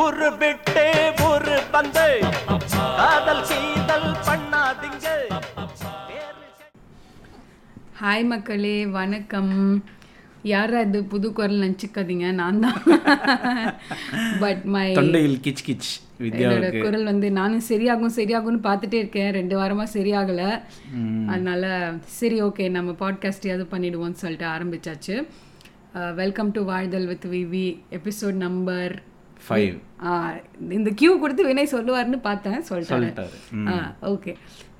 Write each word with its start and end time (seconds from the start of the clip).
ஊரு 0.00 0.28
விட்டு 0.40 0.84
ஊரு 1.30 1.56
வந்து 1.72 2.04
காதல் 2.74 3.42
கீதல் 3.48 4.06
பண்ணாதீங்க. 4.26 5.08
ஹாய் 8.02 8.24
மக்களே 8.30 8.86
வணக்கம். 8.96 9.52
யாரா 10.52 10.80
இது 10.86 11.02
புது 11.12 11.32
குரல் 11.32 11.60
நினச்சிக்காதீங்க 11.64 12.30
நான் 12.40 12.62
தான். 12.64 12.80
பட் 14.40 14.64
மை 14.76 14.86
தொண்டையில் 15.00 15.38
கிச் 15.46 15.62
கிச் 15.68 15.92
என்னோட 16.40 16.72
குரல் 16.86 17.06
வந்து 17.10 17.30
நானும் 17.40 17.68
சரியாகும் 17.68 18.16
சரியாகும்னு 18.18 18.64
பார்த்துட்டே 18.70 19.00
இருக்கேன். 19.02 19.30
ரெண்டு 19.40 19.56
வாரமா 19.60 19.88
சரியாகல. 19.98 20.42
அதனால 21.28 21.92
சரி 22.18 22.40
ஓகே 22.48 22.70
நம்ம 22.78 22.98
பாட்காஸ்டையாவது 23.04 23.66
பண்ணிடுவோம்னு 23.76 24.22
சொல்லிட்டு 24.24 24.48
ஆரம்பிச்சாச்சு. 24.56 25.16
Welcome 26.24 26.50
to 26.50 26.60
Vaazhthal 26.64 27.06
with 27.06 27.32
Vivi 27.36 27.66
episode 27.98 28.44
number 28.48 28.94
five 29.46 29.76
இந்த 30.78 30.90
கியூ 31.00 31.12
கொடுத்து 31.22 31.42
வினய் 31.50 31.72
சொல்லுவாருன்னு 31.74 32.20
பார்த்தேன் 32.28 32.64
சொல்லிட்டாரு. 32.70 33.36
ஓகே 34.12 34.32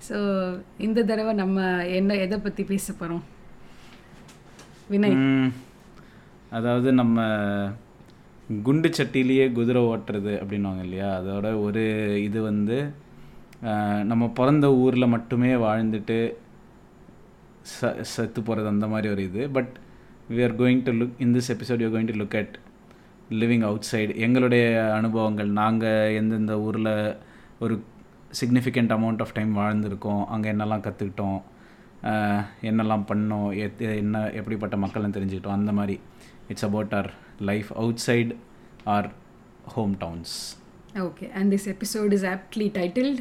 ஸோ 0.08 0.16
இந்த 0.86 1.04
தடவை 1.10 1.32
நம்ம 1.42 1.66
என்ன 1.98 2.16
எதை 2.24 2.38
பற்றி 2.46 2.62
பேச 2.72 2.86
போகிறோம் 3.00 3.22
வினய். 4.92 5.16
அதாவது 6.58 6.88
நம்ம 7.00 7.26
குண்டு 8.66 8.88
சட்டிலேயே 8.96 9.44
குதிரை 9.58 9.82
ஓட்டுறது 9.90 10.32
அப்படின்னுவாங்க 10.40 10.82
இல்லையா? 10.86 11.10
அதோட 11.20 11.46
ஒரு 11.66 11.84
இது 12.26 12.38
வந்து 12.50 12.78
நம்ம 14.10 14.24
பிறந்த 14.38 14.66
ஊரில் 14.84 15.12
மட்டுமே 15.14 15.50
வாழ்ந்துட்டு 15.66 16.18
ச 17.72 17.90
செத்து 18.12 18.40
போகிறது 18.46 18.68
அந்த 18.74 18.86
மாதிரி 18.92 19.08
ஒரு 19.14 19.22
இது. 19.28 19.42
But 19.56 19.72
we 20.34 20.40
are 20.46 20.56
going 20.60 20.82
to 20.86 20.92
look 21.00 21.20
in 21.24 21.34
this 21.36 21.50
episode 21.54 21.84
you 21.84 21.90
going 21.94 22.10
to 22.12 22.16
look 22.22 22.36
at 22.40 22.54
living 23.40 23.64
outside 23.92 24.12
எங்களுடைய 24.16 24.64
அனுபவங்கள் 24.94 25.50
நாங்கள் 25.60 26.14
எந்தெந்த 26.20 26.54
ஊரில் 26.60 26.92
ஒரு 27.58 27.74
சிக்னிஃபிகண்ட் 28.40 28.92
அமௌண்ட் 28.96 29.22
ஆஃப் 29.24 29.34
டைம் 29.34 29.52
வாழ்ந்திருக்கோம் 29.58 30.22
அங்கே 30.26 30.48
என்னெல்லாம் 30.52 30.84
கற்றுக்கிட்டோம் 30.86 31.40
என்னெல்லாம் 32.62 33.04
பண்ணோம் 33.08 33.48
எத் 33.64 33.82
என்ன 34.02 34.22
எப்படிப்பட்ட 34.30 34.76
மக்கள்னு 34.76 35.16
தெரிஞ்சுக்கிட்டோம் 35.16 35.58
அந்த 35.58 35.72
மாதிரி. 35.72 35.96
It's 36.48 36.64
about 36.64 36.94
our 36.94 37.10
life 37.50 37.70
outside 38.06 38.34
our 38.84 39.08
hometowns 39.98 40.34
okay 41.06 41.26
and 41.32 41.52
this 41.54 41.68
episode 41.74 42.12
is 42.12 42.26
aptly 42.34 42.68
titled 42.78 43.20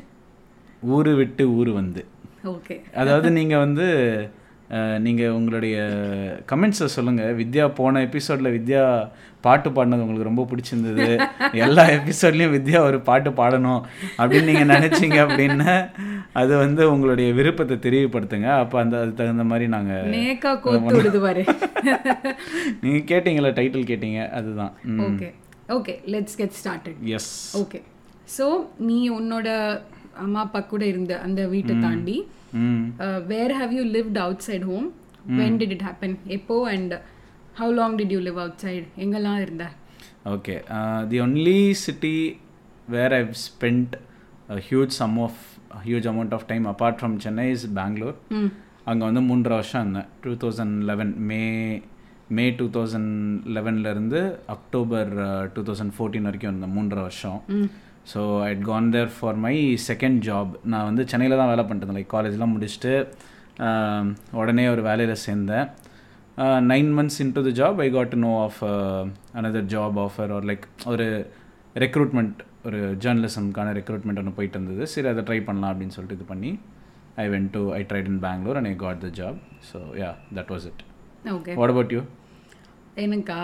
ஊரு 0.96 1.16
விட்டு 1.16 1.44
ஊர் 1.58 1.72
வந்து. 1.72 2.04
ஓகே 2.54 2.76
அதாவது 2.96 3.32
நீங்கள் 3.32 3.64
வந்து 3.66 3.88
நீங்கள் 5.06 5.36
உங்களுடைய 5.38 5.78
கமெண்ட்ஸை 6.52 6.88
சொல்லுங்கள் 6.96 7.36
வித்யா 7.36 7.66
போன 7.74 8.02
எபிசோடில் 8.02 8.56
வித்யா 8.58 8.84
பாட்டு 9.46 9.70
பாடினது 9.76 10.04
உங்களுக்கு 10.06 10.30
ரொம்ப 10.30 10.46
பிடிச்சிருந்தது. 10.50 11.08
எல்லா 11.66 11.84
எபிசோட்லேயும் 11.98 12.56
வித்யா 12.56 12.80
ஒரு 12.88 12.98
பாட்டு 13.10 13.30
பாடணும் 13.40 13.82
அப்படின்னு 14.20 14.50
நீங்கள் 14.52 14.72
நினச்சிங்க 14.74 15.20
அப்படின்னா 15.26 15.74
அது 16.42 16.54
வந்து 16.64 16.82
உங்களுடைய 16.94 17.30
விருப்பத்தை 17.40 17.78
தெரியப்படுத்துங்க. 17.86 18.50
அப்போ 18.64 18.78
அந்த 18.84 18.98
அது 19.04 19.14
தகுந்த 19.22 19.46
மாதிரி 19.52 19.68
நாங்கள் 19.76 20.10
நீங்கள் 22.84 23.08
கேட்டீங்களா 23.14 23.54
டைட்டில் 23.60 23.90
கேட்டீங்க 23.94 24.20
அதுதான். 24.40 24.74
Okay. 25.08 25.30
Okay 25.78 25.96
let's 26.14 26.38
get 26.42 26.56
started 26.60 27.00
yes 27.18 27.32
okay. 27.62 27.82
So 28.38 28.46
நீ 28.88 29.00
உன்னோட 29.20 29.48
அம்மா 30.24 30.42
அப்பா 30.46 30.60
கூட 30.72 30.84
இருந்த 30.94 31.14
அந்த 31.26 31.42
வீட்டை 31.54 31.74
தாண்டி 31.86 32.18
where 33.32 33.54
have 33.60 33.72
you 33.78 33.84
lived 33.96 34.20
outside 34.48 34.66
home 34.72 34.88
when 35.40 35.58
did 35.62 35.74
it 35.76 35.86
happen 35.88 36.16
எப்போ 36.38 36.56
and 36.74 36.94
how 37.56 37.74
long 37.74 37.98
did 37.98 38.14
you 38.16 38.20
live 38.22 38.40
outside 38.60 38.88
எங்கெல்லாம் 38.98 39.42
இருந்த? 39.42 39.66
Okay. 40.28 40.58
The 41.10 41.20
only 41.20 41.56
city 41.78 42.16
where 42.88 43.12
I've 43.14 43.36
spent 43.42 43.90
a 44.50 44.60
huge 44.62 44.92
sum 44.92 45.14
of 45.20 45.36
a 45.72 45.82
huge 45.82 46.06
amount 46.06 46.34
of 46.34 46.44
time 46.48 46.66
apart 46.66 46.96
from 47.00 47.14
Chennai 47.20 47.48
is 47.52 47.64
Bangalore. 47.78 48.16
அங்கே 48.86 49.04
வந்து 49.06 49.22
மூன்றரை 49.22 49.56
வருஷம் 49.56 49.82
இருந்தேன். 49.84 50.08
Two 50.24 50.32
thousand 50.42 50.76
eleven 50.90 51.12
May 51.30 51.42
May 52.30 52.46
two 52.60 52.66
thousand 52.70 53.12
லெவன்லேருந்து 53.56 54.20
October 54.48 55.12
two 55.54 55.64
thousand 55.68 55.94
fourteen 55.96 56.28
வரைக்கும் 56.30 56.52
இருந்தேன் 56.52 56.76
மூன்றரை 56.78 57.04
வருஷம். 57.08 57.40
So 58.12 58.20
I'd 58.48 58.64
gone 58.70 58.90
there 58.92 59.12
for 59.18 59.40
my 59.44 59.56
second 59.90 60.20
job 60.28 60.54
நான் 60.66 60.88
வந்து 60.90 61.04
சென்னையில் 61.12 61.40
தான் 61.42 61.52
வேலை 61.52 61.66
பண்ணிட்டு 61.66 61.98
லைக் 61.98 62.14
காலேஜ்லாம் 62.16 62.54
முடிச்சுட்டு 62.56 62.94
ஆஹ், 63.68 64.08
உடனே 64.40 64.66
ஒரு 64.70 64.82
வேலையில் 64.82 65.24
சேர்ந்தேன். 65.26 65.68
Nine 66.72 66.90
months 66.98 67.20
into 67.24 67.42
the 67.48 67.52
job 67.62 67.80
I 67.86 67.88
got 67.96 68.14
to 68.14 68.20
know 68.28 68.34
of 68.46 68.60
another 69.40 69.64
job 69.74 69.98
offer 70.06 70.32
ஒரு 70.38 70.46
லைக் 70.52 70.66
ஒரு 70.94 71.08
ரெக்ரூட்மெண்ட் 71.84 72.40
ஒரு 72.68 72.80
ஜேர்னலிசம்க்கான 73.04 73.70
ரெக்ரூட்மெண்ட் 73.80 74.20
ஒன்று 74.22 74.38
போயிட்டு 74.38 74.58
இருந்தது. 74.58 74.84
சரி 74.94 75.08
அதை 75.12 75.22
ட்ரை 75.28 75.40
பண்ணலாம் 75.48 75.72
அப்படின்னு 75.74 75.96
சொல்லிட்டு 75.98 76.18
இது 76.20 76.28
பண்ணி 76.34 76.52
I 77.24 77.26
went 77.34 77.52
to 77.58 77.62
I 77.78 77.82
tried 77.92 78.10
in 78.14 78.22
Bangalore 78.28 78.58
and 78.60 78.70
I 78.72 78.76
got 78.86 79.02
the 79.06 79.10
job 79.20 79.40
so 79.70 79.80
yeah 80.02 80.10
that 80.40 80.52
was 80.56 80.68
it 80.72 80.82
okay 81.38 81.56
what 81.62 81.74
about 81.74 81.94
you 81.98 82.02
எனக்கா? 83.06 83.40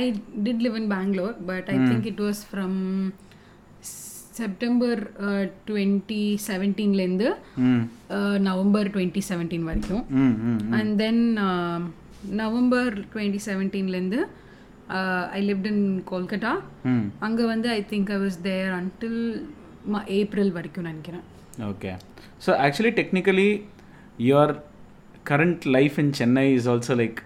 I 0.00 0.02
did 0.46 0.62
live 0.66 0.76
in 0.80 0.90
Bangalore 0.96 1.34
but 1.50 1.68
I 1.74 1.76
think 1.88 2.08
it 2.12 2.22
was 2.26 2.42
from 2.50 2.78
September 4.40 5.00
twenty 5.68 6.22
செவன்டீன்லேருந்து 6.48 7.28
November 8.48 8.90
twenty 8.94 9.22
seventeen 9.30 9.68
வரைக்கும். 9.68 10.02
And 10.78 10.92
then 11.02 11.22
November 12.30 12.94
twenty 13.14 13.40
செவன்டீன்லேருந்து 13.46 14.20
I 15.38 15.40
lived 15.48 15.70
in 15.72 16.04
Kolkata 16.10 16.52
அங்கே 17.18 17.44
வந்து 17.44 17.68
I 17.68 17.86
think 17.90 18.10
I 18.10 18.18
was 18.26 18.40
there 18.42 18.72
until 18.80 19.20
April 20.20 20.52
வரைக்கும் 20.52 20.84
நினைக்கிறேன். 20.84 21.24
Okay. 21.70 21.96
So 22.38 22.52
actually, 22.64 22.92
technically, 22.92 23.50
your 24.18 24.46
current 25.24 25.64
life 25.76 25.98
in 25.98 26.12
Chennai 26.12 26.54
is 26.54 26.66
also 26.66 26.94
like 26.94 27.22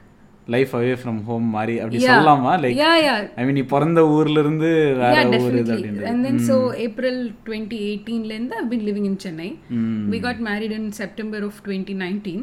life 0.55 0.73
away 0.79 0.95
from 1.03 1.17
home 1.29 1.47
மாதிரி 1.55 1.75
அப்படி 1.83 1.99
சொல்லலாமா 2.05 2.53
like 2.63 2.79
I 3.39 3.45
மீன் 3.47 3.57
நீ 3.59 3.65
பிறந்த 3.73 4.01
ஊர்ல 4.15 4.39
இருந்து 4.45 4.71
வேற 5.01 5.17
ஊர் 5.41 5.57
இது. 5.61 5.75
அப்படின்றது 5.75 6.09
And 6.11 6.21
then 6.27 6.37
so 6.49 6.57
April 6.87 7.17
2018லேருந்து 7.47 8.57
I've 8.59 8.71
been 8.75 8.85
living 8.89 9.07
in 9.11 9.15
Chennai. 9.25 9.51
We 10.15 10.21
got 10.27 10.41
married 10.49 10.75
in 10.79 10.85
September 11.01 11.41
of 11.49 11.55
2019. 11.67 12.35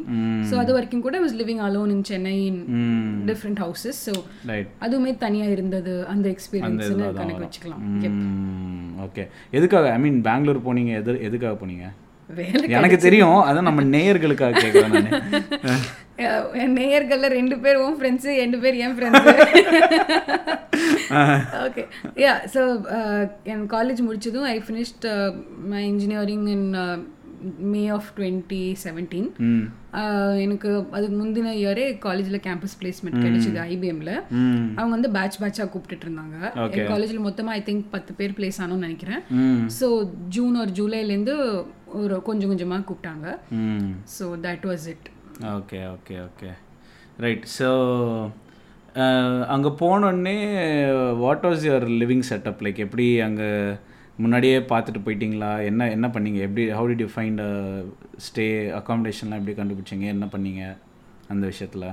So 0.50 0.56
அது 0.62 0.72
வரைக்கும் 0.78 1.04
கூட 1.06 1.16
I 1.20 1.24
was 1.26 1.36
living 1.42 1.60
alone 1.68 1.92
in 1.96 2.02
Chennai 2.10 2.36
in 2.50 2.58
different 3.30 3.60
houses. 3.64 3.94
So 4.06 4.14
right 4.52 4.70
அதுவுமே 4.86 5.14
தனியா 5.24 5.48
இருந்தது 5.56 5.94
அந்த 6.14 6.26
எக்ஸ்பீரியன்ஸ்னு 6.34 7.08
கணக்கு 7.20 7.44
வச்சுக்கலாம் 7.46 7.84
ஓகே 9.06 9.24
எதுக்காக 9.58 9.86
ஐ 9.96 10.00
மீன் 10.06 10.20
பெங்களூர் 10.28 10.66
போனீங்க 10.68 10.92
எது 11.02 11.12
எதுக்காக 11.28 11.56
போனீங்க 11.62 11.86
எனக்கு 12.76 12.98
தெரியும் 12.98 13.38
அதான் 13.44 13.68
நம்ம 13.68 13.84
நேயர்களுக்காக 13.92 14.60
கேட்குறேன் 14.64 14.94
நான். 14.98 15.86
என் 16.62 16.72
நேயர்கள்ல 16.78 17.26
ரெண்டு 17.30 17.56
பேர் 17.58 17.76
உன் 17.82 17.96
ஃப்ரெண்ட்ஸு 17.98 18.30
ரெண்டு 18.40 18.58
பேர் 18.58 18.78
என் 18.84 18.94
ஃப்ரெண்ட்ஸு 18.96 19.34
ஓகே 21.66 21.82
யா 22.22 22.32
ஸோ 22.54 22.62
என் 23.52 23.62
காலேஜ் 23.74 24.00
முடிச்சதும் 24.06 24.48
I 24.48 24.56
finished 24.66 25.06
my 25.72 25.82
engineering 25.90 26.48
in 26.54 26.66
May 27.72 27.82
of 27.96 28.08
twenty 28.16 28.62
seventeen 28.84 29.28
எனக்கு 30.44 30.68
அதுக்கு 30.90 31.14
முந்தின 31.16 31.54
இயரே 31.60 31.86
காலேஜில் 31.98 32.44
கேம்பஸ் 32.46 32.76
பிளேஸ்மெண்ட் 32.80 33.22
கிடைச்சது 33.24 33.58
ஐபிஎம்ல 33.68 34.12
அவங்க 34.76 34.92
வந்து 34.96 35.10
பேட்ச் 35.10 35.40
பேட்சாக 35.42 35.68
கூப்பிட்டுட்டு 35.72 36.06
இருந்தாங்க 36.08 36.36
என் 36.74 36.90
காலேஜில் 36.92 37.26
மொத்தமாக 37.28 37.58
ஐ 37.58 37.64
திங்க் 37.68 37.86
பத்து 37.90 38.12
பேர் 38.14 38.36
பிளேஸ் 38.38 38.60
ஆனோம்னு 38.64 38.86
நினைக்கிறேன். 38.88 39.22
ஸோ 39.78 39.88
ஜூன் 40.28 40.56
ஒரு 40.56 40.72
ஜூலைலேருந்து 40.78 41.36
ஒரு 42.00 42.16
கொஞ்சம் 42.28 42.50
கொஞ்சமாக 42.52 42.86
கூப்பிட்டாங்க. 42.88 43.26
So 44.16 44.24
that 44.46 44.66
was 44.70 44.86
it 44.92 45.08
okay 45.56 45.80
okay 45.94 46.16
okay 46.28 46.50
right 47.24 47.44
so 47.58 47.68
அங்கே 49.54 49.70
போனோடனே 49.82 50.38
what 51.24 51.46
was 51.48 51.66
your 51.68 51.86
living 52.00 52.26
setup 52.30 52.62
like 52.66 52.84
எப்படி 52.86 53.06
அங்கே 53.26 53.48
முன்னாடியே 54.22 54.56
பார்த்துட்டு 54.70 55.00
போயிட்டீங்களா? 55.06 55.50
என்ன 55.70 55.90
என்ன 55.96 56.06
பண்ணீங்க? 56.14 56.40
எப்படி 56.46 56.62
how 56.76 56.88
did 56.90 57.02
you 57.04 57.10
find 57.14 57.42
stay 58.26 58.46
அகாமடேஷன்லாம் 58.78 59.40
எப்படி 59.40 59.54
கண்டுபிடிச்சீங்க? 59.60 60.06
என்ன 60.14 60.26
பண்ணீங்க 60.32 60.62
அந்த 61.32 61.44
விஷயத்தில்? 61.52 61.86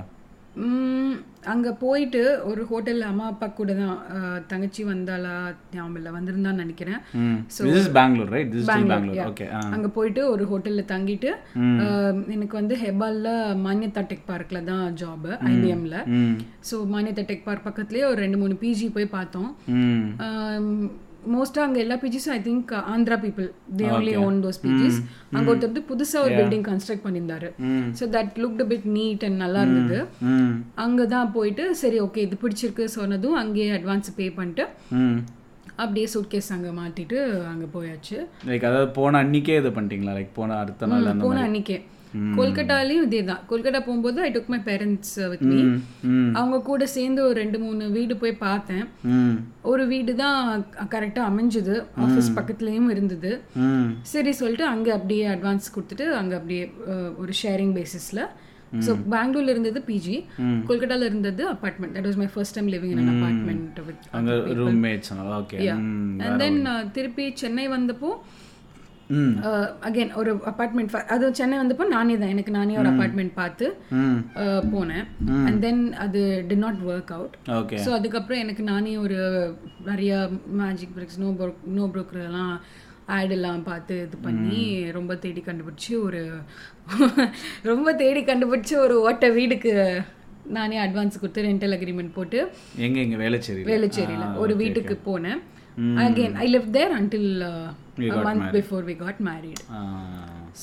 அங்கே 1.52 1.70
போயிட்டு 1.82 2.20
ஒரு 2.50 2.62
ஹோட்டலில் 2.70 3.08
அம்மா 3.08 3.26
அப்பா 3.32 3.46
கூட 3.48 3.72
தான் 3.74 3.98
தங்கச்சி 4.48 4.82
வந்தாளா 4.84 5.34
ஞாபகம் 5.74 5.98
இல்லை 5.98 6.10
வந்திருந்தான்னு 6.16 6.62
நினைக்கிறேன். 6.64 7.00
இஸ் 8.60 8.70
பெங்களூர் 8.70 9.06
ரைட் 9.10 9.28
ஓகே 9.30 9.46
அங்கே 9.74 9.90
போயிட்டு 9.96 10.22
ஒரு 10.32 10.44
ஹோட்டலில் 10.52 10.90
தங்கிட்டு 10.92 11.30
எனக்கு 12.36 12.54
வந்து 12.60 12.76
ஹெபாலில் 12.84 13.32
மானியத்தா 13.66 14.04
டெக் 14.10 14.28
பார்க்கில் 14.32 14.68
தான் 14.72 14.84
ஜாப் 15.02 15.28
ஐபிஎம்ல 15.52 15.98
ஸோ 16.70 16.78
மானியத்தா 16.94 17.24
டெக் 17.30 17.48
பார்க் 17.48 17.66
பக்கத்துலேயே 17.68 18.06
ஒரு 18.12 18.20
ரெண்டு 18.24 18.40
மூணு 18.42 18.56
பிஜி 18.62 18.88
போய் 18.96 19.14
பார்த்தோம். 19.16 19.50
மோஸ்ட்டாக 21.34 21.66
அங்கே 21.68 21.80
எல்லா 21.84 21.96
பிஜிஸும் 22.02 22.34
I 22.36 22.40
think 22.48 22.72
Andhra 22.94 23.16
people 23.24 23.48
they 23.78 23.86
only 23.96 24.14
own 24.24 24.36
those 24.44 24.58
PGs 24.64 24.98
அங்கே 25.36 25.48
ஒருத்தர் 25.52 25.70
வந்து 25.70 25.84
புதுசாக 25.90 26.24
ஒரு 26.26 26.34
பில்டிங் 26.40 26.66
கன்ஸ்ட்ரக்ட் 26.70 27.04
பண்ணியிருந்தாரு. 27.06 27.48
So 27.98 28.04
that 28.16 28.36
looked 28.42 28.62
bit 28.72 28.86
neat 28.98 29.24
and 29.28 29.40
நல்லா 29.44 29.62
இருந்தது. 29.66 29.98
ம் 30.34 30.54
அங்கே 30.84 31.06
தான் 31.14 31.32
போயிட்டு 31.38 31.66
சரி 31.82 31.98
ஓகே 32.06 32.22
இது 32.26 32.38
பிடிச்சிருக்கு 32.44 32.86
சொன்னதும் 32.98 33.36
அங்கேயே 33.42 33.72
அட்வான்ஸ் 33.78 34.16
பே 34.20 34.28
பண்ணிட்டு 34.38 34.66
ம் 35.00 35.18
அப்படியே 35.82 36.06
சூட்கேஸ் 36.12 36.48
அங்கே 36.54 36.70
மாட்டிட்டு 36.78 37.18
அங்கே 37.52 37.66
போயாச்சு. 37.74 38.16
லைக் 38.50 38.64
அதாவது 38.68 38.88
போன 38.98 39.18
அன்னைக்கே 39.24 39.56
இது 39.60 39.70
பண்ணிட்டீங்களா? 39.76 40.14
லைக் 40.18 40.32
போன 40.38 40.56
அடுத்த 40.62 40.86
நாள் 40.92 41.08
போன 41.26 41.42
அன்னைக்கே. 41.48 41.76
கொல்கட்டாலையும் 42.36 43.04
இதே 43.04 43.20
தான் 43.24 43.42
கொல்கட்டா 43.48 43.80
போகும்போது 43.82 44.18
I 44.22 44.30
took 44.32 44.50
my 44.52 44.60
parents 44.66 45.12
with 45.32 45.44
me 45.48 45.58
அவங்க 46.36 46.58
கூட 46.64 46.86
சேர்ந்து 46.92 47.20
ஒரு 47.24 47.36
ரெண்டு 47.38 47.58
மூணு 47.60 47.84
வீடு 47.96 48.16
போய் 48.18 48.34
பார்த்தேன். 48.42 48.84
ஒரு 49.66 49.84
வீடு 49.88 50.14
தான் 50.16 50.40
கரெக்டாக 50.92 51.28
அமைஞ்சுது 51.30 51.74
ஆஃபீஸ் 52.04 52.30
பக்கத்துலேயும் 52.36 52.90
இருந்தது. 52.90 53.32
சரி 54.10 54.32
சொல்லிட்டு 54.38 54.66
அங்கே 54.70 54.92
அப்படியே 54.94 55.26
அட்வான்ஸ் 55.32 55.72
கொடுத்துட்டு 55.74 56.06
அங்கே 56.16 56.36
அப்படியே 56.36 56.64
அஹ், 56.88 57.12
ஒரு 57.18 57.34
ஷேரிங் 57.40 57.74
பேசிஸில் 57.76 58.24
ஸோ 58.80 58.92
பெங்களூர்ல 59.10 59.50
இருந்தது 59.50 59.80
பிஜி 59.86 60.14
கொல்கட்டால 60.66 61.04
இருந்தது 61.04 61.42
apartment 61.50 61.94
that 61.96 62.08
was 62.08 62.18
my. 62.18 62.28
First 62.32 62.56
time 62.56 62.70
living 62.72 62.94
in 62.96 63.12
apartment 63.12 63.78
with 63.86 64.02
roommates 64.60 65.12
okay 65.36 65.58
and 66.24 66.40
then 66.42 66.58
திருப்பி 66.92 67.26
சென்னை 67.36 67.66
வந்தப்போ 67.72 68.10
அகைன் 69.86 70.12
ஒரு 70.20 70.30
அப்பார்ட்மெண்ட் 70.50 70.94
அது 71.14 71.26
சென்னை 71.40 71.56
வந்தப்போ 71.58 71.84
நானே 71.88 72.14
தான். 72.18 72.32
எனக்கு 72.34 72.52
நானே 72.56 72.78
ஒரு 72.78 72.88
அப்பார்ட்மெண்ட் 72.92 73.32
பார்த்து 73.34 73.66
போனேன். 74.72 75.04
அண்ட் 75.46 75.60
தென் 75.64 75.82
அது 76.04 76.20
did 76.48 76.56
not 76.64 76.80
work 76.90 77.12
out 77.16 77.36
okay 77.58 77.78
so 77.84 77.92
அதுக்கப்புறம் 77.98 78.42
எனக்கு 78.44 78.64
நானே 78.72 78.94
ஒரு 79.04 79.18
நிறைய 79.90 80.12
Magic 80.62 80.96
Bricks 80.96 81.22
no 81.24 81.30
bro 81.38 81.48
no 81.78 81.86
ப்ரோக்கர்லாம் 81.94 82.54
ஆடெல்லாம் 83.16 83.62
பார்த்து 83.62 83.96
இது 84.06 84.16
பண்ணி 84.22 84.62
ரொம்ப 84.96 85.12
தேடி 85.24 85.42
கண்டுபிடிச்சி 85.42 85.92
ஒரு 86.06 86.22
ரொம்ப 87.70 87.88
தேடி 87.94 88.22
கண்டுபிடிச்சி 88.24 88.74
ஒரு 88.84 88.96
ஓட்ட 89.02 89.26
வீடுக்கு 89.30 89.72
நானே 90.56 90.76
அட்வான்ஸ் 90.82 91.20
கொடுத்து 91.20 91.46
ரெண்டல் 91.46 91.74
அக்ரிமெண்ட் 91.76 92.16
போட்டு 92.16 92.38
எங்க 92.86 92.98
இங்க 93.06 93.16
வேலைச்சேரி 93.22 93.62
வேலுச்சேரியில் 93.70 94.26
ஒரு 94.42 94.54
வீட்டுக்கு 94.62 94.96
போனேன். 95.08 95.40
Again 96.02 96.36
I 96.42 96.46
live 96.52 96.68
there 96.76 96.94
until 96.98 97.32
month 98.26 98.48
before 98.56 98.84
we 98.84 98.96
got 98.96 99.20
married 99.20 99.62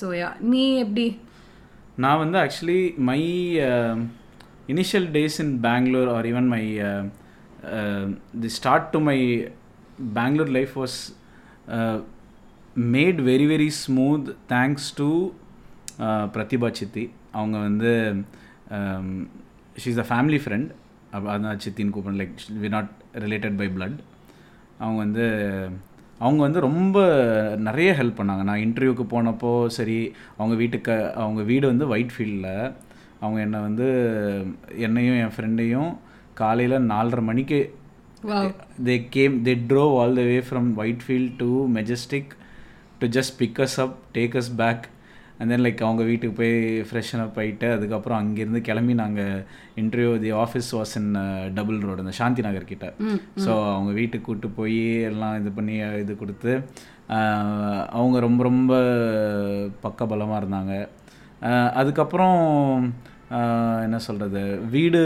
so 0.02 0.08
yeah 0.22 0.30
நீ 0.40 0.76
எப்படி? 0.78 1.20
நான் 1.96 2.18
வந்து 2.18 2.38
actually 2.38 2.96
my 2.98 3.20
initial 4.68 5.08
days 5.18 5.40
in 5.40 5.60
Bangalore 5.60 6.08
or 6.08 6.26
even 6.26 6.48
my 6.48 6.64
the 8.40 8.48
start 8.48 8.86
to 8.86 9.00
my 9.00 9.18
Bangalore 10.14 10.50
life 10.50 10.80
was 10.80 10.98
made 12.76 13.22
very 13.22 13.48
very 13.48 13.68
smooth 13.84 14.36
thanks 14.50 14.96
to 14.96 15.32
Prathibha 16.36 16.72
சித்தி 16.72 17.12
அவங்க 17.32 17.58
வந்து 17.58 17.92
she 19.78 19.88
is 19.88 20.02
a 20.06 20.08
family 20.10 20.40
friend 20.46 20.72
அதான் 21.14 21.62
சித்தின்னு 21.66 21.90
கூப்பிட 21.90 22.16
like 22.24 22.36
we 22.62 22.70
not 22.70 22.92
related 23.14 23.58
by 23.58 23.68
blood. 23.68 23.96
அவங்க 24.80 24.98
வந்து 24.98 25.26
அவங்க 26.24 26.42
வந்து 26.42 26.60
ரொம்ப 26.60 26.98
நிறைய 27.60 27.90
ஹெல்ப் 28.00 28.20
பண்ணாங்க. 28.20 28.44
நான் 28.44 28.64
இன்டர்வியூக்கு 28.66 29.06
போனப்போ 29.10 29.52
சரி 29.78 29.98
அவங்க 30.38 30.56
வீட்டுக்கு 30.56 30.96
அவங்க 31.16 31.42
வீடு 31.44 31.66
வந்து 31.68 31.88
ஒயிட் 31.88 32.14
ஃபீல்டில் 32.16 32.52
அவங்க 33.20 33.40
என்னை 33.42 33.60
வந்து 33.60 33.88
என்னையும் 34.78 35.20
என் 35.24 35.36
ஃப்ரெண்டையும் 35.36 35.92
காலையில் 36.36 36.86
நாலரை 36.92 37.24
மணிக்கு 37.24 37.62
Wow. 38.24 38.44
they 38.88 38.98
came 39.14 39.34
they 39.46 39.54
drove 39.70 39.94
all 40.02 40.12
the 40.16 40.24
way 40.24 40.42
from 40.42 40.66
whitefield 40.76 41.32
to 41.40 41.48
majestic 41.70 42.26
to 43.02 43.08
just 43.10 43.32
pick 43.40 43.60
us 43.60 43.74
up 43.78 43.94
take 44.14 44.36
us 44.42 44.48
back. 44.62 44.80
And 45.44 45.52
then 45.52 45.62
like 45.62 45.82
அவங்க 45.82 46.04
வீட்டுக்கு 46.10 46.36
போய் 46.38 46.56
ஃப்ரெஷன் 46.88 47.22
அப் 47.22 47.38
ஆகிட்டு 47.40 47.68
அதுக்கப்புறம் 47.76 48.20
அங்கேருந்து 48.20 48.62
கிளம்பி 48.68 48.94
நாங்கள் 49.00 49.32
interview 49.82 50.12
the 50.22 50.32
office 50.42 50.70
was 50.76 50.94
in 51.00 51.10
double 51.56 51.80
road 51.84 52.04
இந்த 52.04 52.16
சாந்தி 52.20 52.42
நகர் 52.46 52.70
கிட்ட. 52.70 52.88
ஸோ 53.44 53.52
அவங்க 53.72 53.92
வீட்டுக்கு 54.00 54.28
கூட்டு 54.28 54.50
போய் 54.58 54.80
எல்லாம் 55.10 55.38
இது 55.42 55.52
பண்ணி 55.54 55.76
இது 56.04 56.16
கொடுத்து 56.18 56.54
ஆஹ், 57.16 57.82
அவங்க 57.94 58.18
ரொம்ப 58.22 58.42
ரொம்ப 58.44 58.74
பக்கபலமாக 59.84 60.42
இருந்தாங்க. 60.42 60.74
ஆஹ், 61.42 61.72
அதுக்கப்புறம் 61.76 62.40
ஆஹ், 63.32 63.80
என்ன 63.86 63.98
சொல்கிறது 64.06 64.42
வீடு 64.72 65.00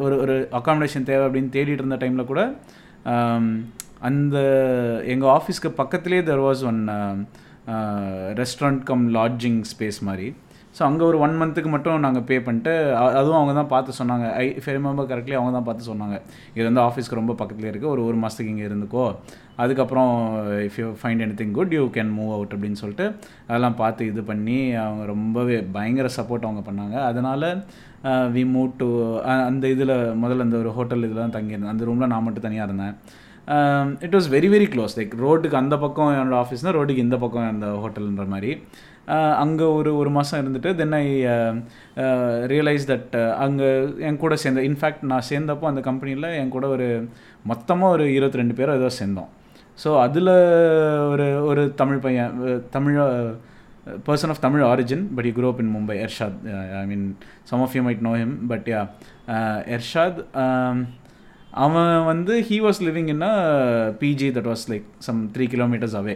ஒரு 0.00 0.16
ஒரு 0.22 0.36
அக்காமடேஷன் 0.52 1.08
தேவை 1.08 1.24
அப்படின்னு 1.26 1.54
தேடிட்டு 1.54 1.82
இருந்த 1.82 1.98
டைமில் 2.02 2.30
கூட 2.30 2.42
ஆம், 3.12 3.50
அந்த 4.02 4.36
எங்கள் 5.06 5.32
ஆஃபீஸ்க்கு 5.34 5.70
பக்கத்துலேயே 5.78 6.22
there 6.26 6.44
was 6.44 6.64
one 6.66 6.80
restaurant 8.42 8.82
cum 8.90 9.06
lodging 9.18 9.60
space 9.74 10.00
மாதிரி. 10.08 10.28
ஸோ 10.76 10.82
அங்கே 10.86 11.04
ஒரு 11.08 11.18
ஒன் 11.24 11.34
மந்த்துக்கு 11.40 11.70
மட்டும் 11.74 12.02
நாங்கள் 12.04 12.24
பே 12.28 12.36
பண்ணிட்டு 12.46 12.72
அதுவும் 13.18 13.38
அவங்க 13.38 13.52
தான் 13.58 13.70
பார்த்து 13.72 13.92
சொன்னாங்க. 13.98 14.26
ஐ 14.40 14.42
இஃப் 14.58 14.68
ரிமெம்பர் 14.76 15.08
கரெக்ட்லி 15.12 15.36
அவங்க 15.38 15.52
தான் 15.56 15.66
பார்த்து 15.68 15.88
சொன்னாங்க. 15.90 16.16
இது 16.56 16.66
வந்து 16.68 16.82
ஆஃபீஸ்க்கு 16.88 17.18
ரொம்ப 17.20 17.34
பக்கத்துலேயே 17.40 17.70
இருக்குது 17.72 17.92
ஒரு 17.94 18.02
ஒரு 18.08 18.16
மாதத்துக்கு 18.22 18.52
இங்கே 18.54 18.66
இருந்துக்கோ. 18.68 19.04
அதுக்கப்புறம் 19.62 20.12
if 20.66 20.78
you 20.82 20.88
find 21.02 21.24
anything 21.40 21.56
good 21.58 21.74
you 21.78 21.84
can 21.96 22.12
move 22.18 22.32
out 22.36 22.54
அப்படின்னு 22.56 22.80
சொல்லிட்டு 22.82 23.06
அதெல்லாம் 23.48 23.78
பார்த்து 23.82 24.10
இது 24.12 24.24
பண்ணி 24.30 24.58
அவங்க 24.86 25.04
ரொம்பவே 25.14 25.58
பயங்கர 25.76 26.10
சப்போர்ட் 26.18 26.48
அவங்க 26.48 26.64
பண்ணாங்க. 26.70 26.96
அதனால் 27.10 27.48
வி 28.34 28.42
மூவ் 28.54 28.70
டு 28.82 28.88
அந்த 29.50 29.66
இதில் 29.76 29.94
முதல்ல 30.24 30.46
அந்த 30.48 30.58
ஒரு 30.64 30.72
ஹோட்டல் 30.78 31.06
இதில் 31.06 31.24
தான் 31.24 31.36
தங்கியிருந்தேன். 31.38 31.74
அந்த 31.76 31.86
ரூமில் 31.90 32.12
நான் 32.14 32.26
மட்டும் 32.26 32.46
தனியாக 32.48 32.68
இருந்தேன். 32.70 32.96
It 34.06 34.16
was 34.18 34.28
very 34.36 34.48
very 34.54 34.68
close 34.74 34.96
like 34.98 35.14
ரோட்டுக்கு 35.24 35.58
அந்த 35.62 35.76
பக்கம் 35.78 36.12
என்னோடய 36.12 36.42
ஆஃபீஸ்னால் 36.44 36.76
ரோட்டுக்கு 36.78 37.06
இந்த 37.06 37.18
பக்கம் 37.24 37.48
அந்த 37.54 37.68
ஹோட்டல்ன்ற 37.84 38.26
மாதிரி. 38.34 38.52
Uh, 39.14 39.32
அங்கே 39.42 39.66
ஒரு 39.78 39.90
ஒரு 39.96 40.10
மாதம் 40.10 40.40
இருந்துட்டு 40.42 40.70
தென் 40.74 40.94
ஐ 40.98 41.04
ரியலைஸ் 42.52 42.86
தட் 42.90 43.12
அங்கே 43.44 43.68
என் 44.06 44.18
கூட 44.22 44.36
சேர்ந்த 44.36 44.62
இன்ஃபேக்ட் 44.68 45.04
நான் 45.12 45.28
சேர்ந்தப்போ 45.28 45.66
அந்த 45.68 45.80
கம்பெனியில் 45.80 46.26
என் 46.40 46.52
கூட 46.54 46.66
ஒரு 46.68 46.88
மொத்தமாக 47.42 47.94
ஒரு 47.96 48.06
இருபத்தி 48.14 48.40
ரெண்டு 48.40 48.56
பேரும் 48.60 48.78
ஏதோ 48.80 48.88
சேர்ந்தோம். 48.98 49.30
ஸோ 49.78 49.92
அதில் 50.00 50.32
ஒரு 51.12 51.28
ஒரு 51.50 51.62
தமிழ் 51.74 52.02
பையன் 52.06 52.34
Tamil 52.70 52.98
person 54.06 54.32
of 54.34 54.44
Tamil 54.46 54.62
origin 54.62 55.04
but 55.16 55.26
you 55.28 55.34
grew 55.38 55.52
in 55.64 55.72
Mumbai 55.76 55.96
Ershad 56.06 56.38
I 56.82 56.84
mean 56.86 57.06
some 57.42 57.64
of 57.66 57.76
you 57.78 57.82
might 57.82 58.04
know 58.08 58.14
him 58.22 58.36
but 58.48 58.68
yeah 58.74 58.82
Ershad 59.76 60.20
அவன் 61.64 61.92
வந்து 62.10 62.34
he 62.48 62.56
was 62.66 62.80
living 62.86 63.10
in 63.14 63.24
a 63.30 63.34
PG 64.00 64.28
that 64.36 64.48
was 64.52 64.64
like 64.72 64.86
some 65.06 65.20
three 65.34 65.44
kilometres 65.54 65.96
away 66.00 66.14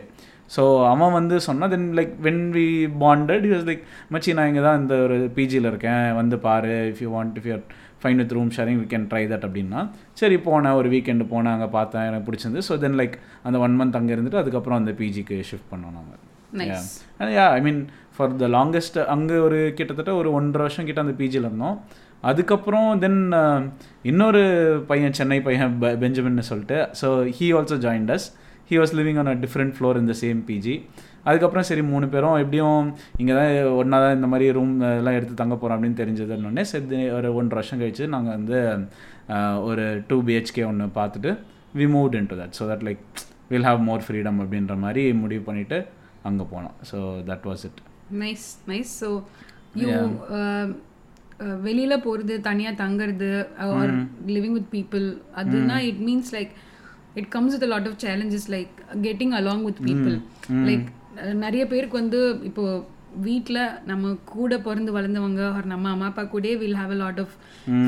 so 0.55 0.63
அவன் 0.93 1.15
வந்து 1.17 1.37
சொன்னான் 1.47 1.73
then 1.75 1.87
like 1.99 2.15
when 2.27 2.43
we 2.57 2.65
bonded 3.03 3.45
he 3.47 3.51
was 3.55 3.63
like 3.69 3.83
மச்சி 4.15 4.31
நான் 4.39 4.49
இங்கே 4.51 4.63
தான் 4.67 4.81
இந்த 4.83 4.95
ஒரு 5.05 5.17
பிஜியில் 5.37 5.69
இருக்கேன். 5.71 6.07
வந்து 6.21 6.37
பாரு 6.47 6.73
if 6.93 7.03
you 7.05 7.11
want 7.17 7.37
if 7.41 7.49
you're 7.51 7.63
fine 8.03 8.21
with 8.23 8.35
room 8.37 8.51
sharing 8.57 8.81
we 8.83 8.87
can 8.93 9.07
try 9.13 9.23
that 9.33 9.47
அப்படின்னா 9.49 9.81
சரி 10.21 10.37
போனேன். 10.49 10.77
ஒரு 10.81 10.89
வீக்கெண்டு 10.95 11.27
போனேன். 11.35 11.55
அங்கே 11.57 11.69
பார்த்தேன். 11.79 12.07
எனக்கு 12.11 12.27
பிடிச்சிருந்து 12.29 12.65
ஸோ 12.69 12.77
தென் 12.85 12.99
லைக் 13.01 13.17
அந்த 13.49 13.57
ஒன் 13.67 13.77
மந்த் 13.81 13.99
அங்கே 14.01 14.15
இருந்துட்டு 14.17 14.43
அதுக்கப்புறம் 14.43 14.81
அந்த 14.81 14.95
பிஜிக்கு 15.01 15.39
ஷிஃப்ட் 15.51 15.71
பண்ணோம் 15.73 15.97
நாங்கள் 15.97 17.49
ஐ 17.57 17.61
மீன் 17.69 17.81
ஃபார் 18.17 18.37
த 18.43 18.47
லாங்கஸ்ட் 18.59 18.99
அங்கே 19.15 19.37
ஒரு 19.47 19.59
கிட்டத்தட்ட 19.79 20.13
ஒரு 20.21 20.31
ஒன்றரை 20.39 20.65
வருஷம் 20.67 20.89
கிட்ட 20.89 21.01
அந்த 21.07 21.15
பிஜியில் 21.21 21.49
இருந்தோம். 21.49 21.77
அதுக்கப்புறம் 22.23 22.89
தென் 23.01 23.21
இன்னொரு 24.05 24.43
பையன் 24.89 25.17
சென்னை 25.17 25.39
பையன் 25.43 25.77
பெ- 25.81 25.97
பெஞ்சமின்னு 26.01 26.45
சொல்லிட்டு 26.49 26.79
so 27.01 27.09
he 27.37 27.47
also 27.57 27.77
joined 27.85 28.13
us 28.13 28.27
he 28.71 28.79
was 28.79 28.95
living 28.97 29.21
on 29.21 29.31
a 29.31 29.39
different 29.43 29.75
floor 29.77 30.01
இந்த 30.01 30.15
சேம் 30.21 30.41
பிஜி 30.49 30.75
அதுக்கப்புறம் 31.25 31.67
சரி 31.69 31.83
மூணு 31.89 32.07
பேரும் 32.13 32.37
எப்படியும் 32.43 32.85
இங்கே 33.21 33.35
தான் 33.35 33.49
ஒன்றா 33.79 33.99
தான் 34.01 34.15
இந்த 34.17 34.29
மாதிரி 34.31 34.47
ரூம் 34.57 34.71
எல்லாம் 34.93 35.17
எடுத்து 35.17 35.35
தங்க 35.41 35.55
போகிறோம் 35.55 35.77
அப்படின்னு 35.77 36.01
தெரிஞ்சதுன்னொடனே 36.01 36.65
சரி 36.71 36.87
ஒரு 37.17 37.31
ஒன்றரை 37.39 37.59
வருஷம் 37.61 37.81
கழிச்சு 37.81 38.07
நாங்கள் 38.15 38.37
வந்து 38.37 38.59
அஹ், 39.35 39.59
ஒரு 39.67 39.83
டூ 40.09 40.19
பிஹெச்கே 40.27 40.63
ஒன்று 40.69 40.87
பார்த்துட்டு 40.95 41.33
we 41.75 41.87
moved 41.93 42.17
into 42.31 42.39
that 42.39 42.57
so 42.59 42.67
that 42.71 42.87
like 42.87 43.03
will 43.51 43.69
have 43.69 43.81
more 43.87 44.05
freedom 44.05 44.41
அப்படின்ற 44.43 44.77
மாதிரி 44.81 45.03
முடிவு 45.21 45.43
பண்ணிவிட்டு 45.47 45.79
அங்கே 46.25 46.45
போனோம். 46.51 46.75
So 46.89 46.99
that 47.29 47.47
was 47.47 47.65
it 47.67 47.81
nice 48.21 48.47
nice 48.67 48.95
so 49.01 49.11
வெளியில 51.67 51.95
போறது 52.07 52.35
தனியா 52.41 52.71
தங்குறது 52.83 53.31
ஆர் 53.79 53.93
லிவிங் 54.27 54.57
வித் 54.59 54.71
பீப்புள் 54.77 55.07
அதுனா 55.37 55.77
it 55.91 56.03
means 56.09 56.33
like 56.37 56.53
it 57.15 57.29
comes 57.29 57.55
with 57.55 57.69
lot 57.73 57.89
of 57.89 58.01
challenges 58.07 58.49
like 58.51 58.73
getting 59.03 59.35
along 59.41 59.65
with 59.65 59.83
people 59.89 60.17
like 60.69 60.87
நிறைய 61.37 61.63
பேருக்கு 61.67 61.97
வந்து 61.97 62.21
இப்போ 62.43 62.65
வீட்டில் 63.27 63.61
நம்ம 63.91 64.13
கூட 64.35 64.59
பிறந்து 64.67 64.91
வளர்ந்தவங்க 64.97 65.43
or 65.57 65.63
நம்ம 65.73 65.91
அம்மா 65.95 66.07
அப்பா 66.11 66.23
கூட 66.35 66.53
will 66.61 66.77
have 66.81 66.93
a 66.97 66.99
lot 67.03 67.21
of 67.25 67.35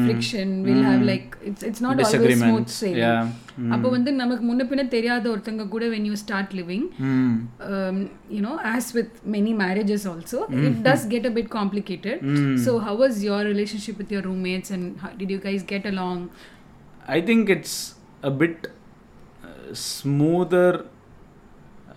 friction 0.05 0.53
will 0.67 0.87
have 0.89 1.03
like 1.11 1.29
it's 1.49 1.65
it's 1.69 1.83
not 1.87 2.01
always 2.07 2.43
smooth 2.43 2.73
sailing. 2.81 3.31
அப்போ 3.75 3.89
வந்து 3.97 4.13
நமக்கு 4.23 4.45
முன்ன 4.51 4.67
பின்ன 4.71 4.85
தெரியாத 4.97 5.25
ஒருத்தங்க 5.35 5.67
கூட 5.75 5.89
வென் 5.95 6.07
யூ 6.11 6.17
ஸ்டார்ட் 6.25 6.53
லிவிங் 6.61 6.87
ம் 7.11 7.35
um, 7.75 7.99
you 8.37 8.43
know, 8.47 8.57
as 8.75 8.85
with 8.99 9.11
many 9.37 9.53
marriages 9.65 10.03
also, 10.13 10.39
it 10.69 10.83
does 10.83 11.03
get 11.15 11.25
a 11.31 11.35
bit 11.39 11.49
complicated. 11.51 12.19
So, 12.65 12.79
how 12.79 12.95
was 13.03 13.23
your 13.29 13.41
relationship 13.53 13.99
with 14.03 14.11
your 14.17 14.23
roommates 14.29 14.71
and 14.71 14.85
how, 15.03 15.11
did 15.21 15.31
you 15.31 15.41
guys 15.49 15.63
get 15.75 15.87
along? 15.93 16.31
I 17.17 17.21
think 17.21 17.51
it's 17.57 17.75
a 18.23 18.31
bit 18.31 18.59
uh, 19.49 19.75
smoother 19.75 20.73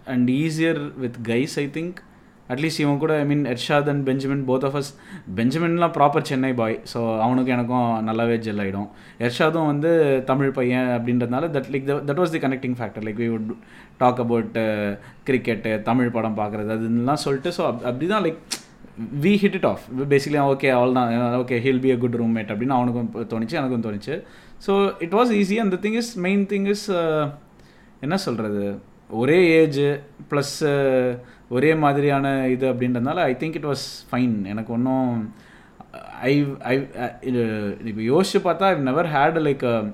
and 0.08 0.30
at least 2.50 2.82
இவன் 2.82 3.00
கூட 3.00 3.14
I 3.20 3.26
mean 3.26 3.46
Ershad 3.52 3.88
and 3.92 4.04
Benjamin 4.08 4.44
both 4.50 4.66
of 4.68 4.78
us 4.80 4.90
பெஞ்சமின்லாம் 5.38 5.94
proper 5.96 6.28
Chennai 6.30 6.52
boy 6.54 6.78
so 6.92 7.00
அவனுக்கு 7.20 7.54
எனக்கும் 7.56 7.88
நல்லாவே 8.08 8.36
gel 8.46 8.62
ஆகிடும் 8.64 8.90
எர்ஷாதும் 9.20 9.66
வந்து 9.66 9.92
தமிழ் 10.26 10.52
பையன் 10.52 10.92
அப்படின்றதுனால 10.96 11.50
that 11.52 11.72
like 11.74 11.88
that 12.10 12.22
was 12.24 12.36
the 12.36 12.42
connecting 12.46 12.78
factor 12.80 13.06
like 13.08 13.22
we 13.24 13.30
would 13.30 13.50
talk 13.98 14.20
about 14.20 14.58
cricket 15.24 15.74
Tamil 15.84 16.12
படம் 16.12 16.38
பார்க்குறது 16.38 16.72
அதுலாம் 16.78 17.24
சொல்லிட்டு 17.26 17.52
ஸோ 17.58 17.64
அப்படி 17.84 18.08
தான் 18.08 18.26
like 18.26 18.40
we 19.24 19.34
hit 19.36 19.56
it 19.56 19.70
off 19.72 19.82
basically 20.10 20.42
okay 20.52 20.70
அவள் 20.70 20.94
தான் 20.94 21.10
okay 21.36 21.58
he'll 21.60 21.80
be 21.80 21.92
a 21.92 21.98
good 21.98 22.20
roommate 22.22 22.52
அப்படின்னு 22.54 22.78
அவனுக்கும் 22.78 23.10
தோணுச்சு 23.32 23.60
எனக்கும் 23.60 23.86
தோணுச்சு. 23.88 24.16
ஸோ 24.66 24.74
இட் 25.00 25.16
வாஸ் 25.20 25.32
ஈஸி 25.40 25.56
அந்த 25.56 25.76
thing 25.76 25.98
is 25.98 26.12
main 26.18 26.46
thing 26.46 26.68
is 26.68 26.86
என்ன 28.00 28.18
சொல்கிறது 28.18 28.64
ஒரே 29.14 29.40
ஏஜ் 29.58 29.82
ப்ளஸ்ஸு 30.30 30.72
ஒரே 31.50 31.76
மாதிரியான 31.76 32.48
இது 32.48 32.74
அப்படின்றதுனால 32.74 33.16
I 33.16 33.34
think 33.34 33.56
it 33.56 33.66
was 33.66 33.86
fine 34.12 34.46
எனக்கு 34.46 34.74
ஒன்றும் 34.74 35.34
ஐ 36.22 36.46
ஐ 36.60 36.88
இது 37.22 37.42
இப்போ 37.84 38.02
யோசிச்சு 38.02 38.40
பார்த்தா 38.44 38.70
ஐ 38.70 38.76
நெவர் 38.80 39.06
ஹேட் 39.06 39.40
லைக் 39.48 39.94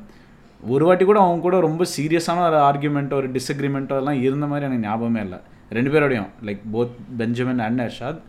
ஒரு 0.63 0.85
வாட்டி 0.85 1.05
கூட 1.05 1.19
அவங்க 1.19 1.41
கூட 1.41 1.59
ரொம்ப 1.59 1.85
சீரியஸான 1.97 2.45
ஒரு 2.47 2.57
ஆர்கியூமெண்ட்டோ 2.57 3.13
ஒரு 3.13 3.29
டிஸ்அக்ரிமெண்ட்டோ 3.29 3.95
எல்லாம் 3.95 4.21
இருந்த 4.21 4.45
மாதிரி 4.45 4.65
எனக்கு 4.65 4.87
ஞாபகமே 4.87 5.21
இல்லை. 5.21 5.39
ரெண்டு 5.69 5.91
பேரோடையும் 5.91 6.29
like 6.45 6.63
both 6.73 6.95
Benjamin 7.17 7.59
and 7.59 7.81
Arshad 7.81 8.19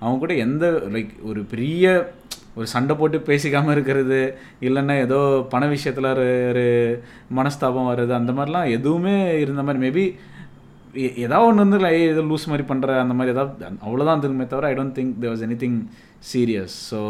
அவங்க 0.00 0.18
கூட 0.18 0.34
எந்த 0.34 0.66
லைக் 0.66 1.22
ஒரு 1.22 1.40
பெரிய 1.42 2.12
ஒரு 2.54 2.66
சண்டை 2.66 2.96
போட்டு 2.96 3.18
பேசிக்காமல் 3.18 3.70
இருக்கிறது 3.70 4.38
இல்லைன்னா 4.60 5.00
ஏதோ 5.00 5.46
பண 5.50 5.66
விஷயத்தில் 5.66 6.04
ஒரு 6.04 6.46
ஒரு 6.48 6.66
மனஸ்தாபம் 7.36 7.88
வருது 7.90 8.10
அந்த 8.10 8.32
மாதிரிலாம் 8.32 8.70
எதுவுமே 8.70 9.38
இருந்த 9.40 9.62
மாதிரி. 9.62 9.88
மேபி 9.88 10.16
ஏதாவது 11.24 11.46
ஒன்று 11.48 11.64
வந்து 11.64 11.78
ஏய் 11.90 12.08
ஏதோ 12.12 12.22
லூஸ் 12.30 12.50
மாதிரி 12.50 12.66
பண்ணுற 12.70 12.98
அந்த 13.04 13.14
மாதிரி 13.18 13.32
ஏதாவது 13.34 13.54
அவ்வளோதான் 13.86 14.20
இருக்குமே 14.22 14.46
தவிர 14.52 14.68
I 14.70 14.74
don't 14.80 14.96
think 14.98 15.14
there 15.22 15.32
was 15.34 15.44
anything 15.64 15.78
serious 16.32 16.76
so 16.90 17.00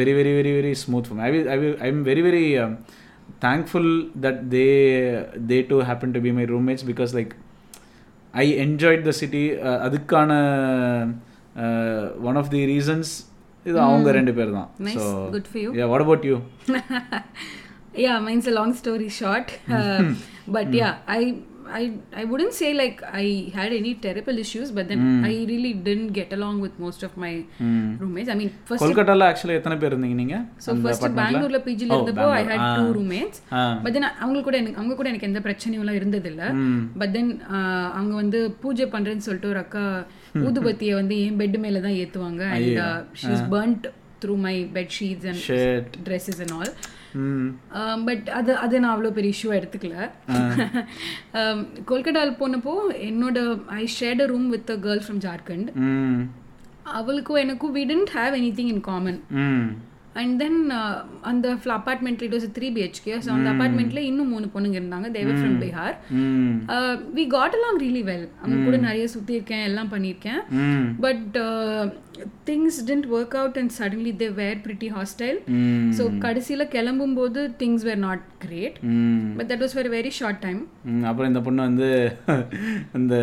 very 0.00 0.14
very 0.20 0.32
very 0.38 0.52
very 0.60 0.74
smooth 0.84 1.04
for 1.08 1.14
me 1.14 1.22
i 1.28 1.32
will, 1.34 1.46
I 1.54 1.58
will, 1.62 1.76
i'm 1.86 2.00
very 2.10 2.22
very 2.28 2.44
um, 2.62 2.72
thankful 3.44 3.86
that 4.24 4.38
they 4.54 4.70
they 5.50 5.60
too 5.70 5.80
happened 5.90 6.14
to 6.14 6.22
be 6.26 6.32
my 6.38 6.46
roommates 6.52 6.84
because 6.90 7.12
like 7.18 7.32
i 8.34 8.46
enjoyed 8.66 9.02
the 9.08 9.14
city 9.22 9.44
uh, 9.68 9.78
அதுக்கான 9.86 10.30
one 12.28 12.38
of 12.40 12.50
the 12.54 12.60
reasons 12.72 13.12
இது 13.66 13.78
அவங்க 13.86 14.10
ரெண்டு 14.18 14.34
பேர் 14.38 14.52
தான். 14.58 14.68
So 14.96 15.04
Good 15.36 15.48
for 15.52 15.58
you. 15.64 15.70
yeah 15.78 15.88
what 15.92 16.02
about 16.06 16.22
you 16.30 16.36
yeah 18.04 18.16
mine's 18.26 18.46
a 18.46 18.54
long 18.58 18.72
story 18.74 19.08
short 19.20 19.48
uh, 19.78 20.00
but 20.56 20.68
yeah 20.80 20.92
i 21.72 21.84
I, 22.12 22.24
wouldn't 22.24 22.54
say 22.58 22.68
like 22.72 22.98
I 23.20 23.26
had 23.54 23.70
any 23.72 23.92
terrible 24.06 24.36
issues, 24.38 24.68
but 24.70 24.86
then 24.88 25.00
I 25.24 25.34
really 25.44 25.72
didn't 25.86 26.10
get 26.12 26.30
along 26.32 26.56
with 26.64 26.74
most 26.78 27.02
of 27.02 27.12
my 27.16 27.32
roommates. 28.00 28.30
I 28.34 28.36
mean, 28.40 28.50
first 28.68 28.82
கொல்கட்டால 28.82 29.28
actually 29.30 29.56
எத்தனை 29.58 29.76
பேர் 29.76 29.92
இருந்தீங்க 29.92 30.18
நீங்க? 30.22 30.36
So 30.66 30.76
first 30.82 31.06
பெங்களூர்ல 31.20 31.60
பிஜில 31.66 31.96
இருந்தப்போ 31.96 32.26
I 32.38 32.42
had 32.50 32.66
two 32.78 33.04
ah. 33.52 33.62
But 33.84 33.92
then 33.92 34.08
அவங்க 34.24 34.42
கூட 34.42 34.56
எனக்கு 34.56 34.80
அவங்க 34.80 34.94
கூட 34.94 35.08
எனக்கு 35.08 35.28
எந்த 35.30 35.42
பிரச்சனையும் 35.46 35.84
எல்லாம் 35.84 36.00
இருந்ததில்ல. 36.00 36.44
பட் 36.98 37.12
தென் 37.12 37.32
அவங்க 37.92 38.14
வந்து 38.14 38.40
பூஜை 38.60 38.86
பண்றேன்னு 38.86 39.26
சொல்லிட்டு 39.28 39.52
ஒரு 39.54 39.62
அக்கா 39.66 39.84
ஊதுபத்தியை 40.46 40.94
வந்து 40.94 41.14
என் 41.26 41.38
பெட் 41.40 41.58
மேல 41.58 41.80
தான் 41.80 41.98
ஏத்துவாங்க. 42.02 42.42
And 42.56 42.80
she's 43.22 43.44
burnt 43.54 43.86
through 44.24 44.36
my 44.46 44.56
bed 44.74 44.94
sheets 44.98 45.28
and 45.30 45.44
dresses 46.08 46.40
and 46.44 46.54
all 46.58 46.72
but 48.04 48.28
அது 48.30 48.56
அது 48.56 48.80
நான் 48.80 48.94
அவ்வளோ 48.94 49.10
பெரிய 49.10 49.32
இஷ்யூ 49.34 49.50
எடுத்துக்கல. 49.58 49.96
கொல்கட்டாவில் 51.84 52.40
போனப்போ 52.40 52.74
என்னோட 53.08 53.38
I 53.74 53.84
shared 53.96 54.22
a 54.22 54.26
room 54.26 54.48
with 54.48 54.70
a 54.70 54.78
girl 54.78 55.04
from 55.06 55.22
Jharkhand 55.26 55.70
அவளுக்கும் 56.92 57.36
எனக்கும் 57.36 57.74
we 57.74 57.84
didn't 57.86 58.12
have 58.14 58.36
anything 58.54 58.72
in 58.74 58.80
common 58.80 59.20
and 60.20 60.34
then 60.42 60.58
அந்த 61.30 61.46
அப்பார்ட்மெண்ட்ல 61.76 62.26
it 62.26 62.36
was 62.36 62.46
three 62.56 62.68
BHK 62.76 63.14
so 63.24 63.30
அந்த 63.36 63.48
அப்பார்ட்மெண்ட்ல 63.52 64.00
இன்னும் 64.08 64.32
மூணு 64.34 64.46
பொண்ணுங்க 64.54 64.76
இருந்தாங்க. 64.80 65.08
They were 65.16 65.38
from 65.40 65.58
Bihar 65.62 65.96
we 67.18 67.24
got 67.36 67.56
along 67.58 67.80
really 67.84 68.02
well 68.10 68.26
அவங்க 68.40 68.58
கூட 68.68 68.78
நிறைய 68.88 69.04
சுற்றி 69.14 69.34
இருக்கேன் 69.38 69.66
எல்லாம் 69.70 69.92
பண்ணியிருக்கேன். 69.94 70.40
But 71.06 71.36
things 72.48 72.78
didn't 72.88 73.06
work 73.16 73.36
out 73.40 73.58
and 73.60 73.74
suddenly 73.78 74.12
they 74.22 74.28
were 74.40 74.58
pretty 74.66 74.90
hostile 74.96 75.38
so 75.98 76.06
கடைசியில் 76.26 76.70
கிளம்பும்போது 76.74 77.42
things 77.62 77.86
were 77.88 78.02
not 78.06 78.26
great 78.44 78.78
but 79.38 79.48
that 79.52 79.64
was 79.66 79.76
for 79.78 79.90
very 79.96 80.12
short 80.20 80.42
time 80.46 80.60
அப்புறம் 81.10 81.30
இந்த 81.32 81.42
பொண்ணு 81.48 81.68
வந்து 81.70 81.88
இந்த 83.00 83.14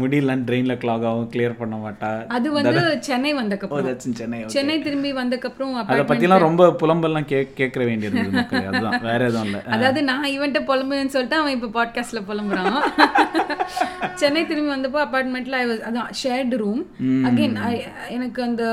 முடியெல்லாம் 0.00 0.42
ட்ரெயினில் 0.48 0.78
கிளாக் 0.82 1.06
ஆகும் 1.06 1.30
கிளியர் 1.32 1.58
பண்ண 1.58 1.76
மாட்டா. 1.76 2.26
அது 2.26 2.52
வந்து 2.52 2.96
சென்னை 3.00 3.34
வந்தக்கப்புறம். 3.34 3.96
சென்னை. 3.96 4.42
சென்னை 4.46 4.78
திரும்பி 4.80 5.12
வந்தக்கப்புறம் 5.12 5.72
அதை 5.72 6.00
பற்றிலாம் 6.00 6.38
ரொம்ப 6.38 6.68
புலம்பெல்லாம் 6.80 7.24
கே 7.24 7.48
கேட்குற 7.56 7.82
வேண்டியிருந்தது 7.90 8.30
மக்கள் 8.30 8.66
அதுதான். 8.66 9.00
வேற 9.00 9.24
எதுவும் 9.24 9.44
இல்லை. 9.44 9.60
அதாவது 9.70 10.02
நான் 10.02 10.28
இவன்ட்ட 10.28 10.62
புலம்புன்னு 10.70 11.14
சொல்லிட்டு 11.16 11.36
அவன் 11.36 11.60
இப்போ 11.60 11.84
பாட்காஸ்ட்ல 11.84 12.22
புலம்புறான். 12.28 12.80
சென்னை 14.14 14.46
திரும்பி 14.46 14.72
வந்தப்போ 14.74 15.00
அப்பார்ட்மெண்ட்ல 15.02 15.50
ஐ 15.50 15.66
வாஸ் 15.66 15.84
அதான் 15.90 16.10
ஷேர்டு 16.22 16.56
ரூம் 16.56 16.86
அகைன் 17.00 17.56
எனக்கு 18.08 18.42
அந்த 18.42 18.64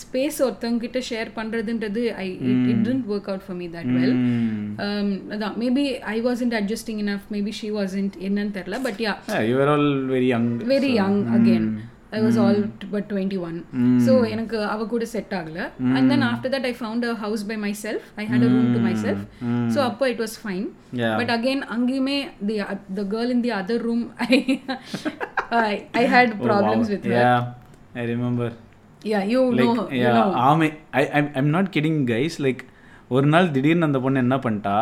ஸ்பேஸ் 0.00 0.38
ஒருத்தவங்க 0.46 0.82
கிட்ட 0.84 0.98
ஷேர் 1.10 1.30
பண்றதுன்றது 1.36 2.02
I 2.24 2.26
it 2.50 2.82
didn't 2.86 3.06
work 3.12 3.30
out 3.32 3.44
for 3.46 3.58
me 3.60 3.68
that 3.76 3.92
well 3.98 4.16
அதான் 5.36 5.54
maybe 5.62 5.84
I 6.14 6.18
wasn't 6.28 6.56
adjusting 6.60 7.00
enough 7.04 7.28
maybe 7.36 7.54
she 7.60 7.70
wasn't 7.78 8.16
என்னன்னு 8.28 8.56
தெரியல 8.58 8.80
but 8.88 9.00
yeah 9.06 9.14
very 10.12 10.28
young 10.34 10.50
very 10.74 10.92
young 11.00 11.18
again 11.38 11.66
I 12.16 12.20
was 12.22 12.38
all 12.44 12.60
but 12.94 13.06
twenty 13.10 13.38
one 13.48 13.58
so 14.06 14.12
எனக்கு 14.34 14.56
அவ 14.70 14.86
கூட 14.92 15.04
set 15.12 15.34
ஆகல. 15.40 15.58
And 15.96 16.08
then 16.12 16.24
after 16.30 16.52
that 16.54 16.66
I 16.70 16.72
found 16.78 17.04
a 17.10 17.12
house 17.24 17.44
by 17.50 17.56
myself 17.82 18.06
I 18.22 18.24
had 18.30 18.46
a 18.46 18.50
room 18.54 18.72
to 18.76 18.80
myself 19.04 19.22
so 19.74 19.78
அப்போ 19.90 20.08
it 20.12 20.22
was 20.24 20.36
fine. 20.42 20.66
But 21.20 21.32
again 21.36 21.62
அங்கேயுமே 21.76 22.18
the 22.48 22.56
the 22.98 23.04
girl 23.14 23.30
in 23.36 23.44
the 23.46 23.52
other 23.60 23.84
room 23.88 24.02
I 24.28 24.40
I 26.00 26.04
had 26.16 26.34
problems 26.48 26.90
with 26.94 27.06
I 28.00 28.06
remember 28.14 28.54
yeah 29.02 29.20
you 29.24 29.40
know 29.50 29.56
like 29.58 29.78
yeah 30.00 30.10
ஆமை 30.48 30.68
I 30.90 31.02
I'm 31.40 31.50
not 31.56 31.70
kidding 31.76 32.00
guys 32.06 32.36
like 32.46 32.62
ஒரு 33.08 33.26
நாள் 33.26 33.50
திடீர்னு 33.50 33.84
அந்த 33.84 34.00
பொண்ணு 34.00 34.18
என்ன 34.20 34.36
பண்ணிட்டா 34.36 34.76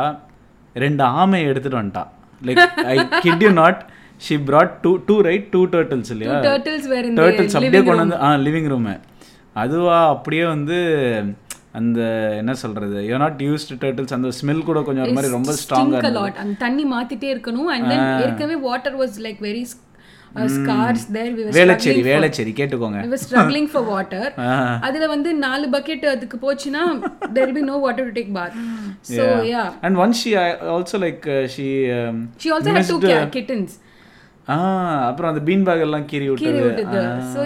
ரெண்டு 0.76 1.04
ஆமையை 1.04 1.46
எடுத்துட்டு 1.46 1.80
வந்துட்டா. 1.80 2.04
Like 2.42 2.64
I 2.92 2.96
kid 3.20 3.42
you 3.42 3.50
not 3.52 3.80
she 4.20 4.36
brought 4.48 4.72
two 4.82 4.90
two 5.08 5.14
right 5.20 5.44
two 5.50 5.60
turtles 5.66 6.10
இல்லையா? 6.10 6.36
டர்ட்டில்ஸ் 6.46 6.86
டர்ட்டில்ஸ் 7.20 7.56
அப்படியே 7.58 7.82
கொண்டு 7.82 8.02
வந்து 8.04 8.18
ஆ 8.20 8.30
லிவிங் 8.46 8.70
ரூமு 8.72 8.94
அதுவா 9.56 10.08
அப்படியே 10.08 10.44
வந்து 10.44 10.78
அந்த 11.72 12.00
என்ன 12.40 12.52
சொல்றது? 12.54 12.98
யூ 13.06 13.16
நாட் 13.16 13.42
யூஸ்டு 13.42 13.76
டர்ட்டில்ஸ் 13.82 14.14
அந்த 14.16 14.28
ஸ்மெல் 14.40 14.64
கூட 14.64 14.82
கொஞ்சம் 14.82 15.04
ஒரு 15.04 15.12
மாதிரி 15.12 15.32
ரொம்ப 15.32 15.52
லாட் 16.18 16.40
அந்த 16.44 16.56
தண்ணி 16.64 16.84
மாத்திட்டே 16.94 17.28
இருக்கணும். 17.34 17.68
அண்ட் 17.74 17.88
தென் 17.92 18.06
ஏற்கனவே 18.24 18.56
water 18.68 18.98
was 19.00 19.18
like 19.26 19.40
very 19.48 19.62
scarce 20.56 21.04
there 21.12 21.32
we 21.36 21.42
Velachery 21.58 22.02
Velachery 22.02 22.52
கேட்டுக்கோங்க 22.52 23.00
we 23.04 23.08
were 23.08 23.22
struggling 23.26 23.66
for 23.66 23.82
water 23.84 24.24
ஆ. 24.38 24.50
அதுல 24.82 25.06
வந்து 25.06 25.34
நாலு 25.34 25.68
பக்கெட் 25.68 26.06
அதுக்கு 26.06 26.38
there 27.34 27.46
will 27.46 27.56
be 27.60 27.66
no 27.72 27.78
water 27.78 28.04
to 28.10 28.20
take 28.20 28.32
bath 28.32 28.56
so 29.02 29.24
yeah 29.52 29.68
and 29.82 29.98
once 29.98 30.22
she 30.22 30.32
also 30.74 30.98
like 30.98 31.26
she 31.48 31.68
she 32.38 32.50
also 32.50 32.72
had 32.72 32.86
two 32.86 33.00
ca- 33.00 33.28
kittens 33.36 33.70
ஆ 33.74 33.87
அப்புறம் 35.08 35.30
அந்த 35.30 35.40
bean 35.48 35.64
bag 35.66 35.82
எல்லாம் 35.86 36.04
கீறி 36.10 36.26
கீறி 36.42 36.60
விட்டது 36.66 37.00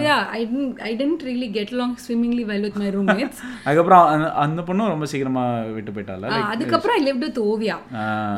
yeah 0.05 0.21
i 0.37 0.43
didn't 0.45 0.75
i 0.81 0.93
didn't 0.99 1.21
really 1.21 1.49
get 1.57 1.69
along 1.75 1.91
swimmingly 1.97 2.43
well 2.51 2.63
with 2.67 2.75
my 2.75 2.89
roommates 2.89 3.39
அதுக்கப்புறம் 3.65 4.03
அந்த- 4.43 4.65
பொண்ணும் 4.69 4.91
ரொம்ப 4.93 5.05
சீக்கிரமா 5.11 5.43
விட்டு 5.77 5.93
போயிட்டால 5.95 6.29
Ah, 6.33 6.43
அதுக்கப்புறம் 6.53 7.05
lived 7.07 7.23
with 7.27 7.39
ovia 7.45 7.77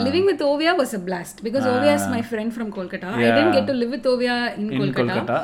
living 0.07 0.25
with 0.25 0.41
ovia 0.43 0.73
was 0.75 0.93
a 0.93 1.03
blast 1.09 1.37
because 1.43 1.65
ovia 1.73 1.93
is 1.99 2.07
my 2.09 2.21
friend 2.31 2.51
from 2.53 2.69
kolkata 2.77 3.11
i 3.19 3.31
didn't 3.31 3.51
get 3.51 3.67
to 3.67 3.75
live 3.81 3.91
with 3.97 4.07
ovia 4.13 4.37
in, 4.57 4.65
in 4.69 4.79
kolkata 4.79 5.01
Kolkata 5.01 5.39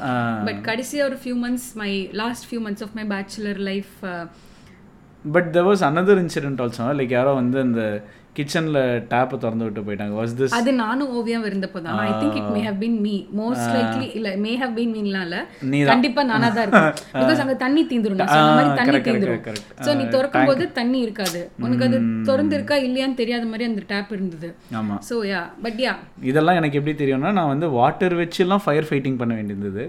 but 0.48 0.58
கடைசியா 0.70 1.04
ஒரு 1.06 1.20
few 1.26 1.36
months 1.46 1.68
my 1.76 1.92
last 2.14 2.46
few 2.46 2.62
months 2.68 2.82
of 2.82 2.92
my 2.94 3.06
bachelor 3.16 3.56
life 3.70 3.94
uh, 4.06 4.24
but 5.26 5.50
there 5.54 5.66
was 5.66 5.82
another 5.84 6.18
incident 6.18 6.60
also 6.60 6.86
like 7.00 7.12
யாரோ 7.12 7.34
வந்து 7.34 7.60
அந்த 7.60 7.82
கிச்சன்ல 8.38 8.80
டேப்பை 9.12 9.36
திறந்து 9.44 9.66
விட்டு 9.66 9.82
போயிட்டாங்க. 9.88 10.14
வாஸ் 10.20 10.34
திஸ் 10.40 10.54
அது 10.58 10.72
நானும் 10.82 11.10
ஓவியம் 11.18 11.46
இருந்தப்போ 11.50 11.80
தான் 11.86 11.98
I 12.04 12.12
think 12.22 12.38
it 12.40 12.52
may 12.56 12.62
have 12.68 12.78
been 12.84 12.96
me 13.06 13.16
most 13.40 13.68
likely 13.76 14.08
இல்ல 14.18 14.30
மே 14.46 14.52
ஹவ் 14.62 14.74
பீன் 14.78 14.94
மீன்லாம் 14.98 15.26
இல்ல. 15.28 15.38
கண்டிப்பா 15.92 16.24
நானா 16.32 16.50
தான் 16.58 16.66
இருக்கும் 16.66 16.88
பிகாஸ் 17.22 17.42
அங்க 17.46 17.56
தண்ணி 17.64 17.82
தீந்துரும். 17.92 18.20
நான் 18.22 18.32
சொன்ன 18.36 18.54
மாதிரி 18.58 18.72
தண்ணி 18.82 19.00
தீந்துரும். 19.08 19.42
சோ 19.86 19.98
நீ 20.02 20.06
திறக்கும் 20.16 20.50
போது 20.52 20.66
தண்ணி 20.80 21.00
இருக்காது. 21.06 21.42
உனக்கு 21.66 21.86
அது 21.90 22.00
திறந்து 22.30 22.56
இருக்கா 22.60 22.78
இல்லையான்னு 22.88 23.20
தெரியாத 23.22 23.46
மாதிரி 23.52 23.70
அந்த 23.72 23.84
டேப் 23.94 24.14
இருந்தது. 24.18 24.52
ஆமா. 24.82 24.98
சோ 25.10 25.18
யா 25.32 25.42
பட் 25.66 25.82
யா 25.86 25.96
இதெல்லாம் 26.32 26.60
எனக்கு 26.62 26.80
எப்படி 26.82 26.96
தெரியும்னா 27.04 27.32
நான் 27.40 27.54
வந்து 27.54 27.70
வாட்டர் 27.80 28.16
வச்சுலாம் 28.24 28.64
ஃபயர் 28.68 28.90
ஃபைட்டிங் 28.92 29.20
பண்ண 29.24 29.34
வேண்டியிருந்தது. 29.40 29.86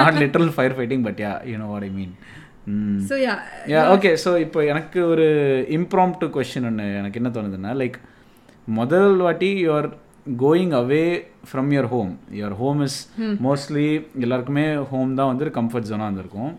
Not 0.00 0.20
literal 0.24 0.54
fire 0.58 0.76
fighting 0.78 1.06
but 1.08 1.22
yeah 1.26 1.32
you 1.52 1.56
know 1.64 1.68
what 1.74 1.88
I 1.88 1.92
mean 1.98 2.14
so 3.08 3.14
yeah 3.26 3.38
yeah 3.66 3.82
okay 3.90 4.16
so 4.24 4.38
இப்போ 4.38 4.64
எனக்கு 4.64 5.06
ஒரு 5.06 5.26
இம்ப்ராம்ப்டு 5.68 6.28
கொஷின் 6.30 6.64
ஒன்று 6.64 6.96
எனக்கு 6.96 7.20
என்ன 7.20 7.30
தோணுதுன்னா 7.30 7.72
லைக் 7.76 7.96
முதல் 8.64 9.16
வாட்டி 9.16 9.64
you're 9.66 9.88
going 10.38 10.70
away 10.70 11.22
from 11.52 11.70
your 11.72 11.84
home 11.84 12.18
your 12.32 12.52
home 12.52 12.82
is 12.82 13.14
mostly 13.18 14.08
எல்லாருக்குமே 14.18 14.74
ஹோம் 14.84 15.14
தான் 15.14 15.26
வந்து 15.26 15.50
கம்ஃபர்ட் 15.50 15.90
ஜோனாக 15.90 16.04
இருந்திருக்கும் 16.04 16.52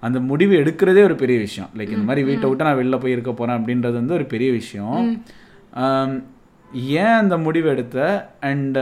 அந்த 0.00 0.20
முடிவு 0.20 0.54
எடுக்கிறதே 0.54 1.02
ஒரு 1.02 1.14
பெரிய 1.14 1.38
விஷயம். 1.38 1.70
லைக் 1.76 1.90
இந்த 1.90 2.02
மாதிரி 2.02 2.26
வீட்டை 2.26 2.48
விட்டு 2.48 2.64
நான் 2.64 2.78
வெளில 2.78 3.00
போய் 3.00 3.12
இருக்க 3.12 3.32
போகிறேன் 3.32 3.64
அப்படின்றது 3.64 3.92
வந்து 3.92 4.14
ஒரு 4.14 4.24
பெரிய 4.24 4.52
விஷயம். 4.52 5.22
Um, 5.76 6.22
ஏன் 6.74 7.16
அந்த 7.18 7.38
முடிவு 7.38 7.68
எடுத்த? 7.68 8.30
And 8.40 8.78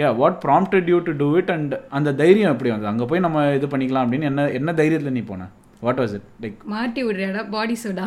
yeah 0.00 0.08
what 0.22 0.40
prompted 0.46 0.88
you 0.92 0.98
to 1.06 1.12
do 1.22 1.28
it 1.40 1.52
and 1.54 1.74
அந்த 1.98 2.10
தைரியம் 2.22 2.52
எப்படி 2.54 2.70
வந்தது? 2.72 2.90
அங்கே 2.92 3.06
போய் 3.12 3.24
நம்ம 3.26 3.44
இது 3.58 3.68
பண்ணிக்கலாம் 3.74 4.04
அப்படின்னு 4.06 4.28
என்ன 4.30 4.42
என்ன 4.58 4.72
தைரியத்தில் 4.80 5.16
நீ 5.18 5.22
போன? 5.30 5.48
வாட் 5.86 6.00
வாஸ் 6.02 6.14
இட் 6.18 6.28
லைக் 6.42 6.60
மாட்டி 6.74 7.00
விடுறடா 7.06 7.42
பாடி 7.56 7.74
சோடா 7.84 8.06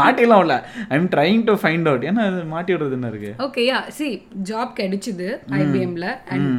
மாட்டிலாம் 0.00 0.42
இல்லை. 0.44 0.58
I 0.90 0.96
am 1.00 1.08
trying 1.14 1.42
to 1.48 1.54
find 1.62 1.88
out 1.90 2.04
ஏன்னா 2.10 2.24
மாட்டி 2.54 2.70
விடுறது 2.74 2.98
என்ன 2.98 3.08
இருக்கு? 3.12 3.32
ஓகே 3.46 3.62
யா 3.70 3.78
சி 3.96 4.08
ஜாப் 4.50 4.72
கிடைச்சிது 4.82 5.28
ஐபிஎம்ல 5.62 6.08
அண்ட் 6.34 6.52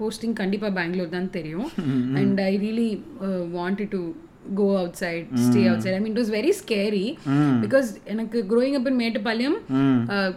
போஸ்டிங் 0.00 0.36
கண்டிப்பா 0.40 0.68
பெங்களூர் 0.78 1.14
தான் 1.18 1.30
தெரியும். 1.36 1.68
And 2.20 2.40
I 2.50 2.52
really 2.64 2.90
wanted 3.58 3.92
to 3.96 4.02
go 4.60 4.68
outside 5.02 5.26
stay 5.44 5.62
outside 5.84 5.96
I 5.98 6.00
mean 6.00 6.12
it 6.14 6.20
was 6.22 6.32
very 6.38 6.52
scary 6.60 7.04
because 7.64 7.90
எனக்கு 8.14 8.40
growing 8.52 8.76
up 8.80 8.88
in 8.92 9.00
Mettupalayam 9.02 9.58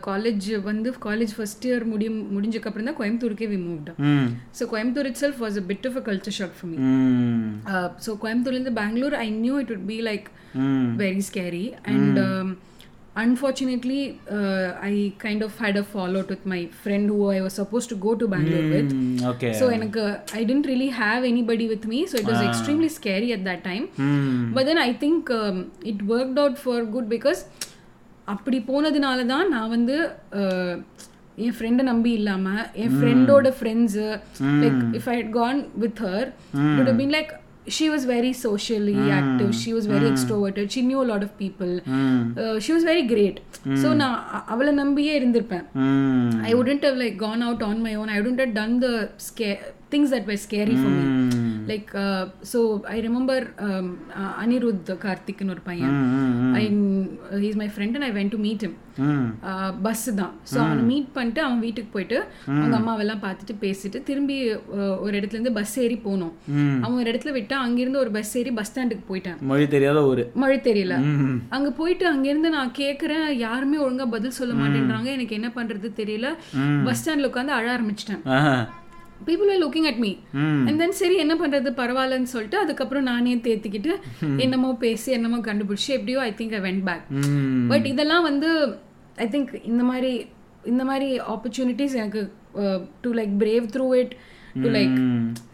college 0.10 0.50
வந்து 0.70 0.91
காலேஜ் 1.08 1.34
ஃபர்ஸ்ட் 1.38 1.68
இயர் 1.70 1.86
முடியும் 1.86 2.20
முடிஞ்சக்கு 2.36 2.70
அப்புறம் 2.72 2.89
தான் 2.91 3.00
கோயம்புத்தூருக்கே 3.01 3.50
we 3.53 3.60
moved 3.68 3.91
hmm 4.12 4.30
so 4.60 4.70
Coimbatore 4.74 5.10
itself 5.24 5.41
was 5.46 5.60
a 5.63 5.65
bit 5.72 5.88
of 5.91 5.98
a 6.01 6.06
culture 6.10 6.38
shock 6.39 6.56
for 6.60 6.72
me 6.72 6.77
hmm 6.91 7.50
so 8.08 8.13
கோயம்புத்தூர்லேருந்து 8.25 8.75
Bangalore 8.82 9.18
I 9.25 9.30
knew 9.39 9.58
it 9.60 9.72
would 9.72 9.86
be 9.88 10.00
like 10.10 10.27
hmm 10.58 10.88
very 10.96 11.22
scary. 11.22 11.65
And 11.86 12.18
um, 12.20 12.48
unfortunately 13.15 14.20
uh, 14.30 14.77
i 14.82 15.13
kind 15.20 15.41
of 15.41 15.58
had 15.58 15.75
a 15.75 15.84
fallout 15.84 16.30
with 16.30 16.46
my 16.46 16.60
friend 16.84 17.10
who 17.10 17.30
i 17.30 17.41
was 17.41 17.53
supposed 17.53 17.89
to 17.89 17.96
go 17.96 18.15
to 18.15 18.27
bangalore 18.27 18.70
with 18.75 18.91
okay 19.32 19.50
so 19.60 19.65
எனக்கு 19.77 20.03
i 20.34 20.44
didn't 20.48 20.68
really 20.72 20.91
have 21.01 21.24
anybody 21.24 21.68
with 21.74 21.86
me 21.94 22.00
so 22.06 22.15
it 22.22 22.27
was 22.34 22.41
extremely 22.50 22.91
scary 23.00 23.32
at 23.38 23.44
that 23.50 23.62
time 23.70 23.86
ம் 24.08 24.46
but 24.56 24.65
then 24.70 24.80
i 24.88 24.94
think 25.03 25.32
um, 25.41 25.58
it 25.91 26.00
worked 26.13 26.39
out 26.46 26.58
for 26.65 26.77
good 26.96 27.10
because 27.15 27.41
அப்படி 28.34 28.58
போனதுனால 28.68 29.20
தான் 29.34 29.48
நான் 29.53 29.72
வந்து 29.77 29.96
uh, 30.41 30.74
என் 31.46 31.56
ஃப்ரெண்டை 31.58 31.84
நம்பி 31.89 32.12
இல்லாம 32.20 32.48
என் 32.84 32.96
ஃப்ரெண்டோட 32.98 33.50
friends 33.60 34.08
like 34.63 34.82
if 34.98 35.08
I 35.12 35.15
had 35.20 35.32
gone 35.38 35.60
with 35.84 36.00
her 36.06 36.27
it 36.80 36.91
been 37.00 37.13
like 37.15 37.32
she 37.68 37.89
was 37.89 38.06
very 38.06 38.34
socially 38.34 38.96
active 39.12 39.53
she 39.53 39.72
was 39.74 39.86
very 39.86 40.08
extroverted 40.12 40.72
she 40.72 40.82
knew 40.82 41.01
a 41.01 41.10
lot 41.12 41.22
of 41.22 41.32
people 41.38 41.72
ம் 41.98 42.24
uh, 42.44 42.56
she 42.60 42.72
was 42.74 42.84
very 42.84 43.03
great 43.03 43.38
so 43.82 43.94
நான் 43.94 44.18
அவளை 44.48 44.72
நம்பியே 44.82 45.13
இருந்திருப்பேன் 45.20 45.65
ம் 45.84 46.32
I 46.50 46.53
wouldn't 46.60 46.84
have 46.88 46.98
like 47.03 47.18
gone 47.27 47.44
out 47.48 47.62
on 47.70 47.77
my 47.88 47.94
own. 48.00 48.10
I 48.10 48.20
wouldn't 48.20 48.39
have 48.39 48.53
done 48.53 48.74
the 48.80 48.94
scare 49.27 49.60
things 49.94 50.10
that 50.13 50.25
were 50.30 50.39
scary 50.48 50.75
for 50.84 50.91
me. 51.62 51.68
Like 51.72 51.91
so, 52.51 52.60
I 52.96 53.01
remember 53.08 53.39
um, 53.68 53.88
uh, 54.22 54.32
Anirudh 54.44 54.91
Karthik 55.06 55.39
ஒரு 55.56 55.62
பையன் 55.70 55.96
I 56.62 56.65
he's 57.44 57.58
my 57.63 57.70
friend 57.75 57.94
and 57.98 58.06
I 58.10 58.13
went 58.20 58.32
to 58.38 58.41
meet 58.48 58.63
him. 58.68 58.75
Hmm 59.03 59.27
bus 59.86 60.01
தான் 60.18 60.34
so 60.51 60.58
அவனை 60.63 60.82
meet 60.89 61.08
பண்ணிட்டு 61.18 61.41
அவன் 61.46 61.62
வீட்டுக்கு 61.65 61.91
போயிட்டு 61.94 62.18
அவங்க 62.56 62.75
அம்மாவெல்லாம் 62.80 63.22
பார்த்துட்டு 63.25 63.53
பேசிட்டு 63.62 64.00
திரும்பி 64.10 64.38
uh, 64.53 64.96
ஒரு 65.03 65.13
இடத்துல 65.20 65.38
இருந்து 65.38 65.53
பஸ் 65.60 65.75
ஏறி 65.84 65.98
போனோம். 66.08 66.34
அவன் 66.84 66.98
ஒரு 67.01 67.08
இடத்துல 67.12 67.34
விட்டா 67.38 67.58
அங்கிருந்து 67.68 68.01
ஒரு 68.03 68.12
பஸ் 68.18 68.34
ஏறி 68.41 68.51
பஸ் 68.58 68.70
ஸ்டாண்டுக்கு 68.72 69.06
போயிட்டான். 69.12 69.39
மொழி 69.51 69.68
தெரியாத 69.75 70.01
ஊர். 70.10 70.24
மழை 70.44 70.58
தெரியல. 70.70 70.98
அங்க 71.58 71.72
போயிட்டு 71.80 72.08
அங்கிருந்து 72.13 72.51
நான் 72.58 72.75
கேக்குறேன் 72.82 73.25
யாருமே 73.46 73.80
ஒழுங்கா 73.86 74.08
பதில் 74.18 74.38
சொல்ல 74.39 74.56
மாட்டேன்றாங்க. 74.62 75.10
எனக்கு 75.18 75.39
என்ன 75.39 75.51
பண்றது 75.60 75.91
தெரியல. 76.01 76.30
பஸ் 76.89 77.01
ஸ்டாண்ட்ல 77.01 77.32
உட்காந்து 77.32 77.58
அழ 77.60 77.68
ஆரம்பிச்சிட்டேன். 77.77 78.24
People 79.28 79.51
are 79.51 79.62
looking 79.63 79.88
at 79.88 80.00
me 80.00 80.12
and 80.66 80.80
then 80.80 80.92
சரி 80.92 81.16
என்ன 81.18 81.36
பண்றது? 81.36 81.70
பரவாயில்லன்னு 81.75 82.32
சொல்லிட்டு 82.32 82.58
அதுக்கப்புறம் 82.58 83.04
நானே 83.04 83.36
தேத்திக்கிட்டு 83.44 83.94
என்னமோ 84.38 84.74
பேசி 84.80 85.12
என்னமோ 85.12 85.38
கண்டுபிடிச்சு 85.42 85.90
எப்படியோ 85.90 86.22
I 86.22 86.32
think 86.38 86.54
I 86.54 86.62
went 86.62 86.84
back 86.84 87.06
but 87.68 87.86
இதெல்லாம் 87.86 88.24
வந்து 88.24 88.50
ஐ 89.18 89.28
திங்க் 89.28 89.62
இந்த 89.63 89.84
மாதிரி 89.84 90.12
இந்த 90.66 90.84
மாதிரி 90.84 91.20
ஆப்பர்ச்சுனிட்டிஸ் 91.28 91.96
எனக்கு 91.96 92.22
to 93.01 93.13
like 93.13 93.34
brave 93.40 93.66
through 93.68 93.88
it 93.96 94.13
to 94.63 94.70
like 94.77 94.96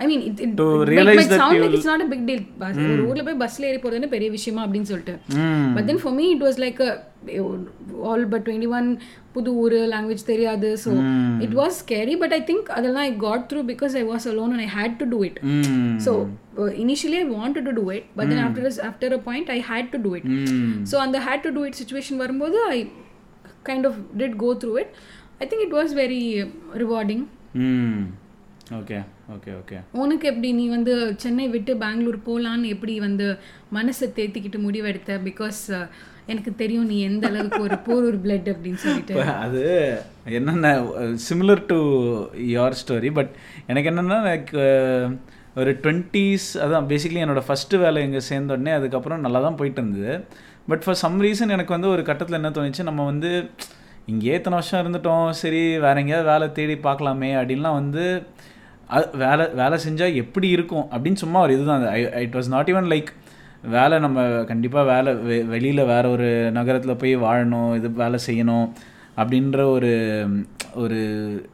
I 0.03 0.07
mean 0.11 0.23
it 0.29 0.41
it 0.45 0.61
realize 0.93 1.27
that 1.33 1.41
sound 1.41 1.61
like 1.63 1.75
it's 1.77 1.89
not 1.91 2.05
a 2.05 2.09
big 2.13 2.25
deal 2.29 2.43
ஒரு 2.93 3.03
ஊர்ல 3.09 3.23
போய் 3.27 3.41
பஸ்ல 3.43 3.69
ஏறி 3.69 3.81
போறது 3.85 4.09
பெரிய 4.15 4.29
விஷயமா 4.37 4.63
அப்படின்னு 4.65 4.89
சொல்லிட்டு. 4.93 5.15
But 5.77 5.87
then 5.91 6.01
for 6.03 6.15
me 6.19 6.25
it 6.35 6.43
was 6.47 6.59
like 6.65 6.81
all 8.09 8.25
but 8.33 8.43
twenty 8.47 8.69
one 8.79 8.89
புது 9.35 9.51
ஊர் 9.63 9.75
லாங்குவேஜ் 9.93 10.23
தெரியாது. 10.31 10.69
So 10.83 10.91
it 11.45 11.55
was 11.61 11.77
scary 11.83 12.13
but 12.23 12.33
I 12.37 12.41
think 12.49 12.69
அதெல்லாம் 12.77 13.05
I 13.09 13.13
got 13.25 13.45
through 13.51 13.61
because 13.71 13.95
I 14.01 14.03
was 14.11 14.27
alone 14.31 14.53
and 14.55 14.65
I 14.67 14.69
had 14.77 14.95
to 15.01 15.07
do 15.13 15.19
it 15.29 15.39
so 16.05 16.13
initially 16.85 17.17
I 17.23 17.27
wanted 17.37 17.67
to 17.69 17.73
do 17.79 17.85
it 17.97 18.07
but 18.19 18.29
then 18.33 18.43
after 18.47 18.79
after 18.89 19.15
a 19.19 19.21
point 19.29 19.51
I 19.57 19.59
had 19.71 19.91
to 19.95 19.99
do 20.05 20.13
it 20.19 20.29
so 20.93 20.97
அந்த 21.05 21.19
had 21.27 21.45
to 21.47 21.51
do 21.57 21.63
it 21.69 21.79
situation 21.81 22.21
வரும்போது 22.23 22.59
I 22.75 22.79
kind 23.69 23.87
of 23.91 23.99
did 24.21 24.37
go 24.45 24.51
through 24.63 24.73
it 24.83 24.93
I 25.43 25.47
think 25.51 25.65
it 25.67 25.75
was 25.79 25.93
very 26.03 26.21
rewarding 26.83 27.25
okay 28.75 28.97
okay 29.35 29.51
okay 29.59 29.77
உனக்கு 30.03 30.25
எப்படி 30.27 30.49
நீ 30.51 30.63
வந்து 30.67 30.93
சென்னை 31.17 31.45
விட்டு 31.47 31.71
பெங்களூர் 31.77 32.17
போகலான்னு 32.25 32.71
எப்படி 32.75 32.99
வந்து 32.99 33.27
மனசை 33.73 34.07
தேத்திக்கிட்டு 34.17 34.59
முடிவெடுத்த? 34.65 35.13
பிகாஸ் 35.27 35.61
எனக்கு 36.25 36.55
தெரியும் 36.55 36.85
நீ 36.85 36.95
எந்த 37.01 37.27
அளவுக்கு 37.27 37.61
ஒரு 37.61 37.77
போரூர் 37.87 38.17
பிளட் 38.23 38.49
அப்படின்னு 38.53 38.75
சொல்லிட்டு. 38.75 39.13
அது 39.45 39.61
என்னென்ன 40.29 40.71
similar 41.27 41.63
to 41.65 41.77
your 42.47 42.77
story 42.81 43.11
but 43.11 43.31
எனக்கு 43.67 43.91
என்னென்னா 43.91 44.17
லைக் 44.27 44.51
ஒரு 45.55 45.71
டுவெண்ட்டீஸ் 45.83 46.47
அதான் 46.63 46.89
பேசிக்கலி 46.89 47.23
என்னோட 47.25 47.43
ஃபஸ்ட்டு 47.47 47.77
வேலை 47.77 48.03
இங்கே 48.03 48.19
சேர்ந்த 48.19 48.53
உடனே 48.53 48.71
அதுக்கப்புறம் 48.71 49.19
நல்லா 49.19 49.39
தான் 49.39 49.59
போயிட்டு 49.61 49.81
இருந்தது. 49.81 50.13
பட் 50.67 50.83
ஃபார் 50.85 50.99
சம் 51.03 51.17
ரீசன் 51.21 51.49
எனக்கு 51.49 51.75
வந்து 51.75 51.89
ஒரு 51.89 52.03
கட்டத்தில் 52.03 52.39
என்ன 52.41 52.49
தோணுச்சு 52.49 52.83
நம்ம 52.83 53.05
வந்து 53.05 53.31
இங்கேயே 54.05 54.35
இத்தனை 54.35 54.57
வருஷம் 54.57 54.81
இருந்துட்டோம் 54.83 55.29
சரி 55.29 55.77
வேற 55.77 55.95
எங்கேயாவது 55.99 56.31
வேலை 56.31 56.51
தேடி 56.51 56.73
பார்க்கலாமே 56.73 57.31
அப்படின்லாம் 57.39 57.79
வந்து 57.79 58.03
வேலை 59.23 59.45
வேலை 59.53 59.77
செஞ்சால் 59.85 60.19
எப்படி 60.23 60.49
இருக்கும்? 60.49 60.85
அப்படின்னு 60.91 61.23
சும்மா 61.23 61.39
ஒரு 61.41 61.53
இதுதான். 61.53 61.87
I 61.87 62.23
it 62.25 62.35
was 62.35 62.47
not 62.47 62.69
even 62.73 62.91
like 62.93 63.09
வேலை 63.61 63.99
நம்ம 63.99 64.43
கண்டிப்பாக 64.43 64.85
வேலை 64.93 65.13
வெ 65.13 65.37
வெளியில் 65.45 65.83
வேற 65.85 66.09
ஒரு 66.09 66.51
நகரத்தில் 66.51 66.99
போய் 67.01 67.17
வாழணும் 67.17 67.75
இது 67.75 67.91
வேலை 68.03 68.19
செய்யணும் 68.27 68.67
அப்படின்ற 69.17 69.63
ஒரு 69.75 69.91
ஒரு 70.73 70.99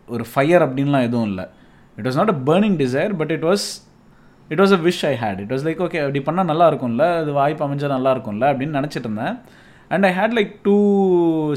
ஒரு 0.07 0.25
ஃபயர் 0.33 0.65
அப்படின்லாம் 0.69 1.07
எதுவும் 1.09 1.27
இல்லை. 1.27 1.45
It 1.97 2.07
was 2.07 2.19
not 2.21 2.33
a 2.35 2.37
burning 2.45 2.77
desire 2.83 3.13
but 3.17 3.31
it 3.31 3.43
was 3.43 3.65
it 4.49 4.61
was 4.61 4.75
a 4.77 4.81
wish 4.87 5.03
I 5.11 5.13
had 5.21 5.39
it 5.39 5.53
was 5.53 5.65
like 5.67 5.83
okay 5.85 5.99
அப்படி 6.05 6.19
பண்ணால் 6.19 6.51
நல்லா 6.51 6.71
இருக்கும்ல 6.71 7.05
அது 7.21 7.31
வாய்ப்பு 7.31 7.65
அமைஞ்சால் 7.67 7.95
நல்லா 7.97 8.15
இருக்கும்ல 8.15 8.45
அப்படின்னு 8.53 8.77
நினச்சிட்டு 8.79 9.07
இருந்தேன். 9.09 9.39
And 9.93 10.05
I 10.05 10.11
had 10.13 10.35
like 10.37 10.51
two 10.63 10.75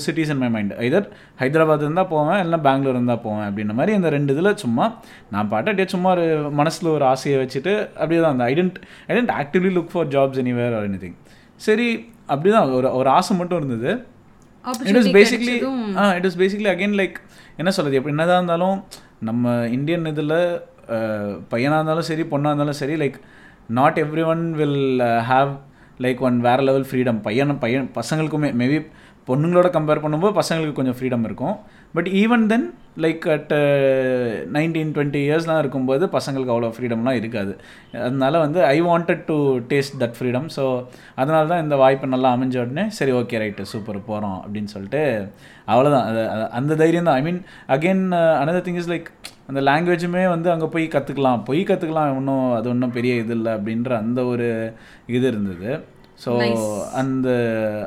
cities 0.07 0.31
in 0.31 0.41
my 0.45 0.49
mind 0.49 0.73
either 0.79 1.03
Hyderabad 1.41 1.81
இருந்தால் 1.81 2.09
போவேன் 2.09 2.41
இல்லை 2.45 2.59
பெங்களூர் 2.59 2.95
இருந்தால் 2.95 3.23
போவேன் 3.23 3.47
அப்படின்ற 3.49 3.75
மாதிரி 3.75 3.95
அந்த 3.95 4.09
ரெண்டு 4.09 4.33
இதில் 4.33 4.57
சும்மா 4.57 4.87
நான் 5.31 5.49
பாட்டு 5.49 5.71
அப்படியே 5.71 5.89
சும்மா 5.89 6.11
ஒரு 6.11 6.27
மனசில் 6.51 6.89
ஒரு 6.89 7.05
ஆசையை 7.05 7.39
வச்சுட்டு 7.43 7.75
அப்படியே 7.99 8.21
தான் 8.21 8.35
அந்த 8.37 8.45
I didn't 8.45 8.79
I didn't 9.09 9.33
actively 9.39 9.73
look 9.77 9.93
for 9.93 10.07
jobs 10.07 10.39
anywhere 10.39 10.77
or 10.79 10.89
any 10.91 11.11
சரி 11.61 11.89
அப்படி 12.27 12.51
தான் 12.51 12.71
ஒரு 12.71 12.89
ஒரு 12.93 13.09
ஆசை 13.09 13.37
மட்டும் 13.37 13.59
இருந்தது. 13.59 13.91
It 14.87 14.97
was 14.97 15.11
basically 15.13 15.57
ah 15.97 16.05
it 16.15 16.27
was 16.27 16.39
basically 16.39 16.69
again 16.69 16.97
like 16.97 17.19
என்ன 17.57 17.71
சொல்கிறது 17.71 17.99
எப்படி 17.99 18.15
என்னதான் 18.15 18.39
இருந்தாலும் 18.39 18.79
நம்ம 19.19 19.67
இந்தியன் 19.69 20.07
இதில் 20.07 20.35
பையனாக 21.49 21.79
இருந்தாலும் 21.79 22.03
சரி 22.03 22.23
பொண்ணாக 22.23 22.51
இருந்தாலும் 22.51 22.73
சரி 22.73 22.97
like 22.97 23.19
not 23.71 23.99
everyone 24.25 24.55
will 24.55 24.81
have 25.23 25.53
like 26.05 26.23
one 26.29 26.39
வேறு 26.47 26.63
லெவல் 26.69 26.89
ஃப்ரீடம் 26.91 27.21
பையன் 27.27 27.59
பையன் 27.59 27.91
பசங்களுக்குமே 27.95 28.51
மேபி 28.61 28.79
பொண்ணுங்களோட 29.29 29.69
கம்பேர் 29.77 30.03
பண்ணும்போது 30.03 30.35
பசங்களுக்கு 30.41 30.79
கொஞ்சம் 30.79 30.97
ஃப்ரீடம் 30.99 31.25
இருக்கும். 31.29 31.55
But 31.97 32.11
even 32.23 32.45
then 32.53 32.67
like 33.05 33.25
at 33.35 33.51
nineteen 34.57 34.93
twenty 34.97 35.21
இயர்ஸ்லாம் 35.27 35.59
இருக்கும்போது 35.63 36.05
பசங்களுக்கு 36.15 36.53
அவ்வளோ 36.55 36.71
ஃப்ரீடம்லாம் 36.75 37.19
இருக்காது. 37.21 37.53
அதனால 38.07 38.39
வந்து 38.45 38.61
I 38.75 38.77
wanted 38.89 39.23
to 39.31 39.37
taste 39.73 39.99
that 40.03 40.17
freedom 40.19 40.47
so 40.57 40.65
அதனால 41.21 41.43
தான் 41.51 41.63
இந்த 41.65 41.77
வாய்ப்பு 41.83 42.13
நல்லா 42.15 42.29
அமைஞ்ச 42.37 42.57
உடனே 42.63 42.85
சரி 42.99 43.15
ஓகே 43.21 43.41
ரைட்டு 43.43 43.67
சூப்பர் 43.73 43.99
போகிறோம் 44.09 44.39
அப்படின்னு 44.45 44.73
சொல்லிட்டு 44.75 45.03
அவ்வளோதான் 45.73 46.07
அந்த 46.61 46.73
தைரியம் 46.83 47.09
தான். 47.09 47.19
I 47.21 47.25
mean 47.29 47.41
again 47.77 48.05
another 48.43 48.67
thing 48.69 48.81
is 48.83 48.91
like 48.95 49.11
அந்த 49.51 49.61
லாங்குவேஜுமே 49.69 50.25
வந்து 50.35 50.49
அங்கே 50.55 50.69
போய் 50.77 50.87
கற்றுக்கலாம் 50.95 51.45
போய் 51.51 51.63
கற்றுக்கலாம் 51.73 52.17
ஒன்றும் 52.21 52.47
அது 52.59 52.67
ஒன்றும் 52.75 52.97
பெரிய 52.97 53.15
இது 53.25 53.37
இல்லை 53.39 53.53
அப்படின்ற 53.59 53.93
அந்த 54.05 54.21
ஒரு 54.33 54.49
இது 55.17 55.27
இருந்தது. 55.33 55.71
ஸோ 56.25 56.33
அந்த 57.03 57.29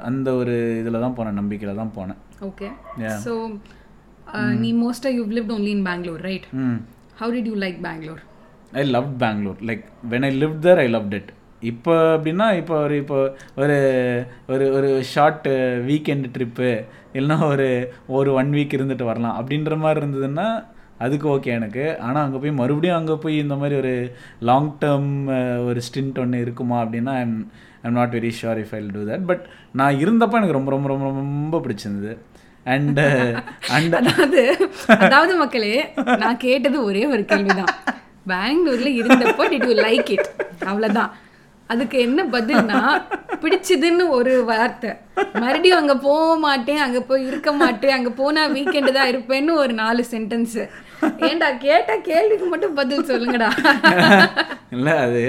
அந்த 0.10 0.30
ஒரு 0.42 0.56
இதில் 0.82 1.04
தான் 1.06 1.18
போனேன். 1.20 1.40
நம்பிக்கையில் 1.42 1.82
தான் 1.82 1.96
போனேன் 2.00 2.20
ஓகே. 2.50 2.68
ஸோ 3.26 3.34
நீ 4.64 4.72
மோஸ்ட்டாக 4.84 5.16
you 5.18 5.24
lived 5.38 5.54
only 5.58 5.74
in 5.78 5.84
bangalore 5.90 6.22
right 6.30 6.48
how 7.22 7.30
did 7.36 7.46
you 7.52 7.58
like 7.66 7.80
bangalore? 7.88 8.22
I 8.80 8.84
love 8.96 9.10
Bangalore 9.24 9.62
like 9.70 9.84
when 10.12 10.26
I 10.28 10.32
live 10.42 10.56
there 10.66 10.80
I 10.86 10.88
loved 10.96 11.16
it 11.20 11.30
இப்போ 11.70 11.94
அப்படின்னா 12.16 12.46
இப்போ 12.60 12.76
ஒரு 12.86 12.96
இப்போ 13.04 13.18
ஒரு 13.62 13.78
ஒரு 14.54 14.66
ஒரு 14.78 14.90
ஷார்ட் 15.14 15.48
வீக்கெண்ட் 15.88 16.28
ட்ரிப்பு 16.36 16.70
இல்லைன்னா 17.18 17.38
ஒரு 17.54 17.68
ஒரு 18.18 18.30
ஒன் 18.40 18.52
வீக் 18.58 18.76
இருந்துட்டு 18.78 19.10
வரலாம். 19.10 19.38
அப்படின்ற 19.40 19.78
மாதிரி 19.84 20.02
இருந்ததுன்னா 20.04 20.48
அதுக்கு 21.06 21.28
ஓகே 21.34 21.52
எனக்கு. 21.58 21.84
ஆனால் 22.06 22.24
அங்கே 22.26 22.40
போய் 22.44 22.60
மறுபடியும் 22.62 23.00
அங்கே 23.00 23.16
போய் 23.24 23.36
இந்த 23.44 23.56
மாதிரி 23.62 23.76
ஒரு 23.82 23.94
லாங் 24.50 24.72
டேர்ம் 24.84 25.12
ஒரு 25.70 25.82
ஸ்டிண்ட் 25.88 26.22
ஒன்று 26.24 26.44
இருக்குமா 26.46 26.78
அப்படின்னா 26.84 27.14
I'm 27.24 27.38
I'm 27.86 27.98
not 28.00 28.16
very 28.18 28.32
sure 28.40 28.62
if 28.64 28.74
I 28.78 28.82
do 28.96 29.04
that 29.12 29.28
but 29.32 29.44
நான் 29.82 30.02
இருந்தப்போ 30.04 30.40
எனக்கு 30.40 30.58
ரொம்ப 30.60 30.72
ரொம்ப 30.76 30.90
ரொம்ப 30.94 31.08
ரொம்ப 31.12 31.60
பிடிச்சிருந்தது. 31.66 32.14
அண்ட் 32.66 33.00
அண்ட் 33.70 33.94
அதாவது 33.96 34.42
அதாவது 34.98 35.36
மக்களே 35.36 35.74
நான் 36.18 36.38
கேட்டது 36.38 36.84
ஒரே 36.84 37.06
ஒரு 37.06 37.26
கேள்விதான். 37.26 37.72
பெங்களூர்ல 38.28 38.90
இருந்தப்போ 39.00 39.44
டிட் 39.52 39.68
யூ 39.70 39.76
லைக் 39.82 40.12
இட் 40.12 40.30
அவ்வளவுதான். 40.66 41.12
அதுக்கு 41.70 41.98
என்ன 42.00 42.24
பதில்னா 42.24 42.80
பிடிச்சதுன்னு 43.42 44.10
ஒரு 44.10 44.44
வார்த்தை. 44.44 44.92
மறுபடியும் 45.34 45.80
அங்க 45.80 45.96
போக 45.98 46.36
மாட்டேன் 46.36 46.78
அங்க 46.78 47.00
போய் 47.02 47.26
இருக்க 47.26 47.52
மாட்டேன் 47.54 47.96
அங்க 47.98 48.10
போனா 48.10 48.48
வீக்கெண்டு 48.48 48.92
தான் 48.92 49.08
இருப்பேன்னு 49.08 49.52
ஒரு 49.54 49.74
நாலு 49.74 50.04
சென்டென்ஸ் 50.12 50.58
ஏன்டா 51.28 51.58
கேட்ட 51.58 51.98
கேள்விக்கு 52.02 52.46
மட்டும் 52.46 52.74
பதில் 52.74 53.10
சொல்லுங்கடா. 53.12 53.50
இல்லை 54.76 54.94
அது 55.06 55.22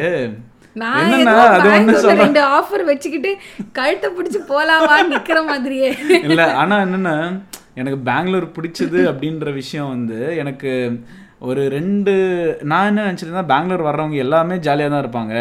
ரெண்டு 2.20 2.40
ஆஃபர் 2.58 2.84
வச்சுக்கிட்டு 2.90 3.32
கழுத்தை 3.78 4.10
பிடிச்சு 4.18 4.40
போலாமா 4.52 4.96
நிக்கிற 5.14 5.38
மாதிரியே. 5.52 5.90
இல்லை 6.28 6.46
ஆனால் 6.62 6.84
என்னென்னா 6.86 7.16
எனக்கு 7.80 7.98
பெங்களூர் 8.10 8.54
பிடிச்சது 8.58 9.00
அப்படின்ற 9.12 9.50
விஷயம் 9.62 9.90
வந்து 9.94 10.20
எனக்கு 10.42 10.70
ஒரு 11.48 11.62
ரெண்டு 11.74 12.12
நான் 12.70 12.88
என்ன 12.88 13.04
நினச்சிருந்தா 13.06 13.44
பெங்களூர் 13.52 13.84
வர்றவங்க 13.86 14.16
எல்லாமே 14.24 14.56
ஜாலியாக 14.66 14.90
தான் 14.92 15.02
இருப்பாங்க. 15.04 15.34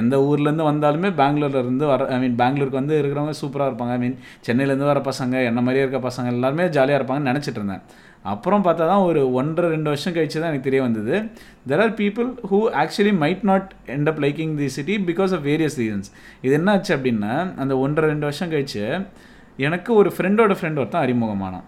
எந்த 0.00 0.14
ஊர்லேருந்து 0.28 0.68
வந்தாலுமே 0.70 1.10
பெங்களூர்ல 1.20 1.62
இருந்து 1.64 1.84
வர 1.90 2.08
ஐ 2.14 2.18
மீன் 2.22 2.34
பெங்களூருக்கு 2.40 2.80
வந்து 2.80 2.96
இருக்கிறவங்க 3.00 3.34
சூப்பராக 3.42 3.70
இருப்பாங்க. 3.70 3.94
ஐ 3.96 4.00
மீன் 4.04 4.16
சென்னையிலேருந்து 4.46 4.90
வர 4.92 5.02
பசங்க 5.10 5.44
என்ன 5.50 5.62
மாதிரியே 5.66 5.84
இருக்க 5.84 6.00
பசங்க 6.08 6.34
எல்லாருமே 6.36 6.66
ஜாலியாக 6.76 7.00
இருப்பாங்கன்னு 7.00 7.32
நினச்சிட்டு 7.32 7.60
இருந்தேன். 7.62 7.84
அப்புறம் 8.32 8.64
பார்த்தா 8.66 8.84
தான் 8.90 9.04
ஒரு 9.08 9.20
ஒன்றரை 9.40 9.68
ரெண்டு 9.74 9.88
வருஷம் 9.92 10.14
கழிச்சு 10.16 10.38
தான் 10.40 10.50
எனக்கு 10.52 10.68
தெரிய 10.68 10.80
வந்தது. 10.86 11.14
There 11.70 11.82
are 11.84 11.94
people 12.00 12.28
who 12.50 12.58
actually 12.82 13.14
might 13.22 13.44
not 13.50 13.68
end 13.94 14.10
up 14.12 14.20
liking 14.24 14.54
the 14.60 14.68
city 14.76 14.96
because 15.10 15.34
of 15.36 15.44
various 15.50 15.78
reasons 15.82 16.10
இது 16.46 16.54
என்ன 16.58 16.74
ஆச்சு 16.76 16.92
அப்படின்னா 16.96 17.34
அந்த 17.64 17.76
ஒன்றரை 17.84 18.08
ரெண்டு 18.12 18.28
வருஷம் 18.28 18.52
கழிச்சு 18.54 18.84
எனக்கு 19.66 19.90
ஒரு 20.00 20.10
ஃப்ரெண்டோட 20.16 20.54
ஃப்ரெண்ட் 20.58 20.80
ஒருத்தன் 20.82 21.04
அறிமுகமானான். 21.06 21.66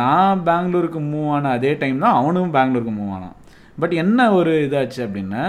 நான் 0.00 0.42
பெங்களூருக்கு 0.48 1.00
மூவ் 1.12 1.30
ஆன 1.36 1.50
அதே 1.56 1.72
டைம் 1.82 1.98
தான் 2.04 2.18
அவனும் 2.20 2.52
பெங்களூருக்கு 2.56 2.94
மூவ் 3.00 3.14
ஆனான். 3.16 3.36
பட் 3.82 3.94
என்ன 4.02 4.28
ஒரு 4.38 4.52
இதாச்சு 4.66 5.00
அப்படின்னா 5.06 5.44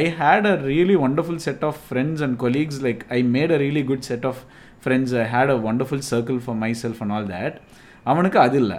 I 0.00 0.02
had 0.20 0.46
a 0.50 0.54
really 0.70 0.96
wonderful 1.06 1.40
set 1.46 1.64
of 1.68 1.80
friends 1.86 2.22
and 2.26 2.36
colleagues 2.44 2.80
like 2.86 3.00
I 3.16 3.18
made 3.36 3.52
a 3.56 3.58
really 3.64 3.84
good 3.90 4.06
set 4.10 4.26
of 4.30 4.40
friends 4.84 5.14
I 5.22 5.24
had 5.34 5.52
a 5.54 5.58
wonderful 5.70 6.04
circle 6.12 6.38
for 6.44 6.58
myself 6.82 7.00
and 7.04 7.14
all 7.16 7.28
that 7.34 7.56
அவனுக்கு 8.12 8.38
அது 8.46 8.58
இல்லை. 8.62 8.78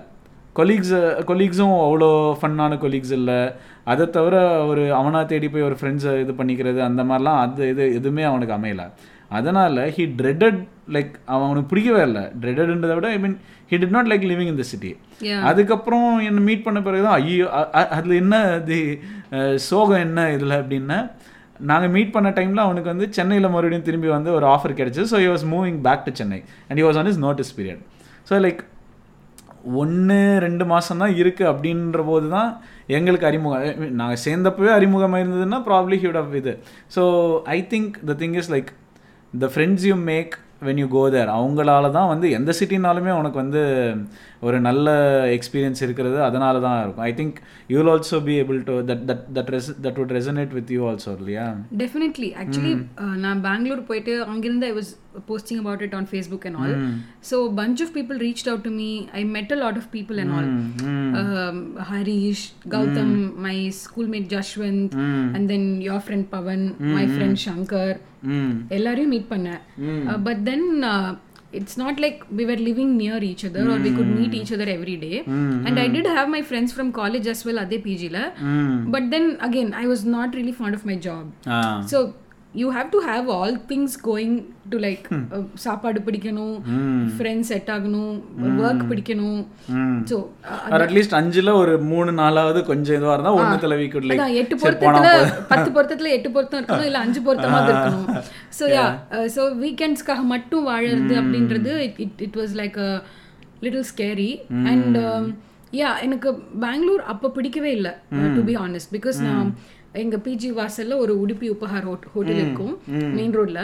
colleagues 0.55 0.95
கொலீக்ஸும் 1.27 1.75
அவ்வளோ 1.83 2.09
ஃபன்னான 2.39 2.77
colleagues 2.79 3.13
இல்லை. 3.17 3.39
அதை 3.85 4.05
தவிர 4.09 4.35
ஒரு 4.69 4.83
அவனாக 4.97 5.23
தேடி 5.27 5.47
போய் 5.49 5.67
ஒரு 5.67 5.77
ஃப்ரெண்ட்ஸை 5.79 6.13
இது 6.23 6.33
பண்ணிக்கிறது 6.39 6.79
அந்த 6.87 7.01
மாதிரிலாம் 7.09 7.39
அது 7.43 7.69
இது 7.71 7.83
எதுவுமே 7.99 8.23
அவனுக்கு 8.29 8.55
அமையல. 8.57 8.83
அதனால் 9.31 9.77
ஹி 9.95 10.03
ட்ரெடட் 10.17 10.59
லைக் 10.95 11.13
அவனுக்கு 11.35 11.69
பிடிக்கவே 11.69 12.01
இல்லை. 12.07 12.23
ட்ரெடட்ன்றதை 12.41 12.95
விட 12.97 13.09
I 13.11 13.21
mean 13.23 13.35
he 13.71 13.79
did 13.81 13.95
not 13.95 14.09
like 14.11 14.25
living 14.31 14.51
in 14.51 14.59
the 14.59 14.67
city. 14.71 14.91
அதுக்கப்புறம் 15.49 16.07
என்னை 16.27 16.41
மீட் 16.47 16.65
பண்ண 16.65 16.79
பிறகு 16.81 17.05
தான் 17.05 17.17
ஐயோ 17.21 17.47
அதில் 17.93 18.15
என்ன 18.21 18.35
இது 18.59 18.79
அஹ், 19.37 19.57
சோகம் 19.67 20.03
என்ன 20.07 20.27
இதில் 20.35 20.57
அப்படின்னா 20.59 20.99
நாங்கள் 21.65 21.93
மீட் 21.95 22.13
பண்ண 22.13 22.29
டைமில் 22.35 22.65
அவனுக்கு 22.65 22.89
வந்து 22.89 23.07
சென்னையில் 23.15 23.53
மறுபடியும் 23.53 23.87
திரும்பி 23.87 24.09
வந்து 24.13 24.31
ஒரு 24.37 24.45
ஆஃபர் 24.51 24.77
கிடைச்சு 24.77 25.03
so 25.09 25.17
he 25.19 25.29
was 25.29 25.45
moving 25.51 25.79
back 25.83 26.05
to 26.05 26.13
Chennai 26.19 26.39
and 26.67 26.79
he 26.79 26.87
was 26.87 26.99
on 27.01 27.09
is 27.11 27.21
notice 27.25 27.51
period 27.57 27.81
so 28.27 28.39
like 28.45 28.61
ஒன்று 29.81 30.19
ரெண்டு 30.45 30.65
மாதம் 30.71 31.01
தான் 31.03 31.15
இருக்குது 31.21 31.49
அப்படின்ற 31.51 32.03
போது 32.11 32.27
தான் 32.35 32.49
எங்களுக்கு 32.97 33.27
அறிமுகம். 33.29 33.65
நாங்கள் 33.99 34.21
சேர்ந்தப்பவே 34.25 34.71
அறிமுகமாக 34.77 35.21
இருந்ததுன்னா 35.23 35.59
ப்ராப்ளி 35.69 35.97
ஹியூட் 36.03 36.19
ஆஃப் 36.21 36.33
இது. 36.41 36.53
So 36.95 37.03
I 37.55 37.59
think 37.73 37.93
the 38.09 38.15
thing 38.21 38.37
is 38.41 38.51
like 38.55 38.71
the 39.33 39.49
friends 39.53 39.85
you 39.89 39.97
make 40.11 40.33
when 40.67 40.81
you 40.83 40.87
go 40.95 41.03
there 41.13 41.29
அவங்களால 41.37 41.91
தான் 41.97 42.09
வந்து 42.13 42.27
எந்த 42.37 42.51
சிட்டினாலுமே 42.59 43.11
உனக்கு 43.19 43.37
வந்து 43.43 43.61
ஒரு 44.47 44.57
நல்ல 44.67 44.87
எக்ஸ்பீரியன்ஸ் 45.35 45.81
இருக்கிறது 45.85 46.17
அதனால 46.27 46.61
தான் 46.65 46.77
இருக்கும். 46.83 47.05
I 47.09 47.13
think 47.19 47.37
you 47.71 47.75
will 47.79 47.91
also 47.93 48.17
be 48.27 48.35
able 48.43 48.59
to 48.69 48.75
that 48.89 49.03
that 49.09 49.25
that 49.37 49.51
res 49.55 49.69
that 49.85 49.99
would 50.01 50.13
resonate 50.17 50.53
with 50.57 50.71
you 50.75 50.81
also 50.91 51.11
இல்லையா 51.19 51.45
டெஃபினெட்லி 51.83 52.29
ஆக்சுவலி 52.43 52.73
நான் 53.25 53.41
பெங்களூர் 53.47 53.87
போயிட்டு 53.91 54.15
அங்கிருந்து 54.33 54.67
I 54.71 54.73
was 54.79 54.91
posting 55.29 55.61
about 55.63 55.83
it 55.87 55.95
on 55.99 56.07
Facebook 56.11 56.45
and 56.49 56.59
all 56.63 56.75
so 57.31 57.37
bunch 57.61 57.81
of 57.85 57.93
people 57.97 58.19
reach 58.25 58.43
out 58.51 58.65
to 58.67 58.73
me 58.81 58.89
I 59.21 59.23
met 59.37 59.53
a 59.55 59.59
lot 59.63 59.79
of 59.81 59.89
people 59.97 60.19
and 60.23 60.33
all 60.37 60.49
Harish 61.91 62.45
Gautham 62.75 63.15
my 63.47 63.57
schoolmate 63.83 64.29
Jashwanth 64.35 64.95
and 65.35 65.47
then 65.53 65.67
your 65.89 66.05
friend 66.07 66.29
Pavan 66.37 66.63
my 66.95 67.05
friend 67.13 67.41
Shankar 67.47 67.97
எல்லாரையும் 68.77 69.13
meet 69.15 69.29
பண்ணேன். 69.33 69.61
But 70.25 70.41
then 70.49 70.65
it's 71.53 71.75
not 71.77 71.99
like 71.99 72.23
we 72.31 72.45
were 72.45 72.55
living 72.55 72.95
near 72.97 73.17
each 73.17 73.43
other 73.45 73.61
mm. 73.61 73.75
or 73.75 73.81
we 73.81 73.91
could 73.95 74.05
hmm. 74.05 74.21
meet 74.21 74.33
each 74.33 74.51
other 74.51 74.63
every 74.63 74.95
day. 74.95 75.23
Mm. 75.23 75.67
and 75.67 75.79
i 75.79 75.87
did 75.87 76.05
have 76.05 76.29
my 76.29 76.41
friends 76.41 76.71
from 76.71 76.91
college 76.91 77.27
as 77.27 77.43
well 77.45 77.59
ade 77.59 77.83
pg 77.83 78.07
hmm. 78.07 78.91
but 78.91 79.09
then 79.13 79.37
again 79.41 79.73
i 79.73 79.85
was 79.85 80.03
not 80.05 80.33
really 80.39 80.51
fond 80.51 80.73
of 80.73 80.85
my 80.85 80.95
job 80.95 81.31
ah. 81.45 81.83
so 81.93 82.13
you 82.53 82.67
have 82.75 82.87
to 82.93 82.99
have 83.07 83.25
all 83.35 83.53
things 83.69 83.95
going 84.07 84.33
to 84.71 84.77
like 84.85 85.05
சாப்பாடு 85.63 85.99
பிடிக்கணும் 86.07 86.55
friends 87.15 87.49
set 87.51 87.69
ஆகணும் 87.75 88.15
work 88.61 88.83
பிடிக்கணும். 88.89 89.39
So 90.09 90.17
or 90.73 90.83
at least 90.85 91.15
அஞ்சுல 91.19 91.53
ஒரு 91.61 91.73
மூணு 91.91 92.11
நாலாவது 92.21 92.61
கொஞ்சம் 92.71 92.97
இதுவாக 92.97 93.15
இருந்தால் 93.15 93.73
லைக் 93.73 93.97
அதான் 94.17 94.37
எட்டு 94.41 94.57
பொருத்தத்துல 94.63 95.11
பத்து 95.53 95.69
பொருத்தத்துல 95.77 96.11
எட்டு 96.17 96.31
பொருத்தம் 96.37 96.61
இருக்கணும் 96.61 96.89
இல்ல 96.89 97.03
அஞ்சு 97.05 97.21
பொருத்தமாவது 97.27 97.71
இருக்கணும். 97.73 98.07
ஸோ 98.59 98.65
யா 98.75 98.85
ஸோ 99.37 99.43
வீக்கெண்ட்ஸ்க்காக 99.63 100.25
மட்டும் 100.33 100.67
வாழறது 100.71 101.15
அப்படின்றது 101.21 101.73
it 102.05 102.21
it 102.27 102.39
was 102.41 102.55
like 102.61 102.77
a 102.87 102.91
little 103.65 103.87
scary 103.91 104.31
and 104.71 104.97
yeah 105.73 105.89
எனக்கு 106.05 106.29
பெங்களூர் 106.63 107.03
அப்போ 107.11 107.27
பிடிக்கவே 107.37 107.71
இல்லை 107.71 107.93
டு 108.37 108.41
பி 108.49 108.55
ஆனஸ்ட் 108.63 108.91
பிகாஸ் 108.97 109.19
நான் 109.27 109.49
எங்க 109.93 110.17
பிஜி 110.17 110.49
வாசல்ல 110.51 110.97
ஒரு 110.97 111.13
உடுப்பி 111.25 111.47
உபஹார் 111.49 111.87
ஹோட்டல் 112.13 112.35
இருக்கும் 112.35 112.77
மெயின் 112.87 113.33
ரோட்ல 113.37 113.61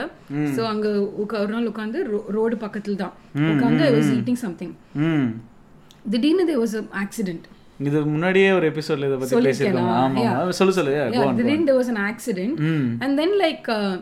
ஸோ 0.55 0.61
அங்க 0.63 0.87
ஒரு 1.37 1.47
நாள் 1.47 1.69
உட்காந்து 1.69 1.99
ரோடு 2.27 2.55
பக்கத்துல 2.55 2.95
தான். 2.95 3.13
உட்காந்து 3.35 3.83
ஐ 3.83 3.93
வாஸ் 3.93 4.11
ஈட்டிங் 4.17 4.33
சம்திங் 4.33 4.73
ம். 4.95 5.27
திடீர்னு 6.09 6.45
தே 6.51 6.57
வாஸ் 6.63 6.75
அ 6.75 6.83
இது 7.79 8.05
முன்னாடியே 8.05 8.51
ஒரு 8.51 8.71
எபிசோட்ல 8.71 9.07
இதை 9.07 9.17
பற்றி 9.17 9.35
பேசியிருக்கோம். 9.35 9.89
ஆமாம் 9.95 10.27
ஆமாம் 10.27 10.51
சொல்லு 10.51 10.73
சொல்லு. 10.73 10.93
Then 11.43 11.65
there 11.65 11.75
was 11.75 11.87
an 11.87 11.97
accident. 11.97 12.55
and 13.01 13.19
then 13.19 13.37
like 13.37 13.67
uh, 13.69 13.95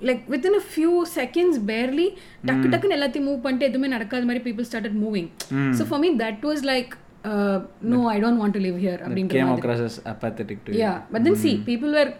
like 0.00 0.22
within 0.28 0.54
a 0.54 0.64
few 0.76 1.04
seconds 1.18 1.58
barely 1.58 2.06
டக்கு 2.46 2.66
டக்குன்னு 2.68 2.96
எல்லாத்தையும் 2.98 3.28
மூவ் 3.28 3.40
பண்ணிட்டு 3.40 3.66
எதுவுமே 3.66 3.88
நடக்காத 3.88 4.24
மாதிரி 4.24 4.50
people 4.50 4.64
started 4.64 4.94
moving. 4.96 5.26
so 5.72 5.84
for 5.84 5.98
me 5.98 6.16
that 6.16 6.40
was 6.42 6.62
like 6.64 6.96
uh, 7.24 7.56
no 7.92 8.00
I 8.14 8.20
don't 8.24 8.38
want 8.42 8.54
to 8.56 8.62
live 8.66 8.76
here 8.86 8.98
அப்படின்ற 9.06 9.34
came 9.36 9.48
மாதிரி 9.50 9.62
across 9.62 9.80
as 9.88 9.96
apathetic 10.12 10.58
to 10.66 10.70
you. 10.72 10.78
yeah 10.84 10.96
but 11.12 11.20
then 11.26 11.36
see 11.44 11.54
people 11.70 11.90
were 11.98 12.10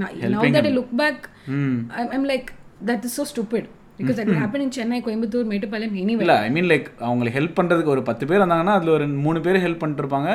now, 0.00 0.10
now 0.34 0.42
that 0.56 0.66
I 0.70 0.74
look 0.80 0.90
back 1.04 1.18
Mm. 1.54 1.76
I'm, 1.98 2.08
I'm 2.14 2.24
like 2.32 2.48
that 2.88 3.00
is 3.06 3.12
so 3.18 3.24
stupid 3.30 3.64
because 3.98 4.16
that 4.18 4.28
would 4.30 4.40
happen 4.42 4.60
in 4.64 4.68
Chennai 4.76 4.98
Coimbatore 5.06 5.46
Mettupalayam 5.52 5.94
anywhere 6.02 6.26
இல்ல 6.26 6.34
ஐ 6.46 6.50
mean 6.56 6.68
like 6.72 6.86
அவங்களுக்கு 7.06 7.36
help 7.38 7.56
பண்றதுக்கு 7.58 7.92
ஒரு 7.94 8.02
பத்து 8.10 8.24
பேர் 8.30 8.42
வந்தாங்கன்னா 8.44 8.74
அதுல 8.78 8.92
ஒரு 8.98 9.06
மூணு 9.24 9.40
பேர் 9.46 9.58
ஹெல்ப் 9.64 9.80
பண்ணிட்டு 9.82 10.04
இருப்பாங்க 10.04 10.30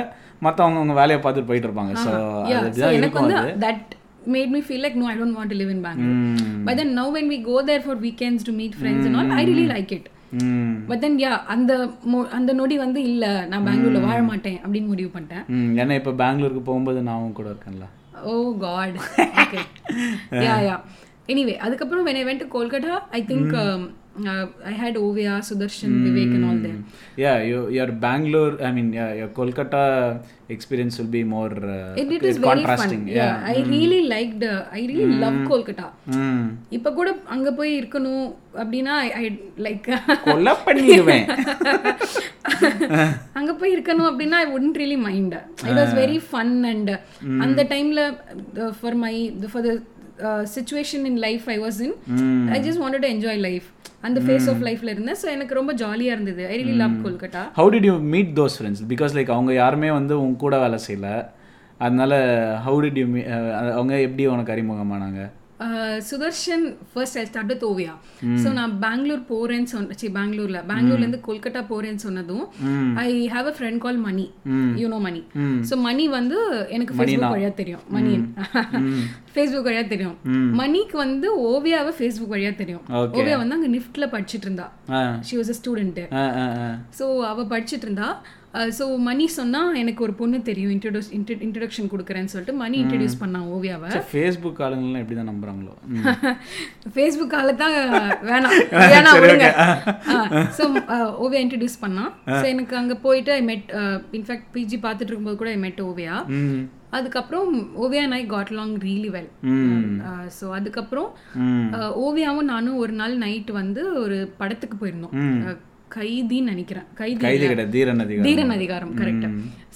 மற்றவங்க 0.46 0.80
அவங்க 0.82 0.96
வேலையை 1.02 1.20
பார்த்துட்டு 1.26 1.50
போயிட்டு 1.52 1.70
இருப்பாங்க 1.70 1.94
ஸோ 2.06 2.10
so 2.10 2.60
அதுதான் 2.60 2.98
எனக்கு 3.00 3.18
வந்து 3.22 3.38
அது 3.44 3.54
that 3.66 3.80
made 4.36 4.52
me 4.56 4.62
feel 4.70 4.82
like 4.86 4.96
no 5.02 5.08
I 5.14 5.18
don't 5.22 5.36
want 5.40 5.50
to 5.54 5.58
live 5.62 5.72
in 5.76 5.80
Bangalore 5.86 6.18
ம். 6.20 6.64
but 6.68 6.76
then 6.80 6.90
now 7.00 7.08
when 7.18 7.28
we 7.34 7.40
go 7.52 7.58
there 7.70 7.82
for 7.88 7.96
weekends 8.08 8.42
to 8.50 8.54
meet 8.62 8.76
friends 8.82 9.04
and 9.10 9.16
all 9.22 9.32
I 9.40 9.46
really 9.52 9.68
like 9.76 9.92
it 9.98 10.06
hmm. 10.08 10.17
But 10.90 11.02
then 11.04 11.18
yeah 11.24 11.32
அந்த 11.54 11.72
அந்த 12.38 12.54
நொடி 12.60 12.78
வந்து 12.86 13.00
இல்ல 13.12 13.26
நான் 13.52 13.66
பெங்களூர்ல 13.68 14.02
வாழ 14.08 14.20
மாட்டேன் 14.30 14.60
அப்படின்னு 14.64 14.92
முடிவு 14.94 15.12
பண்ணிட்டேன். 15.14 15.46
ம் 15.56 15.72
ஏன்னா 15.82 15.96
இப்போ 16.02 16.14
பெங்களூருக்கு 16.24 16.64
போகும்போது 16.70 17.02
நான் 17.10 17.38
கூட 17.40 17.48
இருக்கேன்ல. 17.54 17.88
Oh 18.30 18.34
God 18.66 18.98
yeah 20.46 20.56
yeah 20.70 20.76
anyway 21.32 21.56
அதுக்கப்புறம் 21.66 22.06
when 22.08 22.18
I 22.20 22.26
went 22.28 22.42
to 22.44 22.48
Kolkata 22.56 22.94
I 23.20 23.24
think 23.30 23.54
um, 23.64 23.82
uh, 24.26 24.48
I 24.66 24.72
had 24.72 24.96
Ovia 24.96 25.34
Sudarshan 25.50 25.92
Vivek 26.04 26.34
and 26.36 26.46
all 26.46 26.58
there 26.58 26.80
Yeah, 27.16 27.42
you, 27.42 27.70
your 27.70 27.88
Bangalore, 27.88 28.62
I 28.64 28.72
mean, 28.72 28.94
yeah, 28.94 29.14
your 29.14 29.30
Kolkata 29.30 30.24
experience 30.50 30.98
will 30.98 31.12
be 31.18 31.24
more 31.24 31.52
uh, 31.52 31.94
it, 32.02 32.12
it 32.12 32.24
is 32.24 32.38
very 32.38 32.64
fun 32.64 33.08
yeah, 33.08 33.42
I 33.44 33.64
really 33.64 34.08
liked 34.08 34.44
uh, 34.44 34.66
I 34.72 34.88
really 34.92 35.18
love 35.26 35.38
Kolkata 35.52 35.88
இப்ப 36.76 36.92
கூட 37.00 37.10
அங்க 37.36 37.50
போய் 37.58 37.72
இருக்கணும் 37.82 38.28
அப்படின்னா 38.62 38.94
I 39.22 39.26
like 39.66 39.88
கொலை 40.28 40.54
பண்ணிடுவேன் 40.68 41.28
அங்க 43.40 43.52
போய் 43.60 43.76
இருக்கணும் 43.76 44.10
அப்படின்னா 44.12 44.40
I 44.46 44.48
wouldn't 44.54 44.80
really 44.84 45.00
mind 45.08 45.36
it 45.68 45.78
was 45.82 45.94
very 46.02 46.20
fun 46.30 46.56
and 46.72 46.92
அந்த 47.46 47.64
டைம்ல 47.74 48.02
for 48.80 48.98
my 49.06 49.14
for 49.54 49.66
the 49.70 49.74
situation 50.56 51.06
in 51.12 51.20
life 51.26 51.48
I 51.56 51.58
was 51.66 51.80
in 51.88 51.96
I 52.56 52.60
just 52.68 52.82
wanted 52.84 53.04
to 53.06 53.12
enjoy 53.16 53.42
life 53.50 53.68
அந்த 54.02 54.20
ஃபேஸ் 54.26 54.48
ஆஃப் 54.52 54.62
லைஃப்ல 54.68 54.90
இருந்தேன். 54.94 55.20
ஸோ 55.22 55.28
எனக்கு 55.36 55.54
ரொம்ப 55.60 55.72
ஜாலியா 55.82 56.12
இருந்தது. 56.16 56.44
I 56.52 56.56
really 56.60 56.76
love 56.82 56.96
Kolkata 57.06 57.44
how 57.60 57.72
did 57.76 57.88
you 57.90 57.96
meet 58.14 58.32
those 58.40 58.58
friends 58.60 58.84
because 58.92 59.16
like 59.18 59.32
அவங்க 59.36 59.52
யாருமே 59.64 59.90
வந்து 60.00 60.14
உங்க 60.26 60.38
கூட 60.46 60.58
வேலை 60.66 60.80
செய்யல. 60.88 61.10
அதனால 61.86 62.14
ஹவு 62.66 62.78
டிட் 62.84 63.00
யூ 63.02 63.08
மீ 63.16 63.22
அவங்க 63.80 63.94
எப்படி 64.06 64.24
உனக்கு 64.36 64.54
அறிமுகமானாங்க? 64.56 65.22
Sudarshan 66.08 66.64
first 66.92 67.18
I 67.18 67.24
start 67.26 67.52
with 67.52 67.64
Oviya 67.64 67.94
so 68.42 68.50
நான் 68.54 68.74
பெங்களூர் 68.80 69.24
போறேன்னு 69.30 69.70
சொன்ன 69.72 69.96
சி 70.00 70.08
பெங்களூர்ல 70.18 70.60
பெங்களூர்ல 70.70 71.06
இருந்து 71.06 71.22
கொல்கட்டா 71.28 71.62
போறேன்னு 71.72 72.04
சொன்னதும் 72.06 72.44
I 73.04 73.12
have 73.28 73.48
a 73.48 73.56
friend 73.58 73.82
call 73.86 74.00
Mani 74.06 74.26
you 74.82 74.88
know 74.88 75.00
Mani 75.00 75.22
so 75.70 75.76
Mani 75.88 76.06
வந்து 76.10 76.38
எனக்கு 76.70 76.96
ஃபேஸ்புக் 76.98 77.34
வழியா 77.36 77.52
தெரியும். 77.54 77.84
மணி 77.90 78.14
ஃபேஸ்புக் 79.34 79.66
வழியா 79.68 79.84
தெரியும். 79.88 80.16
மணிக்கு 80.60 80.98
வந்து 80.98 81.28
ஓவியாவை 81.48 81.92
ஃபேஸ்புக் 81.98 82.34
வழியா 82.34 82.52
தெரியும். 82.56 82.84
ஓவியா 83.16 83.38
வந்து 83.38 83.58
அங்க 83.58 83.70
நிஃப்ட்ல 83.76 84.06
படிச்சிட்டு 84.14 84.48
இருந்தா. 84.48 84.68
She 85.28 85.36
was 85.38 85.52
a 85.54 85.58
student 85.60 86.00
ah 86.14 86.24
ah 86.38 86.46
ah. 86.62 86.70
So 87.00 87.06
அவ 87.26 87.46
படிச்சிட்டு 87.54 87.88
இருந்தா. 87.88 88.08
ஸோ 88.78 88.84
மணி 89.08 89.26
சொன்னா 89.38 89.62
எனக்கு 89.82 90.02
ஒரு 90.06 90.14
பொண்ணு 90.20 90.38
தெரியும். 90.50 90.72
இன்ட்ரடியூஸ் 90.76 91.10
இன்ட்ரடக்ஷன் 91.18 91.90
கொடுக்குறேன்னு 91.94 92.32
சொல்லிட்டு 92.34 92.56
மணி 92.62 92.78
இன்ட்ரடியூஸ் 92.84 93.18
பண்ணான் 93.24 93.48
ஓவியாவை. 93.56 93.90
ஃபேஸ்புக் 94.12 94.62
ஆளுங்கள்லாம் 94.66 95.04
எப்படி 95.04 95.18
தான் 95.20 95.30
நம்புறாங்களோ. 95.32 95.74
ஃபேஸ்புக் 96.96 97.34
கால 97.36 97.54
தான் 97.64 97.76
வேணாம். 98.30 98.58
வேணாம் 98.94 99.20
விடுங்க. 99.24 99.50
ஸோ 100.60 100.66
ஓவியா 101.26 101.44
இன்ட்ரடியூஸ் 101.46 101.78
பண்ணான் 101.84 102.12
ஸோ 102.40 102.46
எனக்கு 102.54 102.76
அங்கே 102.82 102.98
போயிட்டு 103.06 103.34
ஐ 103.40 103.44
மெட் 103.52 103.70
இன்ஃபேக்ட் 104.20 104.50
பிஜி 104.58 104.80
பார்த்துட்டு 104.88 105.12
இருக்கும்போது 105.12 105.42
கூட 105.44 105.52
ஐ 105.58 105.62
மெட் 105.68 105.84
ஓவியா. 105.90 106.18
அதுக்கப்புறம் 106.98 107.48
Oviya 107.84 108.02
and 108.08 108.18
I 108.18 108.22
got 108.34 108.52
long 108.58 108.76
really 108.88 109.10
well 109.16 109.32
so 110.40 110.46
அதுக்கப்புறம் 110.58 111.10
uh, 111.40 111.90
ஓவியாவும் 112.06 112.52
நானும் 112.54 112.82
ஒரு 112.84 112.94
நாள் 113.02 113.16
நைட் 113.26 113.52
வந்து 113.62 113.82
ஒரு 114.04 114.20
படத்துக்கு 114.38 114.78
போயிருந்தோம். 114.84 115.16
Uh, 115.48 115.56
கைதின்னு 115.96 116.52
நினைக்கிறேன். 116.54 116.86
கைதி 117.00 117.22
தீரன் 117.76 118.02
அதிகாரம் 118.04 118.26
தீரன் 118.28 118.54
அதிகாரம். 118.56 118.92
கரெக்ட் 119.00 119.28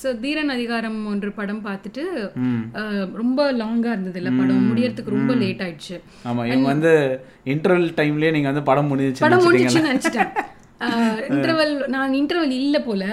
ஸோ 0.02 0.08
தீரன் 0.24 0.54
அதிகாரம் 0.56 1.00
ஒன்று 1.12 1.30
படம் 1.40 1.64
பார்த்துட்டு 1.68 2.04
ரொம்ப 3.22 3.40
லாங்கா 3.62 3.92
இருந்தது 3.96 4.20
இல்ல 4.22 4.32
படம். 4.40 4.64
முடியறதுக்கு 4.70 5.16
ரொம்ப 5.18 5.34
லேட் 5.44 5.64
ஆயிடுச்சு. 5.66 5.98
ஆமா 6.30 6.46
இவங்க 6.52 6.68
வந்து 6.74 6.94
இன்டர்வல் 7.54 7.88
டைம்லயே 8.00 8.34
நீங்க 8.38 8.50
வந்து 8.52 8.68
படம் 8.72 8.90
முடிஞ்சிச்சு 8.92 9.26
படம் 9.28 9.46
முடிஞ்சுன்னு 9.48 9.92
நினைச்சிட்டேன். 9.92 10.34
இன்டர்வல் 11.30 11.74
நான் 11.96 12.16
இன்டர்வல் 12.20 12.54
இல்ல 12.60 12.78
போல. 12.88 13.04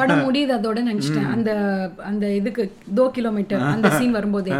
படம் 0.00 0.24
முடியுது 0.26 0.52
அதோட 0.56 0.78
நினைச்சிட்டேன். 0.88 1.28
அந்த 1.34 1.50
அந்த 2.10 2.24
இதுக்கு 2.38 2.62
தோ 2.98 3.04
கிலோமீட்டர் 3.16 3.64
அந்த 3.72 3.88
சீன் 3.96 4.16
வரும்போதே. 4.18 4.52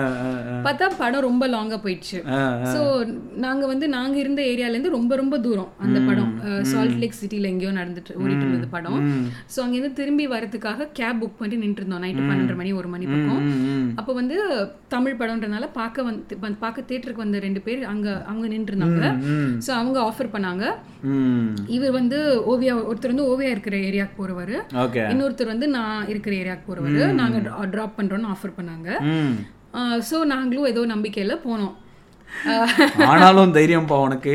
பார்த்தா 0.67 0.88
படம் 1.03 1.27
ரொம்ப 1.29 1.45
லாங்கா 1.55 1.79
போயிடுச்சு. 1.85 2.19
ஸோ 2.75 2.81
நாங்க 3.45 3.64
வந்து 3.73 3.88
நாங்க 3.97 4.17
இருந்த 4.25 4.40
ஏரியால 4.53 4.75
இருந்து 4.77 4.95
ரொம்ப 4.99 5.12
ரொம்ப 5.23 5.38
தூரம் 5.47 5.71
அந்த 5.87 5.99
படம். 6.09 6.33
சால்ட் 6.73 6.99
லேக் 7.03 7.19
சிட்டில 7.21 7.51
எங்கேயோ 7.53 7.73
நடந்துட்டு 7.81 8.19
ஓடிட்டு 8.23 8.45
இருந்தது 8.47 8.69
படம். 8.77 9.01
ஸோ 9.55 9.59
அங்கேருந்து 9.64 9.99
திரும்பி 10.01 10.27
வரதுக்காக 10.35 10.88
கேப் 11.01 11.21
புக் 11.23 11.40
பண்ணி 11.40 11.57
நின்று 11.64 11.81
இருந்தோம் 11.83 12.05
நைட்டு 12.05 12.29
பன்னெண்டரை 12.31 12.59
மணி 12.62 12.73
ஒரு 12.81 12.88
மணி 12.95 13.07
பக்கம். 13.12 13.43
அப்போ 14.01 14.12
வந்து 14.21 14.37
தமிழ் 14.95 15.19
படம்ன்றனால 15.21 15.64
பார்க்க 15.81 16.09
வந்து 16.09 16.38
பார்க்க 16.64 16.88
தேட்டருக்கு 16.90 17.25
வந்த 17.25 17.38
ரெண்டு 17.47 17.61
பேர் 17.67 17.83
அங்க 17.93 18.09
அவங்க 18.31 18.47
நின்று 18.55 18.73
இருந்தாங்க 18.73 19.03
ஸோ 19.67 19.71
அவங்க 19.81 19.99
ஆஃபர் 20.09 20.33
பண்ணாங்க. 20.35 20.64
இவர் 21.77 21.97
வந்து 22.01 22.19
ஓவியா 22.52 22.74
ஒருத்தர் 22.90 23.12
வந்து 23.12 23.28
ஓவியா 23.33 23.50
இருக்கிற 23.54 23.76
ஏரியாவுக்கு 23.88 24.18
போறவர். 24.20 24.54
இன்னொருத்தர் 25.12 25.52
வந்து 25.52 25.68
நான் 25.76 26.09
இருக்கிற 26.12 26.35
ஏரியாவுக்கு 26.42 26.68
போறவர். 26.70 27.14
நாங்க 27.20 27.38
ட்ராப் 27.74 27.96
பண்றோம்னு 27.98 28.33
ஆஃபர் 28.35 28.57
பண்ணாங்க. 28.59 28.90
ஸோ 30.11 30.18
நாங்களும் 30.35 30.70
ஏதோ 30.72 30.83
நம்பிக்கையில 30.94 31.37
போனோம். 31.46 31.74
ஆனாலும் 33.12 33.57
தைரியம் 33.57 33.88
பா 33.92 33.96
உனக்கு. 34.09 34.35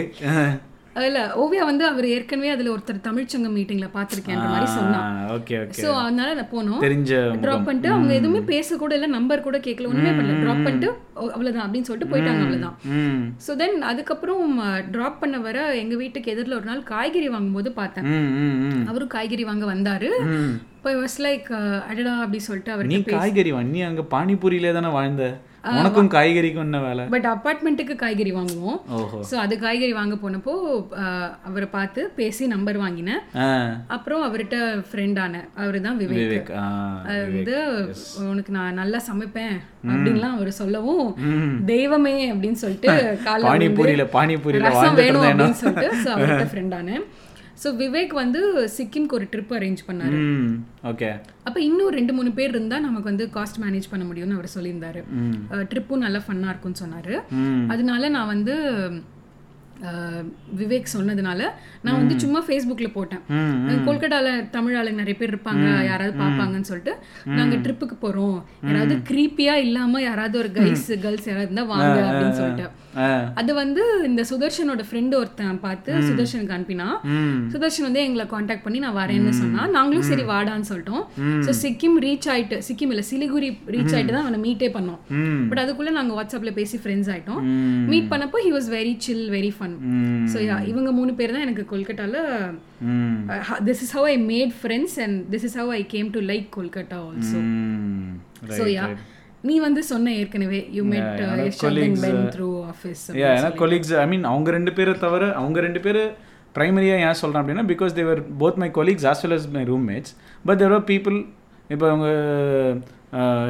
இல்ல 1.02 1.19
ஓவியா 1.36 1.63
வந்து 1.65 1.84
அவர் 1.86 2.06
ஏற்கனவே 2.08 2.49
அதுல 2.49 2.71
ஒருத்தர் 2.71 3.04
தமிழ்ச்சங்கம் 3.04 3.56
மீட்டிங்ல 3.56 3.88
பாத்திருக்கேன்ற 3.93 4.47
மாதிரி 4.49 4.67
சொன்னான். 4.71 5.12
ஓகே 5.36 5.56
ஓகே 5.62 5.82
ஸோ 5.82 5.89
அதனால 5.99 6.30
நான் 6.34 6.49
போனோம். 6.52 6.80
தெரிஞ்ச 6.80 7.12
ட்ராப் 7.43 7.65
பண்ணிட்டு 7.65 7.89
அவங்க 7.89 8.13
எதுவுமே 8.13 8.41
பேச 8.49 8.78
கூட 8.78 8.93
இல்ல 8.95 9.08
நம்பர் 9.10 9.41
கூட 9.41 9.58
கேட்கல 9.60 9.89
ஒண்ணுமே 9.89 10.12
பண்ணல. 10.12 10.38
ட்ராப் 10.41 10.63
பண்ணிட்டு 10.63 10.89
"ஓ, 11.15 11.30
அவ்வளவுதான் 11.30 11.65
அப்படின்னு 11.65 11.89
சொல்லிட்டு 11.89 12.12
போயிட்டாங்க 12.12 12.41
அவ்வளவுதான். 12.41 12.75
ம். 12.95 13.21
ஸோ 13.39 13.56
தென் 13.56 13.78
அதுக்கப்புறம் 13.84 14.43
ட்ராப் 14.91 15.19
பண்ண 15.19 15.39
வர 15.39 15.58
எங்க 15.75 15.95
வீட்டுக்கு 15.95 16.32
எதிரில் 16.32 16.58
ஒரு 16.58 16.65
நாள் 16.65 16.84
காய்கறி 16.86 17.30
வாங்கும்போது 17.30 17.71
பார்த்தேன். 17.73 18.08
அவரும் 18.88 19.13
காய்கறி 19.15 19.45
வாங்க 19.45 19.67
வந்தாரு. 19.71 20.12
இப்போ 20.78 20.91
வாஸ் 20.97 21.19
லைக் 21.21 21.47
அடடா 21.89 22.15
அப்படி 22.19 22.41
சொல்லிட்டு 22.43 22.71
நீ 22.71 22.75
அவர்கிட்ட 22.78 23.15
காய்கறி 23.15 23.52
வா 23.52 23.62
நீ 23.69 23.82
அங்க 23.88 24.06
பானிபூரியிலே 24.12 24.73
தானே 24.73 24.91
வாழ்ந்த? 24.93 25.25
உனக்கும் 25.80 26.10
காய்கறிக்கும் 26.15 26.65
என்ன 26.67 26.80
வேலை? 26.86 27.04
பட் 27.13 27.28
அப்பார்ட்மெண்ட்டுக்கு 27.32 27.95
காய்கறி 28.04 28.32
வாங்குவோம். 28.38 28.78
ஸோ 29.30 29.36
அது 29.43 29.54
காய்கறி 29.63 29.93
வாங்க 30.00 30.15
போனப்போ 30.24 30.54
அவரை 31.50 31.67
பார்த்து 31.76 32.02
பேசி 32.19 32.43
நம்பர் 32.54 32.80
வாங்கினேன் 32.84 33.22
அப்புறம் 33.95 34.24
அவர்கிட்ட 34.28 34.58
ஃப்ரெண்ட் 34.89 35.19
ஆனேன் 35.26 35.48
அவர் 35.62 35.78
தான் 35.88 36.00
விவேக். 36.02 36.52
வந்து 37.36 37.58
உனக்கு 38.32 38.54
நான் 38.58 38.80
நல்லா 38.82 39.02
சமைப்பேன் 39.10 39.56
அப்படின்லாம் 39.91 40.38
அவர் 40.38 40.60
சொல்லவும் 40.62 41.08
தெய்வமே 41.74 42.17
அப்படின்னு 42.34 42.62
சொல்லிட்டு 42.65 42.91
பானிபூரியில 43.50 44.06
பானிபூரியில 44.17 44.69
ரசம் 44.69 45.00
வேணும் 45.02 45.28
அப்படின்னு 45.30 45.60
சொல்லிட்டு 45.63 45.89
ஸோ 46.04 46.10
அவர்கிட்ட 46.15 46.48
ஃப்ரெண்ட் 46.54 46.78
ஆனேன். 46.80 47.04
ஸோ 47.62 47.67
விவேக் 47.82 48.13
வந்து 48.22 48.41
சிக்கிம்க்கு 48.78 49.17
ஒரு 49.19 49.28
ட்ரிப் 49.32 49.54
அரேஞ்ச் 49.58 49.82
பண்ணாரு. 49.89 50.19
ஓகே 50.91 51.10
அப்போ 51.48 51.60
இன்னும் 51.67 51.95
ரெண்டு 51.98 52.13
மூணு 52.17 52.32
பேர் 52.39 52.54
இருந்தா 52.56 52.80
நமக்கு 52.88 53.12
வந்து 53.12 53.28
காஸ்ட் 53.38 53.62
மேனேஜ் 53.63 53.91
பண்ண 53.93 54.04
முடியும்னு 54.10 54.39
அவர் 54.39 54.56
சொல்லியிருந்தாரு. 54.58 55.04
ட்ரிப்பும் 55.72 56.04
நல்லா 56.06 56.22
ஃபன்னாக 56.26 56.54
இருக்கும்னு 56.54 56.84
சொன்னாரு. 56.84 57.15
அதனால 57.76 58.10
நான் 58.17 58.34
வந்து 58.36 58.56
விவேக் 60.60 60.93
சொன்னதுனால 60.93 61.41
நான் 61.84 62.00
வந்து 62.00 62.15
சும்மா 62.24 62.39
ஃபேஸ்புக்ல 62.48 62.88
போட்டேன். 62.95 63.22
கொல்கட்டால 63.86 64.28
தமிழ் 64.56 64.76
ஆளுங்க 64.80 65.02
நிறைய 65.02 65.17
பேர் 65.19 65.34
இருப்பாங்க 65.34 65.67
யாராவது 65.89 66.13
பார்ப்பாங்கன்னு 66.22 66.69
சொல்லிட்டு 66.72 66.93
நாங்க 67.38 67.58
ட்ரிப்புக்கு 67.65 67.95
போறோம். 68.02 68.38
யாராவது 68.67 68.95
creepy-ஆ 69.10 69.56
இல்லாம 69.67 70.02
யாராவது 70.10 70.38
ஒரு 70.43 70.52
கைஸ் 70.60 70.86
கேர்ள்ஸ் 71.06 71.30
யாராவது 71.30 71.50
இருந்தா 71.50 71.65
வாங்க 71.74 71.98
அப்படின்னு 72.10 72.39
சொல்லிட்டு. 72.41 72.67
அது 73.39 73.52
வந்து 73.60 73.82
இந்த 74.08 74.21
சுதர்ஷனோட 74.30 74.84
ஃப்ரெண்டு 74.88 75.13
ஒருத்தன் 75.19 75.60
பார்த்து 75.65 75.91
சுதர்ஷனுக்கு 76.08 76.56
அனுப்பினா. 76.56 76.88
சுதர்ஷன் 77.54 77.86
வந்து 77.88 78.02
எங்களை 78.08 78.25
காண்டாக்ட் 78.34 78.63
பண்ணி 78.65 78.80
நான் 78.86 78.97
வரேன்னு 78.99 79.34
சொன்னா 79.41 79.63
நாங்களும் 79.75 80.08
சரி 80.10 80.23
வாடான்னு 80.32 80.69
சொல்லிட்டோம். 80.71 81.04
ஸோ 81.45 81.54
சிக்கிம் 81.63 81.97
ரீச் 82.06 82.28
ஆயிட்டு 82.34 82.58
சிக்கிம் 82.67 82.93
இல்ல 82.93 83.04
சிலிகுரி 83.12 83.49
ரீச் 83.75 83.93
ஆயிட்டு 83.95 84.15
தான் 84.15 84.25
அவனை 84.25 84.39
மீட்டே 84.47 84.69
பண்ணோம். 84.78 84.99
பட் 85.52 85.62
அதுக்குள்ள 85.63 85.93
நாங்க 85.99 86.15
வாட்ஸ்அப்ல 86.19 86.54
பேசி 86.60 86.80
ஃப்ரெண்ட்ஸ் 86.84 87.12
ஆயிட்டோம். 87.13 87.43
மீட் 87.91 88.10
பண்ணப்போ 88.13 88.41
he 88.47 88.52
was 88.58 88.71
very 88.78 88.95
chill 89.08 89.25
very 89.36 89.52
fun 89.60 89.75
so 90.34 90.39
இவங்க 90.71 90.89
மூணு 90.99 91.13
பேர் 91.19 91.36
தான் 91.36 91.45
எனக்கு 91.47 91.65
கொல்கட்டால 91.73 92.15
this 93.69 93.84
is 93.86 93.93
how 93.99 94.10
I 94.15 94.17
made 94.34 94.56
friends 94.63 94.97
and 95.06 95.17
this 95.36 95.47
is 95.49 95.58
how 95.62 95.71
I 95.80 95.82
came 95.95 96.10
to 96.17 96.21
like 96.32 96.49
Kolkata 96.58 96.99
also 97.08 97.41
so 98.60 98.65
yeah 98.78 98.86
நீ 99.43 99.56
வந்து 99.60 99.82
சொன்ன 99.84 100.13
ஏற்கனவே 100.13 100.60
யூ 100.71 100.84
மெட் 100.86 101.21
த்ரூ 102.36 102.49
ஆஃபீஸ் 102.65 103.04
யா 103.19 103.30
ஏன்னா 103.38 103.52
கொலீக்ஸ் 103.56 103.93
ஐ 103.97 104.06
மீன் 104.08 104.25
அவங்க 104.25 104.49
ரெண்டு 104.52 104.71
பேரை 104.73 104.93
தவிர 104.97 105.25
அவங்க 105.34 105.60
ரெண்டு 105.62 105.82
பேர் 105.82 106.02
ப்ரைமரியாக 106.56 107.06
ஏன் 107.08 107.19
சொல்கிறேன் 107.19 107.41
அப்படின்னா 107.43 107.65
because 107.65 107.93
they were 107.93 108.21
both 108.39 108.60
my 108.63 108.69
colleagues 108.71 109.06
as 109.06 109.21
well 109.21 109.38
as 109.38 109.49
my 109.49 109.63
roommates 109.63 110.13
but 110.45 110.60
there 110.60 110.75
people 110.86 111.17
இப்போ 111.69 111.86
அவங்க 111.89 112.10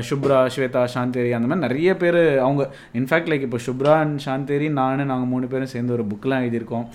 சுப்ரா 0.10 0.38
ஸ்வேதா 0.56 0.84
சாந்தேரி 0.96 1.32
அந்த 1.32 1.48
மாதிரி 1.48 1.66
நிறைய 1.68 1.98
பேர் 1.98 2.40
அவங்க 2.40 2.70
இன்ஃபேக்ட் 2.94 3.30
லைக் 3.32 3.42
இப்போ 3.42 3.60
சுப்ரா 3.68 3.96
அண்ட் 4.04 4.20
சாந்தேரி 4.26 4.70
நான் 4.70 5.06
நாங்கள் 5.06 5.32
மூணு 5.34 5.48
பேரும் 5.48 5.74
சேர்ந்து 5.74 5.94
ஒரு 5.94 6.06
புக்கெலாம் 6.12 6.44
எழுதியிருக்கோம். 6.44 6.86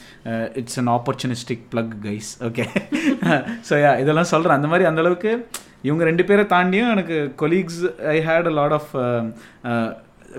It's 0.54 0.78
an 0.78 0.88
opportunistic 0.88 1.64
plug 1.70 1.94
guys 2.06 2.30
okay 2.48 2.66
so 3.68 3.74
yeah 3.84 3.98
இதெல்லாம் 3.98 4.30
சொல்கிறேன் 4.32 4.56
அந்த 4.56 4.68
மாதிரி 4.68 4.88
அந்தளவுக்கு 4.90 5.32
இவங்க 5.82 6.04
ரெண்டு 6.04 6.24
பேரை 6.24 6.44
தாண்டியும் 6.44 6.90
எனக்கு 6.90 7.16
colleagues 7.36 7.82
I 7.98 8.16
had 8.20 8.46
a 8.46 8.50
lot 8.50 8.72
of 8.72 8.92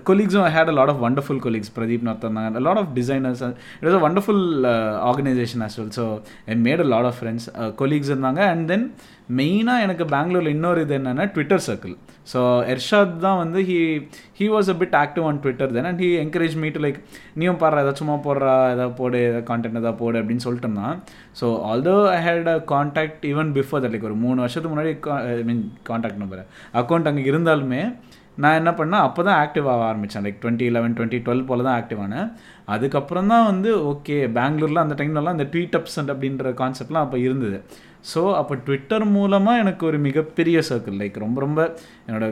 colleagues 0.04 0.36
I 0.36 0.50
had 0.50 0.70
a 0.70 0.72
lot 0.72 0.90
of 0.90 1.00
wonderful 1.00 1.40
colleagues 1.40 1.70
Pradeep 1.70 2.02
Narthan 2.02 2.56
a 2.56 2.60
lot 2.60 2.78
of 2.78 2.94
designers 2.94 3.42
and 3.42 3.56
it 3.82 3.86
was 3.86 3.94
a 3.94 4.00
wonderful 4.00 4.66
uh, 4.66 5.08
organization 5.10 5.62
as 5.62 5.78
well. 5.78 5.92
So 5.92 6.24
I 6.48 6.56
made 6.56 6.80
a 6.80 6.84
lot 6.84 7.06
of 7.06 7.16
friends 7.16 7.44
uh, 7.54 7.72
colleagues 7.82 8.10
இருந்தாங்க. 8.14 8.42
And 8.54 8.66
then 8.72 8.86
மெயினாக 9.38 9.86
எனக்கு 9.86 10.04
பெங்களூரில் 10.06 10.54
இன்னொரு 10.56 10.82
இது 10.86 10.94
என்னென்னா 10.98 11.26
Twitter 11.36 11.64
circle 11.68 11.96
so 12.32 12.40
Ershad 12.74 13.14
தான் 13.26 13.40
வந்து 13.42 13.60
he 13.70 13.78
he 14.40 14.46
was 14.56 14.70
a 14.74 14.76
bit 14.82 14.96
active 15.02 15.26
on 15.30 15.40
Twitter 15.44 15.74
then 15.76 15.88
and 15.90 16.02
he 16.04 16.10
encourage 16.24 16.56
me 16.64 16.70
to 16.76 16.82
like 16.86 17.00
நீயும் 17.40 17.60
பாடுற 17.64 17.82
ஏதாவது 17.84 18.00
சும்மா 18.02 18.16
போடுறா 18.26 18.54
ஏதாவது 18.74 18.94
போடு 19.00 19.20
ஏதாவது 19.30 19.48
கான்டென்ட் 19.52 19.80
ஏதாவது 19.82 20.00
போடு 20.04 20.20
அப்படின்னு 20.22 20.46
சொல்லிட்டு 20.48 20.72
so 21.40 21.48
although 21.72 21.96
I 22.16 22.20
had 22.28 22.52
a 22.56 22.58
contact 22.74 23.26
even 23.32 23.52
before 23.60 23.82
that 23.86 23.96
like 23.96 24.10
ஒரு 24.12 24.18
மூணு 24.26 24.38
வருஷத்துக்கு 24.46 24.76
முன்னாடி 24.76 24.94
I 25.42 25.46
mean 25.52 25.64
contact 25.92 26.22
number 26.24 26.44
account 26.82 27.10
அங்கே 27.12 27.26
இருந்தாலுமே 27.34 27.82
நான் 28.44 28.58
என்ன 28.62 28.72
பண்ணேன் 28.80 29.04
அப்போ 29.08 29.22
தான் 29.28 29.40
ஆக்டிவ் 29.44 29.68
ஆக 29.74 29.84
ஆரம்பித்தேன் 29.90 30.24
like 30.26 30.40
twenty 30.44 30.68
eleven 30.76 30.96
twenty 30.98 31.20
twelve 31.26 31.46
போல் 31.50 31.66
தான் 31.68 31.78
ஆக்டிவ் 31.82 32.02
ஆனேன். 32.06 32.30
அதுக்கப்புறம் 32.76 33.30
தான் 33.34 33.46
வந்து 33.52 33.70
ஓகே 33.92 34.18
பெங்களூரில் 34.38 34.84
அந்த 34.84 34.96
டைம்லலாம் 35.02 35.38
அந்த 35.38 35.48
ட்வீட் 35.54 35.78
அப்ஸ் 35.80 36.00
அப்படின்ற 36.14 36.54
கான்செப்ட்லாம் 36.62 37.06
அப்போ 37.08 37.20
இருந்தது. 37.28 37.60
ஸோ 38.12 38.22
அப்போ 38.40 38.56
ட்விட்டர் 38.66 39.06
மூலமாக 39.14 39.62
எனக்கு 39.64 39.84
ஒரு 39.90 40.00
மிகப்பெரிய 40.08 40.58
சர்க்கிள் 40.72 41.00
லைக் 41.02 41.24
ரொம்ப 41.26 41.40
ரொம்ப 41.46 41.62
என்னோட 42.08 42.26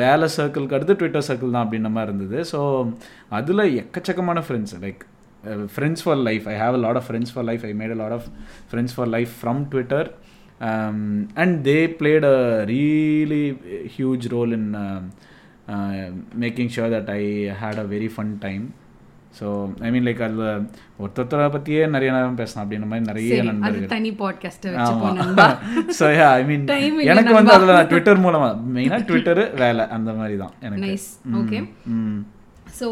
வேலை 0.00 0.26
சர்க்கிளுக்கு 0.38 0.76
அடுத்து 0.78 0.98
ட்விட்டர் 1.02 1.28
சர்க்கிள் 1.28 1.54
தான் 1.54 1.64
அப்படின்ற 1.66 1.90
மாதிரி 1.94 2.10
இருந்தது. 2.10 2.40
ஸோ 2.52 2.60
அதில் 3.38 3.64
எக்கச்சக்கமான 3.82 4.42
friends 4.46 4.76
like 4.84 5.04
friends 5.74 6.02
for 6.04 6.20
life 6.28 6.46
I 6.52 6.56
have 6.62 6.76
a 6.78 6.82
lot 6.86 6.98
of 7.00 7.06
friends 7.08 7.32
for 7.34 7.46
life 7.50 7.64
I 7.68 7.72
made 7.80 7.94
a 7.96 7.98
lot 8.02 8.16
of 8.18 8.28
friends 8.70 8.96
for 8.96 9.10
life 9.16 9.32
from 9.40 9.60
Twitter 9.72 10.08
and 11.42 11.56
they 11.68 11.78
played 12.00 12.26
a 12.32 12.38
really 12.72 13.44
huge 13.96 14.26
role 14.36 14.54
in 14.58 14.70
making 16.42 16.70
sure 16.76 16.92
that 16.96 17.10
I 17.20 17.22
had 17.62 17.80
a 17.84 17.86
very 17.94 18.10
fun 18.14 18.32
time 18.44 18.66
so 19.38 19.46
I 19.86 19.88
mean 19.94 20.06
like 20.06 20.22
அதில் 20.26 20.46
ஒருத்தரை 21.02 21.48
பற்றியே 21.54 21.82
நிறைய 21.94 22.10
நேரம் 22.14 22.38
பேசலாம் 22.40 22.62
அப்படின்ற 22.64 22.86
மாதிரி 22.90 23.06
நிறைய 23.10 23.42
நண்பர்கள். 23.48 23.90
தனி 23.92 24.10
போனோம்பா 25.02 25.46
ஸோ 25.98 26.06
யா 26.18 26.28
ஐ 26.40 26.42
மீன் 26.50 26.64
எனக்கு 27.12 27.34
வந்து. 27.38 27.52
அதில் 27.56 27.86
ட்விட்டர் 27.90 28.22
மூலமா 28.26 28.48
மெயினாக 28.76 29.06
ட்விட்டரு 29.10 29.44
வேலை 29.62 29.84
அந்த 29.96 30.12
மாதிரி 30.20 30.36
தான் 30.42 30.54
எனக்கு. 30.68 30.96
ஓகே 31.40 31.60
ஸோ 32.78 32.86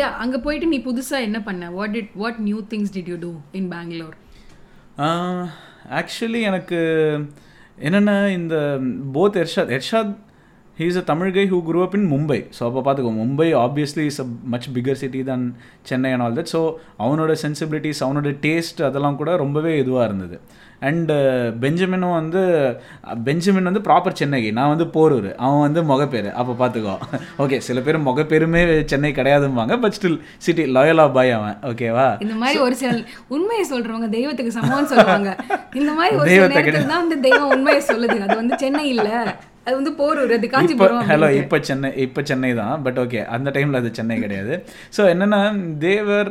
யா 0.00 0.08
அங்கே 0.24 0.38
போயிட்டு 0.46 0.68
நீ 0.74 0.80
புதுசாக 0.88 1.26
என்ன 1.28 1.38
பண்ண? 1.48 1.70
What 1.78 1.94
did 1.96 2.12
what 2.22 2.38
new 2.48 2.60
things 2.72 2.92
did 2.96 3.10
you 3.12 3.16
do 3.26 3.32
in 3.60 3.70
Bangalore 3.74 4.16
actually 6.00 6.42
எனக்கு 6.50 6.78
என்னென்ன 7.88 8.12
இந்த 8.38 8.56
both 9.16 9.38
Ershad 9.42 9.72
Ershad 9.78 10.12
he 10.78 10.84
is 10.90 10.98
a 11.00 11.02
Tamil 11.10 11.32
guy 11.36 11.42
who 11.50 11.56
grew 11.66 11.80
up 11.84 11.94
in 11.96 12.06
Mumbai 12.12 12.38
so 12.56 12.62
அப்போ 12.68 12.80
பார்த்துக்கோ 12.84 13.10
Mumbai 13.22 13.46
obviously 13.62 14.04
is 14.10 14.20
a 14.22 14.24
much 14.52 14.68
bigger 14.76 14.98
city 15.00 15.20
than 15.30 15.44
Chennai 15.88 16.10
and 16.14 16.24
all 16.26 16.36
that 16.38 16.50
so 16.52 16.60
அவனோட 17.04 17.32
sensibilities 17.42 18.00
அவனோட 18.06 18.30
taste 18.46 18.80
அதெல்லாம் 18.88 19.18
கூட 19.20 19.30
ரொம்பவே 19.42 19.72
இதுவாக 19.82 20.06
இருந்தது. 20.08 20.38
அண்டு 20.88 21.16
பெஞ்சமினும் 21.62 22.14
வந்து 22.20 22.40
பெஞ்சமின் 23.26 23.68
வந்து 23.70 23.84
ப்ராப்பர் 23.88 24.16
சென்னை 24.20 24.40
நான் 24.58 24.72
வந்து 24.72 24.86
போரூர். 24.96 25.28
அவன் 25.44 25.62
வந்து 25.66 25.82
முகப்பேர். 25.90 26.30
அப்போ 26.40 26.54
பார்த்துக்கோ 26.62 26.94
ஓகே 27.44 27.58
சில 27.68 27.78
பேர் 27.86 28.00
முகப்பேருமே 28.08 28.62
Chennai 28.92 29.12
கிடையாதும்பாங்க 29.20 29.76
but 29.84 29.96
still 29.98 30.18
city 30.46 30.66
Loyola 30.78 31.06
boy 31.18 31.36
அவன். 31.38 31.56
ஓகேவா 31.72 32.08
இந்த 32.24 32.34
மாதிரி 32.42 32.58
ஒரு 32.66 32.74
சில 32.82 32.92
உண்மையை 33.36 33.66
சொல்றவங்க 33.72 34.10
தெய்வத்துக்கு 34.18 34.58
சமம்னு 34.58 34.90
சொல்லுவாங்க. 34.94 35.30
இந்த 35.80 35.90
மாதிரி 36.00 36.16
ஒரு 36.22 36.28
சில 36.36 36.50
நேரத்துல 36.56 36.84
தான் 36.92 37.04
வந்து 37.06 37.20
தெய்வம் 37.28 37.54
உண்மையை 37.58 37.82
சொல்லுது. 37.92 38.18
அது 38.26 38.42
வந்து 38.42 38.62
சென்னை 38.64 38.86
இல்ல. 38.96 39.08
அது 39.66 39.74
வந்து 39.76 39.92
போரூர் 39.98 40.32
அது 40.32 40.46
காஞ்சிபுரம் 40.48 41.04
ஹலோ. 41.08 41.26
இப்போ 41.40 41.56
சென்னை 41.62 41.90
இப்போ 42.04 42.20
சென்னை 42.22 42.50
தான் 42.54 42.82
பட் 42.82 42.98
ஓகே 42.98 43.20
அந்த 43.34 43.48
டைமில் 43.50 43.80
அது 43.80 43.90
சென்னை 43.92 44.16
கிடையாது 44.18 44.54
ஸோ 44.96 45.02
என்னென்னா 45.12 45.40
they were 45.78 46.30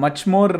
much 0.00 0.22
more 0.26 0.54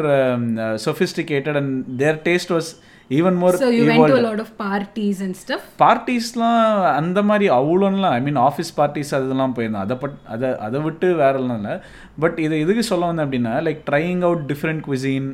sophisticated 0.85 1.57
and 1.57 1.75
their 1.99 2.19
taste 2.25 2.53
was 2.53 2.71
even 3.19 3.39
more 3.43 3.59
So 3.63 3.71
you 3.77 3.87
went 3.91 4.07
to 4.13 4.19
a 4.21 4.25
lot 4.29 4.41
of 4.45 4.51
parties 4.67 5.19
and 5.27 5.35
stuff. 5.43 5.63
பார்ட்டிஸ்லாம் 5.85 6.61
அந்த 7.01 7.23
மாதிரி 7.31 7.49
அவ்வளோலாம் 7.59 8.15
ஐ 8.19 8.21
மீன் 8.29 8.43
ஆஃபீஸ் 8.49 8.73
பார்ட்டிஸ் 8.81 9.15
அதெல்லாம் 9.19 9.57
போயிருந்தோம் 9.57 9.87
அதை 9.87 9.97
பட் 10.05 10.19
அதை 10.35 10.51
அதை 10.67 10.81
விட்டு 10.87 11.09
வேறெல்லாம் 11.23 11.59
இல்லை. 11.63 11.75
பட் 12.23 12.39
இது 12.45 12.55
எதுக்கு 12.67 12.85
சொல்ல 12.93 13.11
வந்தேன் 13.11 13.27
அப்படின்னா 13.27 13.55
like 13.67 13.83
trying 13.91 14.23
out 14.29 14.45
different 14.53 14.83
cuisine 14.87 15.29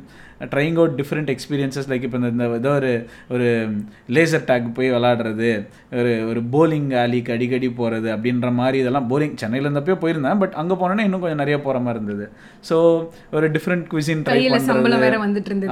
trying 0.52 0.76
out 0.80 0.96
different 1.00 1.30
experiences 1.34 1.88
like 1.90 2.04
இப்போ 2.06 2.18
இந்த 2.32 2.44
ஏதோ 2.58 2.72
ஒரு 2.80 2.90
ஒரு 3.34 3.46
லேசர் 4.16 4.44
டேக் 4.50 4.68
போய் 4.76 4.92
விளாடுறது 4.94 5.50
ஒரு 6.00 6.12
ஒரு 6.30 6.40
போலிங் 6.52 6.90
ஆலிக்கு 7.02 7.34
அடிக்கடி 7.36 7.70
போகிறது 7.80 8.08
அப்படின்ற 8.16 8.50
மாதிரி 8.60 8.78
இதெல்லாம் 8.82 9.08
போலிங் 9.12 9.34
சென்னையில் 9.42 9.68
இருந்தப்போ 9.68 9.98
போயிருந்தேன். 10.04 10.40
பட் 10.42 10.54
அங்கே 10.62 10.76
போனோன்னா 10.82 11.06
இன்னும் 11.08 11.24
கொஞ்சம் 11.24 11.42
நிறைய 11.42 11.58
போகிற 11.66 11.80
மாதிரி 11.86 12.00
இருந்தது. 12.00 12.26
ஸோ 12.68 12.76
ஒரு 13.38 13.48
டிஃப்ரெண்ட் 13.56 13.86
குவிசின் 13.92 14.24
ட்ரை 14.28 14.40
பண்ணுறது 14.54 15.68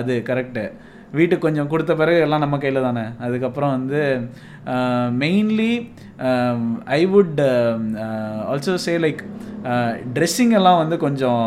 அது 0.00 0.16
கரெக்டு 0.30 0.64
வீட்டுக்கு 1.12 1.38
கொஞ்சம் 1.38 1.68
கொடுத்த 1.68 1.94
பிறகு 1.94 2.20
எல்லாம் 2.20 2.40
நம்ம 2.40 2.58
கையில் 2.58 2.82
தானே? 2.82 3.04
அதுக்கப்புறம் 3.18 3.70
வந்து 3.70 4.00
mainly 5.18 5.72
I 6.90 7.06
would 7.06 7.40
also 8.48 8.74
say 8.78 8.98
like 8.98 9.22
dressing 10.14 10.50
எல்லாம் 10.50 10.76
வந்து 10.76 10.96
கொஞ்சம் 10.96 11.44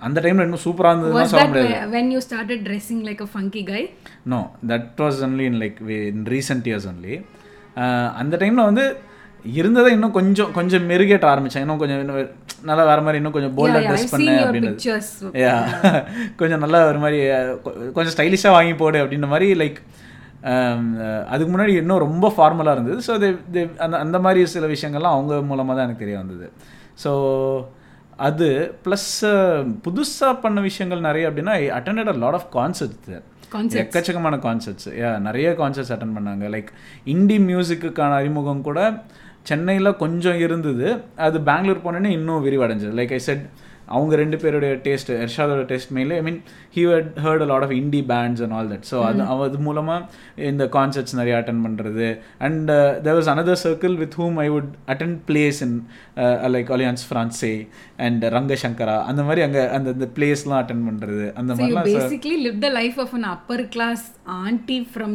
அந்த 0.00 0.20
டைமில் 0.20 0.42
இன்னும் 0.42 0.64
சூப்பராக 0.64 0.94
Was 0.94 0.98
இருந்ததுலாம் 0.98 1.24
சொல்ல 1.24 1.44
that 1.44 1.48
முடியாது. 1.48 1.74
whe- 1.74 1.92
when 1.94 2.08
you 2.10 2.20
started 2.20 2.60
dressing 2.64 3.00
like 3.02 3.20
a 3.20 3.30
funky 3.36 3.62
guy? 3.66 3.82
No 4.24 4.40
that 4.66 4.90
was 4.98 5.20
only 5.22 5.46
in 5.50 5.60
like 5.60 5.78
in 6.06 6.26
recent 6.26 6.68
years 6.70 6.88
only 6.92 7.14
அந்த 8.14 8.36
டைமில் 8.36 8.68
வந்து 8.70 8.84
இருந்ததை 9.44 9.92
இன்னும் 9.92 10.12
கொஞ்சம் 10.16 10.52
கொஞ்சம் 10.52 10.84
மெருகேற்ற 10.90 11.24
ஆரம்பித்தேன் 11.24 11.62
இன்னும் 11.64 11.78
கொஞ்சம் 11.78 12.00
இன்னும் 12.00 12.18
நல்லா 12.70 12.84
வேறு 12.84 13.02
மாதிரி 13.02 13.18
இன்னும் 13.20 13.34
கொஞ்சம் 13.36 13.52
Yeah, 13.52 13.60
போல்டாக 13.60 13.88
ட்ரெஸ் 13.90 14.12
பண்ணேன் 14.12 14.66
pictures. 14.66 15.08
யா 15.44 15.54
கொஞ்சம் 16.40 16.62
நல்லா 16.64 16.80
ஒரு 16.90 16.98
மாதிரி 16.98 17.18
கொஞ்சம் 17.92 18.14
ஸ்டைலிஷாக 18.16 18.56
வாங்கி 18.56 18.74
போடு 18.74 18.98
அப்படின்ற 19.04 19.28
மாதிரி 19.34 19.48
லைக் 19.62 19.80
அதுக்கு 21.32 21.50
முன்னாடி 21.54 21.74
இன்னும் 21.82 22.04
ரொம்ப 22.04 22.32
ஃபார்மலாக 22.36 22.76
இருந்தது. 22.76 22.98
ஸோ 23.08 23.12
தே 23.24 23.68
அந்த 23.78 23.98
அந்த 23.98 24.18
மாதிரி 24.18 24.46
சில 24.54 24.66
விஷயங்கள்லாம் 24.66 25.16
அவங்க 25.16 25.40
மூலமாக 25.50 25.76
தான் 25.76 25.86
எனக்கு 25.86 26.04
தெரிய 26.04 26.18
வந்தது. 26.18 26.46
ஸோ 27.04 27.12
அது 28.28 28.48
ப்ளஸ் 28.84 29.10
புதுசாக 29.86 30.34
பண்ண 30.40 30.60
விஷயங்கள் 30.60 31.06
நிறைய 31.08 31.30
அப்படின்னா 31.30 31.54
I 31.60 31.66
attended 31.70 32.12
a 32.14 32.16
lot 32.24 32.38
of 32.40 32.48
concerts 32.58 33.20
Concerts. 33.54 33.80
எக்கச்சக்கமான 33.80 34.34
கான்சர்ட்ஸ் 34.44 34.86
யா 35.00 35.18
நிறைய 35.18 35.48
கான்சர்ட்ஸ் 35.58 35.92
அட்டன் 35.94 36.14
பண்ணாங்க. 36.18 36.44
லைக் 36.54 36.70
இந்தி 37.04 37.38
மியூசிக்குக்கான 37.38 38.16
அறிமுகம் 38.20 38.62
கூட 38.68 38.78
சென்னையில் 39.46 39.96
கொஞ்சம் 39.96 40.38
இருந்தது. 40.38 40.88
அது 41.18 41.40
பெங்களூர் 41.42 41.84
போனோன்னே 41.84 42.10
இன்னும் 42.10 42.46
விரிவடைஞ்சது. 42.46 42.94
லைக் 42.96 43.12
ஐ 43.12 43.22
செட் 43.22 43.44
அவங்க 43.88 44.16
ரெண்டு 44.16 44.36
பேருடைய 44.36 44.72
டேஸ்ட் 44.84 45.10
எர்ஷாதோட 45.16 45.62
taste 45.66 45.90
மெயிலே 45.94 46.12
I 46.12 46.22
mean 46.22 46.38
he 46.76 46.82
had 46.86 47.08
heard 47.22 47.42
a 47.42 47.44
lot 47.44 47.62
of 47.62 47.70
indie 47.72 48.02
bands 48.02 48.42
and 48.42 48.52
all 48.52 48.68
that 48.68 48.86
so 48.90 48.96
அது 49.04 49.22
அவ- 49.24 49.44
அது 49.44 49.58
மூலமாக 49.58 50.06
இந்த 50.44 50.64
கான்சர்ட்ஸ் 50.72 51.14
நிறைய 51.14 51.36
அட்டன் 51.38 51.62
பண்ணுறது 51.64 52.06
and 52.38 52.70
there 53.02 53.16
was 53.18 53.28
another 53.28 53.56
circle 53.64 53.96
with 53.96 54.16
whom 54.18 54.38
I 54.38 54.50
would 54.50 54.70
attend 54.88 55.16
place 55.26 55.60
in 55.62 55.76
like 56.50 56.70
Alliance 56.70 57.04
Française 57.08 57.52
and 57.98 58.24
Rangashankara 58.34 58.96
அந்த 59.02 59.22
மாதிரி 59.22 59.42
அங்கே 59.42 59.68
அந்த 59.70 59.90
இந்த 59.90 60.08
பிளேஸ்லாம் 60.16 60.60
அட்டன் 60.62 60.84
பண்ணுறது 60.88 61.26
அந்த 61.34 61.52
மாதிரிலாம் 61.54 62.42
lived 62.42 62.62
the 62.62 62.72
life 62.72 62.98
of 62.98 63.12
an 63.14 63.24
upper 63.26 63.60
class 63.68 64.02
auntie 64.40 64.82
from 64.94 65.14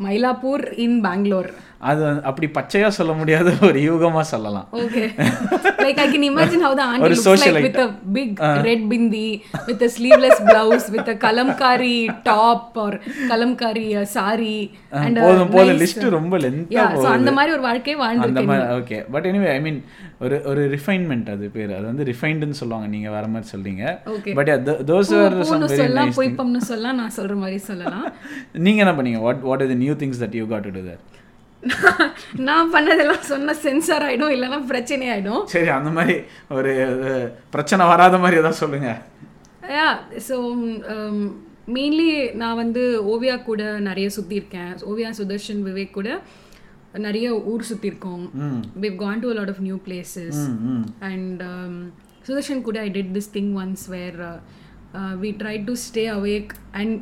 Mylapore 0.00 0.64
in 0.76 1.02
Bangalore. 1.02 1.48
அது 1.80 2.22
அப்படி 2.22 2.48
பச்சையாக 2.48 2.92
சொல்ல 2.92 3.12
முடியாத 3.12 3.52
ஒரு 3.68 3.80
யூகமாக 3.80 4.20
சொல்லலாம். 4.20 4.68
Okay. 4.72 5.06
like 5.78 5.98
I 5.98 6.08
can 6.08 6.22
imagine 6.22 6.60
how 6.60 6.76
the 6.76 6.82
auntie 6.90 7.02
ஒரு 7.02 7.14
looks 7.14 7.24
social 7.24 7.52
like 7.52 7.64
with 7.66 7.78
a 7.78 7.88
big 8.12 8.38
red 8.38 8.80
bindi, 8.92 9.28
with 9.66 9.82
a 9.82 9.88
sleeveless 9.88 10.38
blouse, 10.40 10.90
with 10.90 11.08
a 11.08 11.16
kalamkari 11.16 12.22
top 12.24 12.76
or 12.76 13.00
kalamkari 13.28 13.86
uh, 13.92 14.02
sari. 14.02 14.70
Ah, 14.92 15.04
and 15.04 15.18
a 15.18 15.22
போதும் 15.22 15.50
போதும். 15.50 15.78
List 15.78 16.04
uh, 16.04 16.08
ரொம்ப 16.08 16.40
so 16.40 16.50
போகுது. 16.74 17.06
அந்த 17.08 17.32
மாதிரி 17.32 17.52
ஒரு 17.52 17.62
வாழ்க்கையை 17.62 18.02
அந்த 18.02 18.06
வாழ்ந்துருக்கேன் 18.06 18.44
மாதிரி 18.44 18.74
okay 18.78 19.10
but 19.10 19.26
anyway 19.26 19.48
I 19.48 19.60
mean 19.60 19.84
ஒரு 20.20 20.42
ஒரு 20.44 20.78
ரிஃபைன்மெண்ட் 20.78 21.30
அது 21.30 21.48
பேர். 21.48 21.74
அது 21.74 21.84
வந்து 21.84 22.04
ரிஃபைன்டுன்னு 22.04 22.58
சொல்லுவாங்க. 22.62 22.86
நீங்கள் 22.86 23.10
வேற 23.10 23.26
மாதிரி 23.26 23.48
சொல்றீங்க. 23.54 23.84
Okay. 24.06 24.34
But 24.34 24.48
those 24.90 25.12
are 25.22 25.42
some 25.42 25.62
very 25.62 25.74
சொல்லலாம் 25.74 26.60
சொல்லலாம் 26.60 26.96
நான் 26.96 27.12
சொல்ற 27.16 27.34
மாதிரி 27.34 27.58
சொல்லலாம். 27.58 28.12
நீங்கள் 28.66 28.86
என்ன 28.86 29.02
பண்ணீங்க? 29.02 29.20
What 29.20 29.40
what 29.40 29.60
is 29.60 29.76
new 29.76 29.94
things 29.94 30.20
that 30.20 30.34
you 30.34 30.46
got 30.46 30.62
to 30.62 30.70
do 30.70 30.80
that 30.80 31.04
நான் 32.38 32.72
பண்ணதெல்லாம் 32.72 33.20
சொன்ன 33.20 33.54
சென்சார் 33.54 34.02
ஆயிடும் 34.02 34.34
இல்லைன்னா 34.34 34.66
பிரச்சனை 34.66 35.08
ஆயிடும் 35.10 35.44
சரி 35.46 35.68
அந்த 35.68 35.90
மாதிரி 35.90 36.16
ஒரு 36.48 36.72
பிரச்சனை 37.50 37.86
வராத 37.86 38.18
மாதிரி 38.18 38.36
ஏதாவது 38.36 38.56
சொல்லுங்க. 38.56 38.90
யா 39.76 39.88
ஸோ 40.28 40.36
மெயின்லி 41.68 42.34
நான் 42.34 42.56
வந்து 42.56 43.02
ஓவியா 43.14 43.42
கூட 43.42 43.80
நிறைய 43.80 44.08
சுற்றிருக்கேன் 44.08 44.74
ஓவியா 44.90 45.10
சுதர்ஷன் 45.10 45.62
விவேக் 45.62 45.90
கூட 45.90 46.20
நிறைய 46.98 47.34
ஊர் 47.34 47.68
சுற்றிருக்கோம் 47.70 48.24
to 49.22 49.30
a 49.30 49.34
lot 49.34 49.48
of 49.48 49.60
new 49.60 49.78
places. 49.78 50.36
and 51.00 51.42
um, 51.42 51.74
Sudarshan 52.28 52.62
கூட 52.62 52.80
I 52.80 52.90
did 52.90 53.12
this 53.12 53.30
thing 53.32 53.52
once 53.56 53.84
where 53.88 54.18
we 55.20 55.32
tried 55.32 55.66
to 55.66 55.76
stay 55.76 56.06
awake 56.08 56.52
and 56.74 56.92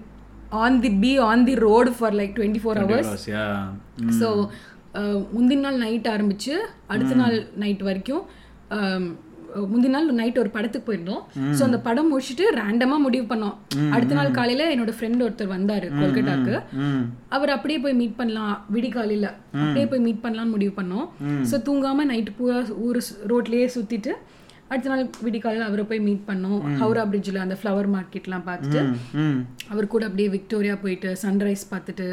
on 0.53 0.81
the 0.81 0.91
be 1.03 1.13
on 1.19 1.45
the 1.45 1.55
road 1.67 1.89
for 1.99 2.11
like 2.21 2.35
24 2.41 2.79
hours. 2.83 3.27
Yeah 3.35 3.45
so 4.21 4.29
முந்தின 5.37 5.63
நாள் 5.67 5.79
night 5.85 6.09
ஆரம்பிச்சு 6.15 6.55
அடுத்த 6.93 7.15
நாள் 7.23 7.39
night 7.63 7.87
வரைக்கும் 7.91 8.25
um, 8.77 9.05
முந்தின 9.73 9.93
நாள் 9.95 10.09
night 10.21 10.39
ஒரு 10.41 10.51
படத்துக்கு 10.55 10.87
போயிருந்தோம். 10.87 11.21
ஸோ 11.57 11.61
அந்த 11.67 11.79
படம் 11.87 12.11
முடிச்சுட்டு 12.13 12.47
ரேண்டமாக 12.59 13.05
முடிவு 13.05 13.27
பண்ணோம். 13.31 13.55
அடுத்த 13.95 14.17
நாள் 14.19 14.37
காலையில 14.39 14.65
என்னோட 14.75 14.93
ஃப்ரெண்ட் 14.97 15.25
ஒருத்தர் 15.27 15.53
வந்தாரு 15.57 15.87
கொல்கட்டாக்கு. 16.01 16.55
அவர் 17.37 17.55
அப்படியே 17.57 17.79
போய் 17.85 17.99
மீட் 18.01 18.19
பண்ணலாம் 18.21 18.57
விடிகாலையில 18.75 19.29
அப்படியே 19.63 19.87
போய் 19.93 20.05
மீட் 20.07 20.25
பண்ணலாம்னு 20.25 20.55
முடிவு 20.57 20.75
பண்ணோம். 20.81 21.07
ஸோ 21.51 21.59
தூங்காம 21.69 22.07
நைட் 22.13 22.31
பூரா 22.39 22.59
ஊர் 22.87 23.01
ரோட்லயே 23.33 23.69
சுத்திட்டு 23.77 24.15
அடுத்த 24.71 24.91
நாள் 24.93 25.03
விடிகாலையில் 25.25 25.67
அவரை 25.67 25.83
போய் 25.89 26.05
மீட் 26.07 26.25
பண்ணோம். 26.29 26.61
ஹவுரா 26.83 27.03
பிரிட்ஜில் 27.11 27.43
அந்த 27.45 27.57
ஃப்ளவர் 27.61 27.89
மார்க்கெட்லாம் 27.95 28.47
பார்த்துட்டு 28.49 28.81
அவர் 29.73 29.93
கூட 29.95 30.05
அப்படியே 30.09 30.29
விக்டோரியா 30.37 30.77
போயிட்டு 30.85 31.11
சன்ரைஸ் 31.25 31.65
பார்த்துட்டு 31.73 32.07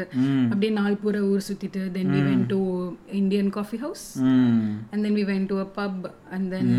அப்படியே 0.50 0.72
நாள் 0.80 1.00
பூரா 1.04 1.22
ஊர் 1.30 1.46
சுத்திட்டு 1.50 1.84
then 1.96 2.12
we 2.16 2.20
went 2.30 2.50
to 2.54 2.60
Indian 3.22 3.50
coffee 3.56 3.78
house 3.86 4.04
and 4.90 5.02
then 5.06 5.16
we 5.20 5.24
went 5.32 5.50
to 5.52 5.58
a 5.64 5.68
pub 5.78 6.04
and 6.36 6.48
then 6.54 6.74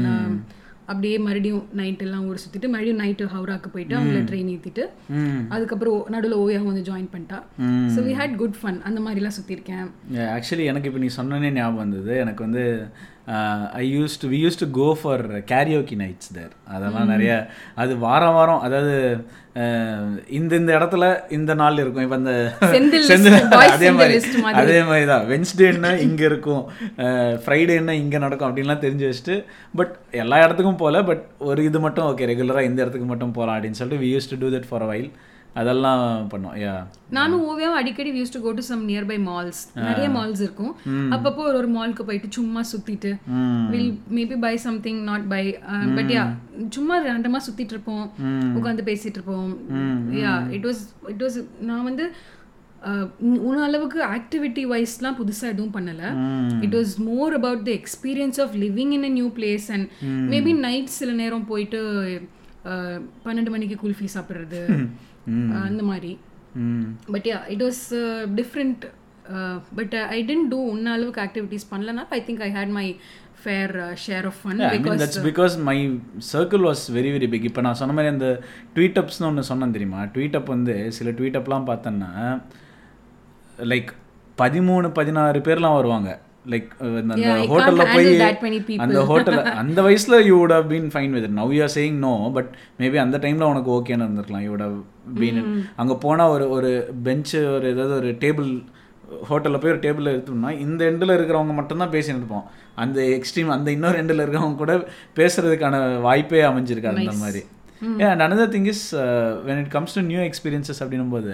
அப்படியே 0.91 1.17
மறுபடியும் 1.26 1.63
நைட் 1.80 2.01
எல்லாம் 2.05 2.26
ஊர் 2.32 2.41
சுத்திட்டு 2.41 2.67
மறுபடியும் 2.73 2.99
நைட்டு 3.03 3.28
ஹவுராக்கு 3.36 3.69
போயிட்டு 3.76 3.95
அவங்கள 3.99 4.19
ட்ரெயின் 4.30 4.51
ஏத்திட்டு 4.55 4.84
அதுக்கப்புறம் 5.53 6.01
நடுவில் 6.15 6.36
ஓயா 6.43 6.59
வந்து 6.67 6.84
ஜாயின் 6.89 7.09
பண்ணிட்டா. 7.13 7.39
So 7.95 8.01
we 8.07 8.13
had 8.19 8.36
good 8.41 8.59
fun 8.59 8.78
அந்த 8.89 8.99
மாதிரிலாம் 9.05 9.36
சுற்றிருக்கேன் 9.38 9.88
ஆக்சுவலி 10.36 10.67
எனக்கு 10.71 10.89
இப்போ 10.91 11.01
நீ 11.05 11.09
சொன்னனே 11.17 11.51
ஞாபகம் 11.57 11.84
வந்தது. 11.84 12.13
எனக்கு 12.26 12.43
வந்து 12.47 12.63
I 13.78 13.86
used 13.91 14.15
to 14.19 14.28
we 14.30 14.39
used 14.41 14.59
to 14.59 14.67
go 14.73 14.89
for 14.99 15.23
karaoke 15.49 15.95
nights 15.99 16.32
there 16.34 16.51
அதெல்லாம் 16.73 17.09
நிறைய 17.11 17.32
அது 17.78 17.93
வாரம் 18.01 18.38
வாரம் 18.38 18.63
அதாவது 18.65 18.93
அஹ், 19.57 20.07
இந்த 20.36 20.51
இந்த 20.55 20.71
இடத்துல 20.78 21.05
இந்த 21.32 21.51
நாள் 21.55 21.78
இருக்கும். 21.78 22.05
இப்போ 22.05 22.17
அந்த 22.17 22.32
அதே 23.76 23.89
மாதிரி. 23.91 24.15
அதே 24.61 24.80
மாதிரி 24.84 25.05
தான். 25.07 25.23
வென்ஸ்டேன்னா 25.30 25.91
இங்கே 26.05 26.26
இருக்கும் 26.26 26.63
ஃப்ரைடேன்னா 27.43 27.95
இங்கே 28.01 28.19
நடக்கும் 28.19 28.49
அப்படின்லாம் 28.49 28.84
தெரிஞ்சு 28.84 29.07
வச்சுட்டு 29.07 29.36
பட் 29.73 29.93
எல்லா 30.21 30.39
இடத்துக்கும் 30.43 30.82
போகல 30.82 31.01
பட் 31.05 31.21
ஒரு 31.47 31.63
இது 31.65 31.80
மட்டும் 31.86 32.07
ஓகே 32.09 32.28
ரெகுலராக 32.32 32.69
இந்த 32.69 32.80
இடத்துக்கு 32.84 33.09
மட்டும் 33.09 33.34
போகலாம் 33.34 33.55
அப்படின்னு 33.55 33.80
சொல்லிட்டு 33.80 34.03
we 34.03 34.11
used 34.11 34.30
to 34.30 34.39
do 34.41 34.49
that 34.53 34.69
for 34.69 34.84
a 34.84 34.91
while 34.91 35.09
அதெல்லாம் 35.56 36.01
பண்ணோம் 36.32 36.56
யா 36.60 36.74
நானும் 37.12 37.43
ஓவியாவும் 37.47 37.80
அடிக்கடி 37.80 38.10
used 38.16 38.34
to 38.34 38.41
go 38.41 38.51
to 38.53 38.64
some 38.66 38.82
nearby 38.88 39.18
malls 39.26 39.60
நிறைய 39.82 40.08
மால்ஸ் 40.16 40.41
இருக்கும். 40.41 40.74
அப்பப்போ 41.14 41.41
ஒரு 41.43 41.58
ஒரு 41.58 41.70
மால்க்கு 41.76 42.06
போயிட்டு 42.08 42.30
சும்மா 42.36 42.62
சுத்திட்டு 42.72 43.12
will 43.72 43.88
maybe 44.16 44.38
buy 44.41 44.53
something 44.64 44.99
not 45.06 45.28
buy 45.30 45.43
but 45.95 46.12
yeah 46.12 46.24
சும்மா 46.76 46.97
ரேண்டமா 47.06 47.41
சுத்திட்டு 47.45 47.76
இருப்போம் 47.76 48.06
உட்காந்து 48.58 48.86
பேசிட்டு 48.89 49.20
இருப்போம் 49.20 49.51
yeah 50.20 50.34
it 50.58 50.68
was 50.68 50.82
it 51.14 51.24
was 51.26 51.38
நான் 51.66 51.86
வந்து 51.86 52.08
அஹ், 52.82 53.08
உன் 53.45 53.62
அளவுக்கு 53.64 53.99
ஆக்டிவிட்டி 54.12 54.64
வைஸ்லாம் 54.72 55.18
புதுசா 55.20 55.45
எதுவும் 55.51 55.76
பண்ணல. 55.76 56.01
It 56.66 56.76
was 56.78 56.91
more 57.06 57.34
about 57.38 57.64
the 57.66 57.74
experience 57.78 58.39
of 58.43 58.56
living 58.62 58.93
in 58.93 59.06
a 59.06 59.14
new 59.14 59.28
place 59.36 59.68
and 59.74 59.88
maybe 60.32 60.53
night 60.62 60.95
சில 60.95 61.12
நேரம் 61.22 61.47
போயிட்டு 61.47 61.80
அஹ், 62.66 62.99
பன்னெண்டு 63.26 63.53
மணிக்கு 63.53 63.78
குல்ஃபி 63.82 64.10
சாப்பிட்றது. 64.14 64.62
அந்த 65.63 65.84
மாதிரி. 65.84 66.17
ம். 66.53 66.86
But 67.11 67.28
yeah 67.32 67.39
it 67.47 67.63
was 67.63 67.84
different 68.39 68.84
but 69.76 69.93
I 69.93 70.26
didn't 70.26 70.47
do 70.47 70.69
உன்ன 70.69 70.91
அளவுக்கு 70.91 71.21
ஆக்டிவிட்டீஸ் 71.21 71.65
பண்ணலனா 71.71 72.03
I 72.09 72.23
think 72.28 72.39
I 72.39 72.51
had 72.51 72.69
my 72.69 72.95
fair 73.43 73.76
share 74.07 74.26
of 74.26 74.38
fun 74.43 74.59
because 74.59 75.01
that's 75.01 75.19
because 75.32 75.57
my 75.57 75.78
circle 76.34 76.61
was 76.69 76.91
very 76.97 77.11
very 77.17 77.28
big. 77.28 77.43
இப்போ 77.43 77.61
நான் 77.61 77.73
சொன்ன 77.73 77.93
மாதிரி 77.93 78.13
அந்த 78.13 78.41
ட்வீட் 78.76 78.99
அப்ஸ்னு 79.01 79.26
ஒன்று 79.26 79.43
சொன்னேன் 79.43 79.71
தெரியுமா? 79.71 80.03
ட்வீட் 80.03 80.36
அப் 80.36 80.45
வந்து 80.45 80.91
சில 80.91 81.11
ட்வீட் 81.11 81.39
அப்லாம் 81.39 81.67
பார்த்தேன்னா 81.71 82.41
லைக் 83.59 83.91
பதிமூணு 84.38 84.93
பதினாறு 84.93 85.39
பேர்லாம் 85.39 85.76
வருவாங்க. 85.76 86.19
லைக் 86.46 86.68
அந்த 87.14 87.16
ஹோட்டலில் 87.52 87.91
போய். 87.93 88.08
அந்த 88.84 89.00
ஹோட்டல் 89.10 89.39
அந்த 89.62 89.80
வயசில் 89.82 90.18
you 90.28 90.36
would 90.41 90.54
have 90.58 90.68
been 90.74 90.86
fine 90.93 91.14
with 91.16 91.28
now 91.39 91.54
you 91.56 91.62
are 91.62 91.74
saying 91.76 92.00
no 92.06 92.14
but 92.36 92.50
maybe 92.80 93.00
அந்த 93.06 93.18
டைமில் 93.18 93.50
உனக்கு 93.52 93.72
ஓகேன்னு 93.78 94.06
இருந்திருக்கலாம். 94.06 94.43
யூ 94.46 94.52
would 94.54 94.66
have 94.68 94.78
been 95.22 95.38
அங்கே 95.76 95.98
போனால் 96.06 96.34
ஒரு 96.36 96.48
ஒரு 96.50 96.72
பெஞ்சு 97.06 97.41
ஒரு 97.56 97.68
ஏதாவது 97.74 97.96
ஒரு 97.96 98.12
டேபிள் 98.24 98.50
ஹோட்டலில் 99.30 99.62
போய் 99.64 99.72
ஒரு 99.72 99.80
டேபிள் 99.80 100.12
எடுத்தோம்னா 100.14 100.52
இந்த 100.60 100.82
எண்டில் 100.91 101.16
இருக்கிறவங்க 101.18 101.54
மட்டும்தான் 101.54 101.91
பேசிட்டு 101.91 102.22
இருப்போம் 102.22 102.46
அந்த 102.76 103.00
எக்ஸ்ட்ரீம் 103.18 103.52
அந்த 103.56 103.70
இன்னொரு 103.72 103.98
எண்டில் 104.02 104.24
இருக்கிறவங்க 104.24 104.58
கூட 104.58 104.74
பேசுறதுக்கான 105.20 105.76
வாய்ப்பே 106.02 106.41
அமைஞ்சிருக்காது 106.43 107.02
அந்த 107.04 107.18
மாதிரி. 107.24 107.41
And 108.10 108.24
another 108.26 108.54
thing 108.54 108.68
is 108.72 108.84
when 109.48 109.60
it 109.64 109.72
comes 109.72 109.93
to 109.93 110.02
new 110.02 110.22
experiences 110.30 110.82
அப்படின்னும் 110.84 111.14
போது 111.16 111.32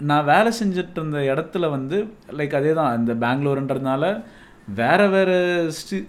நான் 0.00 0.28
வேலை 0.32 0.50
செஞ்சுட்டு 0.60 0.98
இருந்த 1.00 1.20
இடத்துல 1.32 1.68
வந்து 1.76 1.98
லைக் 2.38 2.56
அதே 2.58 2.72
தான் 2.80 2.98
இந்த 3.00 3.12
பெங்களூருன்றதுனால 3.24 4.04
வேறு 4.80 5.04
வேற 5.14 5.30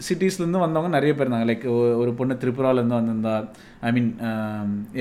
சிட்டிஸ்லேருந்து 0.07 0.63
வந்தவங்க 0.63 0.91
நிறைய 0.95 1.11
பேர் 1.15 1.27
இருந்தாங்க. 1.27 1.49
லைக் 1.51 1.65
ஒரு 2.01 2.11
பொண்ணு 2.19 2.39
திரிபுராலேருந்து 2.43 2.99
வந்திருந்தா 2.99 3.35
I 3.87 3.91
mean 3.97 4.09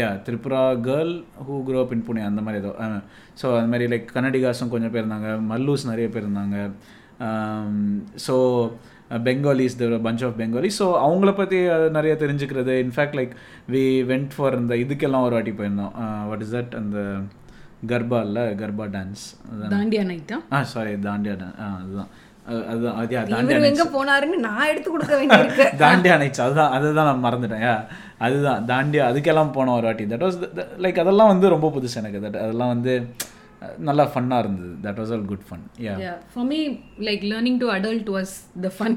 yeah 0.01 0.09
Tripura 0.27 0.63
girl 0.89 1.15
who 1.47 1.57
grow 1.69 1.81
up 1.85 1.95
in 1.97 2.05
Pune 2.09 2.25
அந்த 2.31 2.43
மாதிரி 2.47 2.61
ஏதோ 2.63 2.73
ஸோ 3.43 3.47
அந்த 3.61 3.71
மாதிரி 3.73 3.87
லைக் 3.93 4.13
கன்னடிகாஸும் 4.17 4.75
கொஞ்சம் 4.75 4.93
பேர் 4.97 5.05
இருந்தாங்க 5.05 5.31
மல்லூஸ் 5.53 5.91
நிறைய 5.93 6.09
பேர் 6.17 6.27
இருந்தாங்க. 6.27 6.59
Um, 7.27 7.77
so 8.25 8.35
Bengalis 9.27 9.77
there 9.81 9.95
bunch 10.07 10.23
of 10.27 10.35
Bengali 10.41 10.71
so 10.79 10.87
அவங்கள 11.05 11.31
பற்றி 11.39 11.59
நிறைய 11.97 12.13
தெரிஞ்சுக்கிறது. 12.23 12.73
In fact 12.85 13.17
like 13.19 13.33
we 13.75 13.83
went 14.11 14.33
for 14.37 14.57
இந்த 14.61 14.75
இதுக்கெல்லாம் 14.85 15.27
ஒரு 15.29 15.37
வாட்டி 15.37 15.53
போயிருந்தோம். 15.61 15.95
வாட் 16.31 16.43
இஸ் 16.47 16.55
தட் 16.57 16.75
அந்த 16.81 16.99
கர்பா 17.83 18.19
இல்லை 18.21 18.43
கர்பா 18.55 18.85
டான்ஸ் 18.93 19.25
தாண்டியா 19.73 20.05
நைட்டா 20.05 20.37
ஆ? 20.53 20.61
சாரி 20.71 20.93
தாண்டியா 21.05 21.35
டான்ஸ் 21.35 21.61
ஆ 21.61 21.69
அதுதான். 21.77 22.11
அதுதான். 22.67 22.97
அது 22.99 23.15
தாண்டியா 23.31 23.59
எங்க 23.69 23.85
போனாருன்னு 23.95 24.39
நான் 24.43 24.69
எடுத்து 24.69 24.91
கொடுக்க 24.91 25.15
வேண்டியிருக்கு. 25.17 25.65
தாண்டியா 25.83 26.17
நைட்ஸ் 26.17 26.43
அதுதான் 26.43 26.73
அதுதான் 26.73 27.09
நான் 27.11 27.25
மறந்துட்டேன். 27.25 27.65
அதுதான். 28.19 28.61
தாண்டியா 28.69 29.05
அதுக்கெல்லாம் 29.11 29.55
போனோம் 29.57 29.77
ஒரு 29.77 29.87
வாட்டி. 29.87 30.05
தட் 30.05 30.27
வாஸ் 30.27 30.39
லைக் 30.79 31.01
அதெல்லாம் 31.01 31.33
வந்து 31.33 31.49
ரொம்ப 31.49 31.71
புதுசு 31.75 31.97
எனக்கு. 31.97 32.21
தட் 32.21 32.43
அதெல்லாம் 32.45 32.73
வந்து 32.75 32.95
நல்லா 33.89 34.05
ஃபன்னாக 34.13 34.43
இருந்தது 34.45 34.73
that 34.85 34.99
was 35.01 35.11
all 35.15 35.27
good 35.31 35.45
fun 35.49 35.63
yeah 35.85 35.95
Yeah, 36.05 36.17
for 36.35 36.45
me, 36.51 36.59
like 37.09 37.23
learning 37.33 37.57
to 37.63 37.69
adult 37.77 38.09
was 38.17 38.31
the 38.65 38.71
fun. 38.79 38.95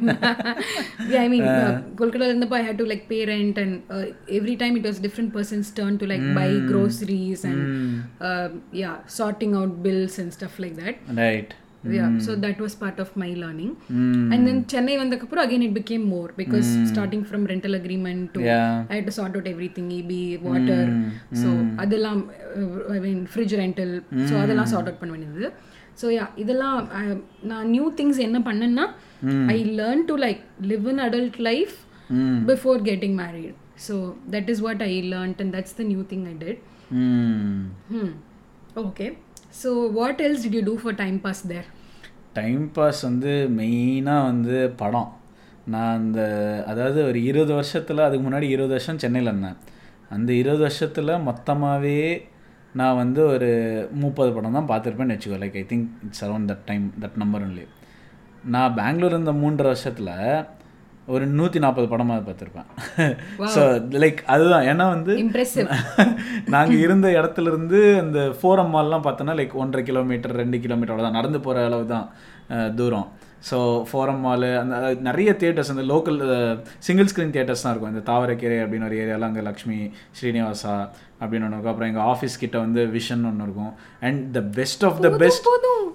yeah, 1.11 1.21
I 1.25 1.29
mean, 1.33 1.45
uh, 1.53 1.71
Kolkata 1.99 2.27
இருந்தப்போ 2.31 2.57
I 2.61 2.65
had 2.69 2.77
to 2.81 2.87
like 2.91 3.03
pay 3.13 3.21
rent 3.31 3.57
and 3.63 3.73
uh, 3.97 4.05
every 4.39 4.55
time 4.63 4.75
it 4.81 4.85
was 4.89 4.99
different 5.07 5.31
person's 5.37 5.69
turn 5.79 5.95
to 6.03 6.07
like 6.13 6.25
buy 6.39 6.49
groceries 6.71 7.43
and 7.51 7.61
uh, 8.29 8.47
yeah, 8.83 8.97
sorting 9.19 9.55
out 9.61 9.73
bills 9.87 10.17
and 10.23 10.31
stuff 10.39 10.55
like 10.65 10.77
that. 10.83 10.97
Right 11.23 11.53
Yeah, 11.83 12.09
so 12.19 12.31
that 12.35 12.57
was 12.59 12.73
part 12.75 12.97
of 12.99 13.09
my 13.15 13.29
learning. 13.41 13.69
And 14.33 14.41
then 14.47 14.57
Chennai 14.71 14.95
வந்தக்கப்புறம் 15.01 15.45
again 15.47 15.61
it 15.67 15.73
became 15.77 16.03
more 16.13 16.29
because 16.39 16.69
starting 16.91 17.21
from 17.29 17.41
rental 17.51 17.73
agreement 17.79 18.23
to 18.33 18.39
Yeah. 18.47 18.71
I 18.91 18.95
had 18.97 19.05
to 19.09 19.13
sort 19.17 19.35
out 19.39 19.47
everything, 19.53 19.85
EB, 19.97 20.11
water. 20.47 20.81
So 21.41 21.49
அதெல்லாம் 21.83 22.19
uh, 22.59 22.95
I 22.95 22.99
mean 23.05 23.19
fridge 23.35 23.55
rental. 23.61 23.91
So 24.29 24.35
அதெல்லாம் 24.43 24.71
sort 24.73 24.89
out 24.91 24.97
பண்ண 25.03 25.13
வேண்டியது. 25.15 25.49
So 26.01 26.07
yeah, 26.17 26.27
இதெல்லாம் 26.43 26.77
நான் 27.51 27.69
new 27.75 27.85
things 27.99 28.19
என்ன 28.27 28.41
பண்ணேன்னா 28.49 28.85
I 29.55 29.59
learn 29.79 30.03
to 30.11 30.17
like 30.25 30.41
live 30.71 30.85
in 30.93 31.01
adult 31.07 31.39
life 31.49 31.75
before 32.51 32.79
getting 32.89 33.17
married 33.23 33.57
so 33.87 33.95
that 34.35 34.49
is 34.55 34.63
what 34.67 34.83
I 34.89 34.93
learned 35.13 35.41
and 35.45 35.53
that's 35.57 35.77
the 35.79 35.85
new 35.93 36.03
thing 36.13 36.25
I 36.33 36.35
did 36.45 36.61
Hmm. 37.91 38.07
So 39.53 39.69
what 39.99 40.21
else 40.25 40.43
did 40.45 40.57
you 40.57 40.63
do 40.69 40.75
for 40.83 40.97
time 41.03 41.17
pass 41.25 41.43
there 41.51 41.67
time 42.33 42.65
pass 42.71 43.01
வந்து 43.07 43.31
மெயினாக 43.59 44.27
வந்து 44.29 44.57
படம். 44.81 45.09
நான் 45.73 45.95
அந்த 45.99 46.19
அதாவது 46.67 46.99
ஒரு 47.09 47.19
இருபது 47.29 47.53
வருஷத்தில் 47.59 48.05
அதுக்கு 48.05 48.25
முன்னாடி 48.27 48.47
இருபது 48.55 48.73
வருஷம் 48.77 49.01
சென்னையில் 49.03 49.31
இருந்தேன். 49.31 49.57
அந்த 50.15 50.29
இருபது 50.41 50.63
வருஷத்தில் 50.67 51.11
மொத்தமாகவே 51.29 51.97
நான் 52.75 52.99
வந்து 53.01 53.21
ஒரு 53.33 53.49
முப்பது 54.03 54.31
படம் 54.33 54.57
தான் 54.57 54.69
பார்த்துருப்பேன்னு 54.71 55.15
வச்சுக்கோ 55.15 55.39
like 55.43 55.57
I 55.61 55.65
think 55.71 55.87
it's 56.07 56.23
around 56.25 56.49
that 56.51 56.65
time 56.69 56.85
that 57.03 57.17
number 57.17 57.45
only 57.47 57.65
நான் 58.55 58.75
பெங்களூர் 58.79 59.15
இருந்த 59.15 59.33
மூன்று 59.33 59.63
வருஷத்தில் 59.69 60.11
ஒரு 61.13 61.25
நூற்றி 61.37 61.59
நாற்பது 61.63 61.87
படமாக 61.93 62.21
பார்த்துருப்பேன் 62.27 62.67
ஸோ 63.55 63.61
லைக் 64.03 64.19
அதுதான். 64.33 64.65
ஏன்னா 64.71 64.85
வந்து 64.95 65.13
Impressive. 65.25 65.69
நாங்கள் 66.55 66.83
இருந்த 66.85 67.07
இடத்துல 67.19 67.51
இருந்து 67.53 67.79
அந்த 68.03 68.19
ஃபோரம் 68.41 68.73
மால்லாம் 68.75 69.05
பார்த்தோன்னா 69.07 69.35
லைக் 69.39 69.55
ஒன்றரை 69.63 69.83
கிலோமீட்டர் 69.89 70.39
ரெண்டு 70.41 70.59
கிலோமீட்டர் 70.65 71.07
தான் 71.07 71.19
நடந்து 71.19 71.41
போகிற 71.47 71.65
அளவு 71.69 71.87
தான் 71.95 72.07
தூரம். 72.79 73.09
ஸோ 73.49 73.57
ஃபோரம் 73.89 74.23
மாலு 74.23 74.47
அந்த 74.61 74.75
நிறைய 75.07 75.29
தியேட்டர்ஸ் 75.41 75.71
அந்த 75.73 75.83
லோக்கல் 75.91 76.17
சிங்கிள் 76.87 77.09
ஸ்க்ரீன் 77.11 77.33
தியேட்டர்ஸ் 77.35 77.63
தான் 77.65 77.73
இருக்கும். 77.73 77.93
இந்த 77.93 78.03
தாவரக்கீரை 78.09 78.57
அப்படின்னு 78.63 78.87
ஒரு 78.89 78.97
ஏரியாவில் 79.03 79.27
அங்கே 79.27 79.43
லக்ஷ்மி 79.49 79.77
ஸ்ரீனிவாசா 80.19 80.73
அப்படின்னு 81.21 81.45
ஒன்று 81.45 81.55
இருக்கும். 81.57 81.73
அப்புறம் 81.73 81.91
எங்கள் 81.91 82.07
ஆஃபீஸ் 82.13 82.35
கிட்ட 82.43 82.57
வந்து 82.65 82.83
விஷன் 82.97 83.27
ஒன்று 83.29 83.45
இருக்கும். 83.47 83.71
And 84.07 84.19
the 84.37 84.41
best 84.59 84.83
of 84.89 84.99
the 85.05 85.11
best 85.23 85.47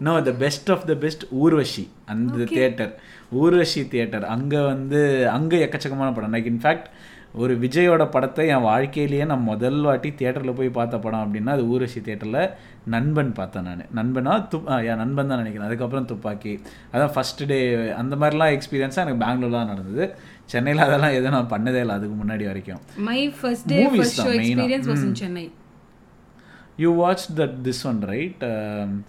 no 0.08 0.14
the 0.30 0.34
best 0.44 0.70
of 0.74 0.86
the 0.90 0.96
best 1.04 1.24
Urvashi 1.42 1.84
அந்த 2.12 2.44
தியேட்டர் 2.54 2.92
ஊர்வஷி 3.42 3.88
தியேட்டர். 3.88 4.24
அங்கே 4.24 4.60
வந்து 4.64 5.30
அங்கே 5.30 5.64
எக்கச்சக்கமான 5.66 6.14
படம். 6.14 6.32
லைக் 6.32 6.52
இன்ஃபேக்ட் 6.52 6.88
ஒரு 7.34 7.58
விஜயோட 7.58 8.10
படத்தை 8.10 8.48
என் 8.48 8.60
வாழ்க்கையிலேயே 8.60 9.24
நான் 9.24 9.40
முதல் 9.42 9.82
வாட்டி 9.82 10.14
தியேட்டரில் 10.18 10.54
போய் 10.54 10.68
பார்த்த 10.68 10.98
படம் 10.98 11.22
அப்படின்னா 11.24 11.48
அது 11.48 11.62
ஊர்வஷி 11.62 12.00
தியேட்டரில் 12.00 12.50
நண்பன் 12.84 13.32
பார்த்தேன் 13.32 13.62
நான். 13.62 13.84
நண்பனா 13.94 14.46
துப் 14.50 14.86
என் 14.86 14.96
நண்பன் 14.96 15.28
தான் 15.28 15.38
நினைக்கிறேன். 15.38 15.68
அதுக்கப்புறம் 15.68 16.04
துப்பாக்கி. 16.04 16.60
அதான் 16.92 17.12
ஃபர்ஸ்ட் 17.12 17.46
டே 17.46 17.58
அந்த 17.92 18.16
மாதிரிலாம் 18.16 18.52
எக்ஸ்பீரியன்ஸாக 18.56 19.04
எனக்கு 19.04 19.24
பெங்களூர்ல 19.24 19.50
தான் 19.50 19.66
நடந்தது. 19.66 20.14
சென்னையில் 20.44 20.82
அதெல்லாம் 20.82 21.10
எதுவும் 21.10 21.32
நான் 21.32 21.52
பண்ணதே 21.54 21.80
இல்லை 21.80 21.94
அதுக்கு 21.94 22.24
முன்னாடி 22.24 22.46
வரைக்கும். 22.46 22.80
Day, 23.66 23.86
Movies 23.86 23.98
first 23.98 24.16
தான் 24.16 24.26
show 24.26 24.36
main 24.36 24.58
ஆ. 24.58 24.64
experience 24.64 24.88
was 24.92 25.02
in 25.04 25.12
Chennai. 25.20 25.50
You 26.78 26.88
watch 26.94 27.24
that 27.36 27.56
this 27.66 27.80
one 27.86 28.00
right 28.10 28.42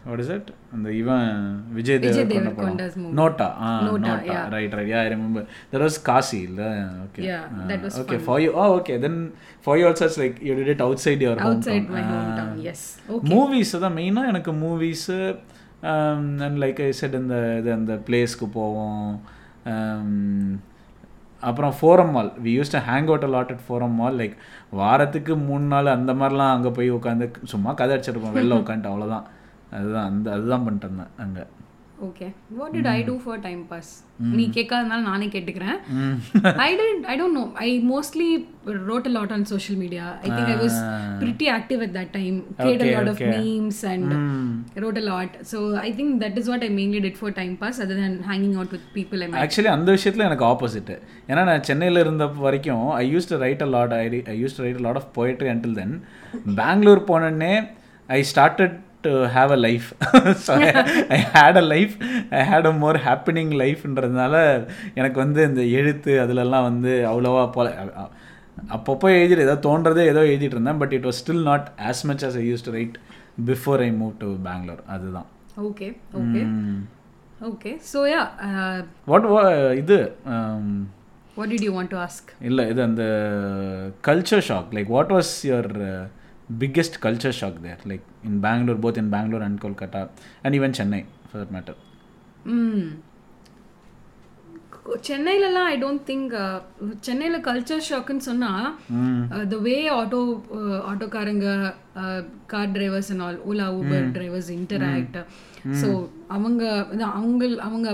what 0.06 0.20
is 0.20 0.30
it 0.30 0.50
அந்த 0.74 0.88
இவன் 0.94 1.30
விஜய் 1.74 1.98
படம். 2.00 2.58
movie. 2.98 3.14
நோட்டா. 3.20 3.48
ஆ 3.62 3.70
Nota, 3.82 4.02
NOTA. 4.06 4.38
Right 4.56 4.74
right 4.74 4.92
yeah 4.92 5.00
I 5.00 5.10
remember 5.14 5.46
that 5.72 5.84
was 5.86 5.98
Kasi 6.04 6.40
இல்ல? 6.42 6.62
Okay 7.06 7.24
Yeah, 7.28 7.44
that 7.72 7.82
was 7.86 7.98
okay. 8.04 8.20
For 8.26 8.42
you 8.42 8.52
oh 8.56 8.66
okay 8.76 8.96
then 9.06 9.20
for 9.66 9.80
you 9.80 9.86
also 9.90 10.10
like 10.24 10.38
you 10.48 10.56
did 10.60 10.72
it 10.76 10.84
outside 11.06 11.24
your 11.28 11.42
Outside 11.48 11.88
my 11.90 12.04
hometown, 12.12 12.52
yes. 12.68 12.82
Okay. 13.10 13.30
Movies 13.34 13.74
தான் 13.86 13.98
மெயினாக 14.00 14.32
எனக்கு 14.34 14.54
movies 14.64 15.18
and 16.44 16.60
like 16.64 16.82
I 16.82 16.92
said 16.94 17.18
இந்த 17.22 17.36
இது 17.60 17.72
அந்த 17.74 17.96
பிளேஸ்க்கு 18.08 18.50
போவோம். 18.54 19.10
Um, 19.68 20.10
அப்புறம் 21.46 21.74
Forum 21.78 22.12
Mall 22.12 22.32
we 22.44 22.52
used 22.56 22.74
to 22.74 22.82
hang 22.88 23.10
out 23.10 23.26
lot 23.32 23.52
at 23.52 23.64
Forum 23.66 23.96
Mall 23.96 24.18
like 24.22 24.36
வாரத்துக்கு 24.74 25.34
மூணு 25.48 25.66
நாள் 25.66 25.96
அந்த 25.96 26.14
மாதிரிலாம் 26.14 26.54
அங்கே 26.56 26.72
போய் 26.72 26.90
உட்காந்து 26.98 27.26
சும்மா 27.54 27.72
கதை 27.80 27.94
அடிச்சிருப்போம் 27.96 28.36
வெளில 28.38 28.58
உட்காந்துட்டு 28.62 28.92
அவ்வளோதான் 28.92 29.26
அதுதான் 29.72 30.08
அந்த 30.10 30.28
அதுதான் 30.36 30.66
பண்ணிட்டு 30.66 30.88
இருந்தேன் 30.88 31.14
அங்கே. 31.24 31.44
Okay 32.08 32.28
what 32.58 32.74
did 32.76 32.90
I 32.94 33.00
do 33.08 33.14
for 33.24 33.40
time 33.46 33.62
pass 33.70 33.92
நீ 34.38 34.44
கேட்காதனால 34.56 35.00
நானே 35.10 35.28
கேட்டுக்கிறேன். 35.34 35.78
I 36.66 36.70
didn't 36.80 37.06
I 37.12 37.16
don't 37.20 37.38
know 37.40 37.44
I 37.66 37.70
mostly 37.92 38.28
wrote 38.90 39.08
a 39.10 39.14
lot 39.16 39.34
on 39.36 39.46
social 39.52 39.80
media 39.84 40.06
I 40.24 40.30
think 40.36 40.52
I 40.54 40.58
was 40.64 40.78
pretty 41.22 41.48
active 41.56 41.82
at 41.88 41.94
that 41.98 42.10
time. 42.18 42.36
Create 42.60 42.82
a 42.82 42.88
Okay, 42.88 42.96
lot 42.98 43.08
of 43.12 43.18
okay. 43.18 43.30
memes 43.34 43.80
and 43.84 44.10
wrote 44.84 45.00
a 45.04 45.06
lot. 45.10 45.32
So 45.52 45.58
i 45.86 45.92
think 46.00 46.12
that 46.24 46.38
is 46.42 46.48
what 46.52 46.64
i 46.64 46.72
mainly 46.80 47.02
did 47.08 47.18
for 47.22 47.32
time 47.32 47.56
pass 47.58 47.78
other 47.86 47.98
than 48.02 48.16
hanging 48.32 48.56
out 48.56 48.72
with 48.76 48.86
people 48.98 49.20
i 49.20 49.30
met. 49.30 49.40
Actually 49.44 49.72
அந்த 49.76 49.90
விஷயத்தில் 49.98 50.28
எனக்கு 50.30 50.46
opposite 50.52 50.98
ஏன்னா 51.30 51.44
நான் 51.52 51.66
சென்னையில் 51.70 52.04
இருந்த 52.04 52.28
வரைக்கும் 52.46 52.86
I 53.02 53.06
used 53.14 53.30
to 53.32 53.38
write 53.46 53.64
a 53.68 53.72
lot 53.76 53.96
I 54.00 54.04
I 54.34 54.38
used 54.44 54.58
to 54.58 54.64
write 54.68 54.82
a 54.82 54.86
lot 54.88 55.00
of 55.02 55.10
poetry 55.20 55.50
until 55.56 55.74
then 55.82 55.96
Bangalore 56.62 57.04
போனோடனே 57.12 57.54
I 58.10 58.22
started 58.34 58.76
to 59.06 59.14
have 59.38 59.54
a 59.56 59.60
life 59.68 59.88
so 60.46 60.54
I 61.16 61.20
had 61.36 61.60
a 61.64 61.66
life 61.74 61.96
I 62.40 62.44
had 62.52 62.70
a 62.72 62.74
more 62.84 63.00
happening 63.08 63.54
லைஃப்ன்றதுனால 63.64 64.36
எனக்கு 65.02 65.20
வந்து 65.24 65.42
இந்த 65.50 65.64
எழுத்து 65.80 66.14
அதிலெல்லாம் 66.26 66.68
வந்து 66.70 66.94
அவ்வளோவா 67.12 67.46
போல. 67.58 67.68
அப்பப்போ 68.76 69.08
எழுதிட்டு 69.22 69.46
ஏதோ 69.48 69.56
தோன்றதே 69.68 70.04
ஏதோ 70.12 70.22
எழுதிட்டு 70.34 70.56
இருந்தேன். 70.58 70.82
But 70.84 70.94
it 70.98 71.08
was 71.10 71.22
still 71.22 71.46
not 71.52 71.68
as 71.90 72.04
much 72.10 72.26
as 72.30 72.36
I 72.42 72.46
used 72.52 72.66
to 72.68 72.74
write 72.80 72.98
before 73.50 73.82
I 73.88 73.90
move 74.02 74.14
to 74.26 74.30
Bangalore 74.50 74.84
அதுதான். 74.96 75.30
Okay 75.66 75.90
okay. 77.50 77.74
so 77.90 78.00
yeah 78.14 78.26
uh, 78.46 78.78
what 79.12 79.26
இது 79.82 79.98
what 81.38 81.48
did 81.52 81.62
you 81.66 81.74
want 81.78 81.90
to 81.94 82.00
ask? 82.08 82.24
இல்லை 82.50 82.64
இது 82.72 82.82
அந்த 82.88 83.04
culture 84.08 84.44
shock 84.50 84.70
like 84.78 84.90
what 84.96 85.14
was 85.16 85.32
your 85.50 85.72
biggest 86.54 86.98
culture 87.02 87.38
shock 87.40 87.60
there 87.62 87.84
like 87.88 88.06
in 88.24 88.40
Bangalore 88.40 88.80
both 88.80 88.98
in 88.98 89.10
Bangalore 89.10 89.42
and 89.42 89.60
Kolkata 89.66 90.04
and 90.44 90.56
even 90.56 90.72
Chennai 90.72 91.02
for 91.32 91.52
matter 91.52 91.80
சென்னையிலலாம் 95.06 95.68
I 95.68 95.76
don't 95.82 96.04
think 96.06 96.34
சென்னையில் 97.02 97.38
culture 97.42 97.86
ஷாக்குன்னு 97.90 98.26
சொன்னால் 98.26 98.68
the 99.48 99.58
way 99.62 99.78
auto 99.92 100.20
ஆட்டோக்காரங்க 100.92 101.48
car 102.48 102.74
drivers 102.74 103.10
and 103.12 103.22
all 103.22 103.40
Ola 103.46 103.68
Uber 103.74 104.06
drivers 104.12 104.52
interact 104.52 105.18
so 105.82 105.90
அவங்க 106.28 106.64
அவங்க 107.14 107.46
அவங்க 107.62 107.90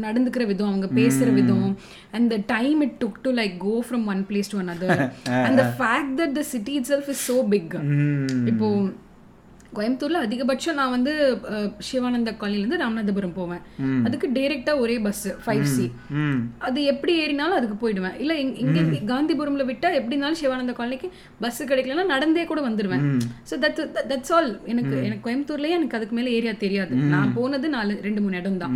நடந்துக்கிற 0.00 0.44
விதம் 0.46 0.68
அவங்க 0.68 0.88
பேசுற 0.94 1.28
விதம் 1.32 1.68
and 2.12 2.28
the 2.34 2.38
time 2.46 2.80
it 2.80 2.96
took 3.00 3.20
to 3.22 3.32
like 3.32 3.54
go 3.58 3.74
from 3.88 4.04
one 4.06 4.22
place 4.30 4.52
to 4.52 4.58
another. 4.58 4.90
And 5.38 5.56
the 5.58 5.66
fact 5.78 6.14
that 6.20 6.34
the 6.34 6.44
city 6.52 6.74
itself 6.92 7.08
is 7.08 7.24
so 7.30 7.36
big 7.48 7.74
இப்போ 8.46 8.68
கோயம்புத்தூர்ல 9.76 10.18
அதிகபட்சம் 10.24 10.74
நான் 10.74 10.90
வந்து 10.90 11.12
சிவானந்த 11.80 12.30
காலனிலேருந்து 12.40 12.80
ராமநாதபுரம் 12.80 13.34
போவேன். 13.34 13.62
அதுக்கு 14.06 14.28
டைரெக்டா 14.30 14.72
ஒரே 14.78 14.96
பஸ் 15.00 15.22
ஃபைவ் 15.44 15.64
சி 15.72 15.86
அது 16.66 16.82
எப்படி 16.84 17.12
ஏறினாலும் 17.20 17.58
அதுக்கு 17.58 17.76
போயிடுவேன். 17.80 18.16
இல்ல 18.18 18.32
இங்க- 18.62 18.82
காந்திபுரம்ல 19.12 19.64
விட்டா 19.64 19.88
எப்படினாலும் 19.98 20.40
சிவானந்த 20.40 20.72
காலனிக்கு 20.72 21.08
பஸ் 21.40 21.62
கிடைக்கலன்னா 21.64 22.06
நடந்தே 22.06 22.44
கூட 22.44 22.60
வந்துடுவேன் 22.60 23.04
ஸோ 23.50 23.56
தட் 23.64 23.80
தட்ஸ் 24.10 24.32
ஆல் 24.32 24.50
எனக்கு 24.64 24.94
எனக்கு 25.04 25.24
கோயம்புத்தூர்லயே 25.26 25.76
எனக்கு 25.78 25.96
அதுக்கு 25.96 26.16
மேல 26.16 26.28
ஏரியா 26.30 26.54
தெரியாது. 26.58 26.82
நான் 27.12 27.34
போனது 27.34 27.68
நாலு 27.68 27.94
ரெண்டு 28.02 28.20
மூணு 28.20 28.36
இடம் 28.36 28.58
தான். 28.58 28.74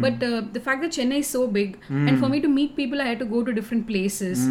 But 0.00 0.22
the 0.52 0.60
fact 0.64 0.84
that 0.84 0.96
Chennai 0.98 1.20
so 1.32 1.42
big 1.50 1.74
and 2.00 2.18
for 2.20 2.30
me. 2.30 2.40
To 2.40 2.50
meet 2.50 2.74
people 2.76 3.02
I 3.04 3.08
had 3.10 3.18
to 3.18 3.28
go 3.28 3.40
to 3.42 3.52
different 3.52 3.86
places 3.88 4.42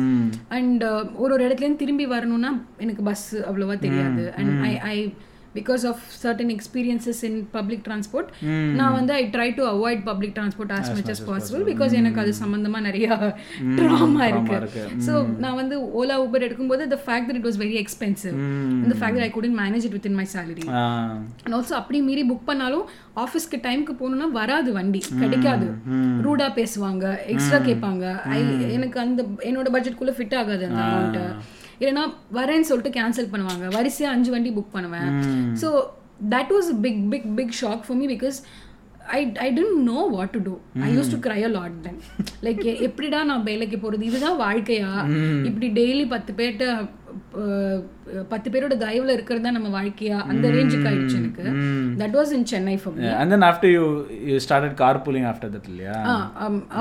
and 0.50 0.84
ஒரு 1.16 1.32
ஒரு 1.34 1.44
இடத்துலேருந்து 1.48 1.76
திரும்பி 1.78 2.06
வரணும்னா 2.08 2.52
எனக்கு 2.78 3.04
பஸ் 3.04 3.26
அவ்வளோவா 3.50 3.78
தெரியாது. 3.80 4.24
And 4.38 4.54
I 4.64 4.74
I 4.92 4.98
because 5.58 5.84
of 5.92 6.02
certain 6.24 6.52
experiences 6.56 7.22
in 7.30 7.38
public 7.58 7.84
transport 7.88 8.30
நான் 8.80 8.96
வந்து 9.00 9.14
I 9.20 9.24
try 9.36 9.50
to 9.60 9.66
avoid 9.74 10.04
public 10.10 10.36
transport 10.38 10.74
as 10.80 10.90
much 10.98 11.10
as 11.16 11.22
possible 11.30 11.64
because 11.72 11.94
எனக்கு 12.02 12.22
அது 12.24 12.34
சம்பந்தமா 12.42 12.80
நிறைய 12.88 13.08
ட்ராமா 13.80 14.24
இருக்கு. 14.32 14.56
இருக்கு. 14.62 14.84
ஸோ 15.08 15.14
நான் 15.44 15.58
வந்து 15.62 15.76
ஓலா 16.02 16.18
ஊபர் 16.26 16.46
எடுக்கும்போது 16.48 16.84
the 16.94 17.00
fact 17.08 17.26
that 17.30 17.38
it 17.42 17.46
was 17.50 17.58
very 17.64 17.78
expensive 17.84 18.36
and 18.84 18.90
the 18.94 19.00
fact 19.02 19.14
that 19.18 19.26
I 19.28 19.32
couldn't 19.36 19.58
manage 19.64 19.86
it 19.90 19.96
within 19.98 20.16
my 20.22 20.28
salary. 20.36 20.68
And 21.44 21.56
also 21.58 21.76
அப்படி 21.82 22.02
மீறி 22.10 22.26
புக் 22.32 22.48
பண்ணாலும் 22.50 22.86
ஆஃபீஸ்க்கு 23.26 23.60
டைம்க்கு 23.68 23.94
போகணும்னா 24.02 24.30
வராது 24.40 24.72
வண்டி. 24.80 25.02
கிடைக்காது. 25.22 25.68
ரூடா 26.26 26.48
பேசுவாங்க 26.60 27.06
எக்ஸ்ட்ரா 27.34 27.60
கேட்பாங்க. 27.70 28.04
ஐ 28.36 28.40
எனக்கு 28.78 28.98
அந்த 29.06 29.22
என்னோட 29.50 29.68
பட்ஜெட்குள்ள 29.76 30.14
ஃபிட் 30.18 30.36
ஆகாது 30.42 30.66
அந்த 30.70 30.82
அமௌண்ட் 30.88 31.20
இல்லைன்னா 31.80 32.04
வரேன்னு 32.38 32.70
சொல்லிட்டு 32.70 32.94
கேன்சல் 33.00 33.32
பண்ணுவாங்க. 33.34 33.66
வரிசையா 33.78 34.12
அஞ்சு 34.16 34.32
வண்டி 34.36 34.52
புக் 34.58 34.76
பண்ணுவேன். 34.78 35.10
So 35.64 35.70
that 36.36 36.54
was 36.56 36.70
big 36.86 37.04
big 37.14 37.28
big 37.40 37.54
shock 37.64 37.84
for 37.88 38.00
me 38.02 38.08
because 38.16 38.38
I 39.18 39.20
I 39.46 39.48
didn't 39.58 39.78
know 39.92 40.00
what 40.16 40.32
to 40.36 40.40
do 40.48 40.54
I 40.86 40.88
used 40.96 41.12
to 41.14 41.20
cry 41.26 41.38
a 41.50 41.52
lot 41.58 41.76
then 41.86 42.00
like 42.46 42.64
எப்படிடா 42.88 43.20
நான் 43.30 43.46
வேலைக்கு 43.50 43.78
போறது? 43.84 44.04
இதுதான் 44.10 44.40
வாழ்க்கையா? 44.46 44.90
இப்படி 45.50 45.68
டெய்லி 45.80 46.06
பத்து 46.16 46.32
பேர்கிட்ட 46.40 46.66
பத்து 48.32 48.48
பேரோட 48.50 48.76
தயவுல 48.84 49.14
இருக்கிறது 49.16 49.54
நம்ம 49.56 49.70
வாழ்க்கையா? 49.76 50.18
அந்த 50.32 50.46
ரேஞ்சுக்கு 50.56 50.88
ஆயிடுச்சு 50.90 51.18
எனக்கு. 51.20 51.46
That 52.02 52.16
was 52.20 52.32
in 52.38 52.46
Chennai 52.52 52.76
for 52.82 52.94
me 52.98 53.08
and 53.16 53.34
then 53.34 53.46
after 53.50 53.72
you 53.76 53.84
you 54.30 54.36
started 54.46 54.76
carpooling 55.06 55.28
after 55.32 55.52
that 55.56 55.70
இல்லையா? 55.72 55.96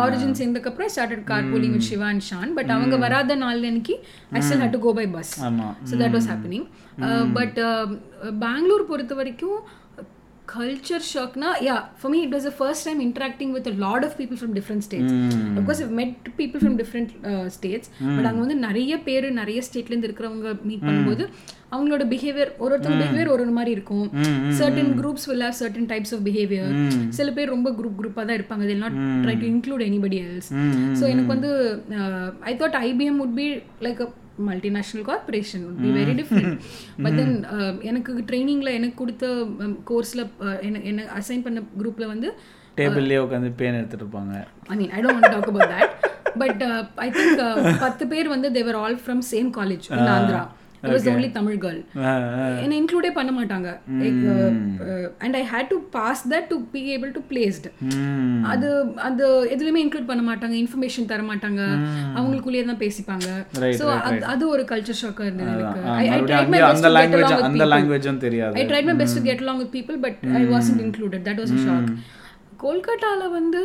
origin 0.02 0.36
சேர்ந்ததுக்கப்புறம் 0.40 0.92
started 0.94 1.24
carpooling 1.52 1.74
with 1.76 1.88
Siva 1.88 2.08
and 2.08 2.26
Shaan 2.30 2.52
but 2.58 2.72
அவங்க 2.76 2.96
வராத 3.04 3.36
நாள் 3.36 3.64
அன்னைக்கு 3.70 3.96
I 4.32 4.42
still 4.42 4.62
had 4.64 4.76
to 4.76 4.82
go 4.86 4.92
by 5.00 5.06
bus 5.16 5.32
so 5.90 6.00
that 6.02 6.16
was 6.18 6.30
happening 6.32 6.66
but 7.38 7.58
Bangalore 8.44 8.88
பொறுத்த 8.88 9.14
வரைக்கும் 9.14 9.58
culture 10.54 11.04
ஷாக்னா 11.12 11.50
yeah 11.68 11.76
for 12.00 12.12
me 12.14 12.20
it 12.26 12.34
was 12.36 12.46
the 12.48 12.52
first 12.58 12.86
time 12.88 13.00
interacting 13.06 13.52
with 13.56 13.68
lot 13.86 14.06
of 14.08 14.16
people 14.20 14.38
from 14.40 14.54
different 14.58 14.86
states 14.86 15.14
because 15.58 15.80
met 16.00 16.30
people 16.40 16.62
from 16.62 16.78
different 16.82 17.12
states 17.56 17.90
but 18.16 18.28
அங்கே 18.30 18.42
வந்து 18.44 18.58
நிறைய 18.68 18.98
பேர் 19.08 19.28
நிறைய 19.42 19.60
ஸ்டேட்லேருந்து 19.68 20.10
இருக்கிறவங்க 20.10 20.52
meet 20.70 20.84
பண்ணும்போது 20.88 21.24
அவங்களோட 21.74 22.02
பிஹேவியர் 22.12 22.50
ஒரு 22.64 22.72
ஒருத்தவங்க 22.74 23.04
பிஹேவியர் 23.04 23.30
ஒரு 23.34 23.42
ஒரு 23.44 23.54
மாதிரி 23.56 23.72
இருக்கும். 23.76 24.04
Certain 24.58 24.92
groups 24.98 25.26
will 25.30 25.42
have 25.46 25.56
certain 25.62 25.86
types 25.92 26.10
of 26.16 26.20
behavior. 26.28 26.66
சில 27.16 27.30
பேர் 27.36 27.52
ரொம்ப 27.54 27.68
குரூப் 27.78 27.96
குரூப்பாக 28.00 28.24
தான் 28.28 28.38
இருப்பாங்க. 28.38 28.64
Will 28.70 28.82
not 28.84 28.94
try 29.24 29.34
to 29.42 29.46
include 29.54 29.82
anybody 29.88 30.18
else. 30.26 30.48
So 31.00 31.04
எனக்கு 31.12 31.30
வந்து 31.34 31.50
I 32.50 32.54
thought 32.62 32.78
IBM 32.88 33.18
would 33.22 33.34
be 33.40 33.48
like 33.86 34.00
a 34.06 34.08
multinational 34.48 35.04
corporation 35.08 35.64
would 35.66 35.80
be 35.84 35.90
very 35.98 36.14
different. 36.20 36.52
But 37.04 37.16
then 37.16 37.34
எனக்கு 37.80 38.12
ட்ரைனிங்ல 38.30 38.72
எனக்கு 38.72 38.96
கொடுத்த 39.02 39.26
கோர்ஸ்ல 39.90 40.24
என்ன 40.60 41.06
அசைன் 41.20 41.44
பண்ண 41.46 41.62
குரூப்ல 41.80 42.06
வந்து 42.06 42.30
டேபிள்லேயே 42.76 43.20
உட்காந்து 43.24 43.50
பேன் 43.60 43.78
எடுத்துட்டு 43.78 44.04
இருப்பாங்க. 44.04 44.34
I 44.68 44.76
mean 44.76 44.90
I 44.90 45.02
don't 45.04 45.28
talk 45.34 45.48
about 45.52 45.72
that 45.74 45.94
but 46.42 46.62
I 46.96 47.10
think 47.10 47.42
பத்து 47.80 48.06
பேர் 48.06 48.28
வந்து 48.28 48.48
they were 48.52 48.74
all 48.74 48.98
from 49.06 49.22
same 49.32 49.50
college 49.58 49.86
Andhra 50.16 50.42
I 50.84 50.90
was 50.94 51.06
only 51.12 51.30
Tamil 51.36 51.58
girl 51.64 51.80
என்னை 52.64 52.74
இன்க்ளூடே 52.80 53.10
பண்ண 53.18 53.30
மாட்டாங்க. 53.38 53.68
And 55.24 55.36
I 55.40 55.42
hate 55.52 55.70
to 55.72 55.78
pass 55.96 56.22
that 56.32 56.48
to 56.52 56.58
be 56.74 56.82
able 56.96 57.12
to 57.16 57.22
placed 57.30 57.70
அது 58.52 58.68
அது 59.08 59.24
எதுலையுமே 59.56 59.82
include 59.86 60.08
பண்ண 60.10 60.24
மாட்டாங்க. 60.30 60.56
இன்ஃபர்மேஷன் 60.62 61.10
தர 61.12 61.22
மாட்டாங்க. 61.30 61.62
அவங்களுக்குள்ளேயே 62.16 62.64
தான் 62.72 62.82
பேசிப்பாங்க. 62.84 63.28
ஸோ 63.80 63.86
அது 64.34 64.44
ஒரு 64.54 64.64
கல்ச்சர் 64.72 65.00
ஷாக்காக 65.02 65.28
இருந்தது 65.30 65.52
எனக்கு. 65.56 65.82
அந்த 66.76 66.88
to 66.88 66.92
get 66.92 66.96
language 66.96 67.32
along 67.32 67.40
with 67.40 67.48
அந்த 67.48 67.58
people. 67.58 67.72
லாங்குவேஜும் 67.74 68.22
தெரியாது. 68.26 68.54
I 68.60 68.64
tried 68.70 68.88
my 68.90 68.96
best 69.02 69.18
to 69.20 69.24
get 69.28 69.42
along 69.46 69.60
with 69.62 69.72
people 69.78 69.98
but 70.06 70.20
I 70.40 70.44
wasn't 70.54 70.84
included. 70.88 71.20
That 71.28 71.38
was 71.42 71.52
a 71.58 71.60
shock. 71.66 71.86
கொல்கட்டால 72.62 73.22
வந்து 73.38 73.62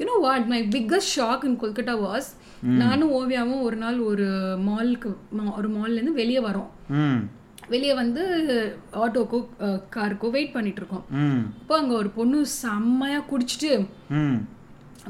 you know 0.00 0.14
what 0.26 0.46
my 0.52 0.60
biggest 0.74 1.12
shock 1.16 1.42
in 1.48 1.56
Kolkata 1.62 1.94
was 2.04 2.28
நானும் 2.62 3.12
ஓவியாவும் 3.12 3.62
ஒரு 3.62 3.76
நாள் 3.76 3.98
ஒரு 4.00 4.26
மாலுக்கு 4.66 5.10
ஒரு 5.56 5.68
மால்லேருந்து 5.68 6.12
வெளியே 6.12 6.40
வரோம். 6.40 6.70
வெளியே 7.68 7.94
வந்து 7.94 8.22
ஆட்டோக்கோ 8.92 9.38
காருக்கோ 9.90 10.30
வெயிட் 10.30 10.52
பண்ணிட்டு 10.52 10.80
இருக்கோம் 10.80 11.04
அப்போ 11.52 11.78
அங்கே 11.78 11.94
ஒரு 11.94 12.08
பொண்ணு 12.10 12.46
செம்மையாக 12.54 13.28
குடிச்சிட்டு 13.30 13.70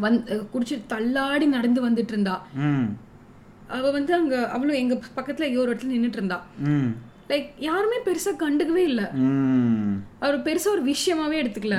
வந் 0.00 0.18
குடிச்சிட்டு 0.52 0.82
தள்ளாடி 0.86 1.46
நடந்து 1.46 1.90
வந்துட்டு 1.90 2.08
இருந்தா 2.08 2.34
அவ 3.68 3.90
வந்து 3.90 4.14
அங்க 4.14 4.48
அவளும் 4.48 4.76
எங்க 4.76 4.94
பக்கத்துல 5.16 5.46
எங்கேயோ 5.46 5.60
ஒரு 5.60 5.72
இடத்துல 5.74 5.92
நின்னுட்டு 5.92 6.16
இருந்தா 6.16 6.38
லைக் 7.30 7.48
யாருமே 7.60 7.98
பெருசா 8.06 8.32
கண்டுக்கவே 8.42 8.82
இல்ல. 8.90 9.02
அவர் 10.20 10.36
பெருசா 10.46 10.68
ஒரு 10.68 10.82
விஷயமாவே 10.84 11.36
எடுத்துக்கல. 11.42 11.76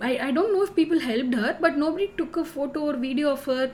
I 0.00 0.10
I 0.18 0.28
don't 0.36 0.54
know 0.56 0.60
if 0.66 0.76
people 0.78 1.00
help 1.06 1.32
her 1.38 1.54
but 1.62 1.76
nobody 1.82 2.06
took 2.18 2.36
a 2.38 2.44
photo 2.50 2.80
ஒரு 2.88 2.98
வீடியோ 2.98 3.28
ஆஃப் 3.28 3.46
ஹர் 3.50 3.68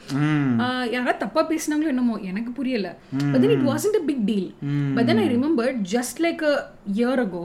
யாராவது 0.95 1.19
தப்பா 1.19 1.43
பேசினாங்களோ 1.51 1.93
என்னமோ 1.95 2.17
எனக்கு 2.31 2.53
புரியல. 2.53 2.89
But 3.25 3.41
then 3.41 3.55
it 3.57 3.67
wasn't 3.71 3.99
a 4.01 4.05
big 4.11 4.25
deal 4.25 4.49
but 4.97 5.09
then 5.11 5.23
I 5.25 5.29
remember 5.35 5.73
just 5.95 6.21
like 6.27 6.45
a 6.51 6.55
year 6.95 7.23
ago 7.25 7.45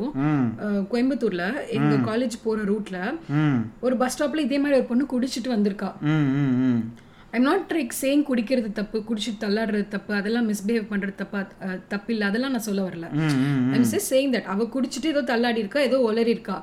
கோயம்புத்தூர்ல 0.94 1.46
எங்க 1.78 1.94
college 2.10 2.38
போற 2.46 2.60
ரூட்ல 2.72 2.98
ஒரு 3.82 3.98
பஸ் 3.98 4.16
ஸ்டாப்ல 4.16 4.46
இதே 4.48 4.60
மாதிரி 4.60 4.80
ஒரு 4.80 4.90
பொண்ணு 4.92 5.06
குடிச்சிட்டு 5.14 5.56
வந்திருக்கா. 5.56 5.92
ஐம் 7.34 7.46
நாட் 7.48 7.72
லைக் 7.76 7.94
சேயிங் 8.00 8.24
குடிக்கிறது 8.28 8.68
தப்பு 8.78 8.98
குடிச்சிட்டு 9.06 9.40
தள்ளாடுறது 9.44 9.86
தப்பு 9.94 10.12
அதெல்லாம் 10.18 10.48
மிஸ்பிஹேவ் 10.50 10.90
பண்றது 10.92 11.14
தப்பா 11.22 11.40
தப்பு 11.88 12.10
இல்லை 12.14 12.26
அதெல்லாம் 12.28 12.54
நான் 12.56 12.66
சொல்ல 12.68 12.82
வரல. 12.88 13.06
ஐம் 13.74 13.86
ஜஸ்ட் 13.86 14.10
சேயிங் 14.12 14.34
தட் 14.36 14.50
அவ 14.54 14.68
குடிச்சிட்டு 14.76 15.12
ஏதோ 15.14 15.22
தள்ளாடி 15.32 15.60
இருக்கா 15.64 15.80
ஏதோ 15.88 16.00
ஒளரி 16.10 16.32
இருக்கா 16.36 16.58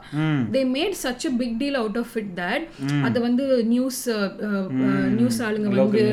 they 0.54 0.62
made 0.74 0.96
such 1.02 1.26
a 1.26 1.32
big 1.40 1.56
deal 1.62 1.78
out 1.80 1.98
of 2.02 2.14
it 2.20 2.30
that 2.38 2.66
அது 3.08 3.20
வந்து 3.26 3.44
நியூஸ் 3.72 4.00
நியூஸ் 5.18 5.40
ஆளுங்க 5.46 5.70
வந்து 5.80 6.04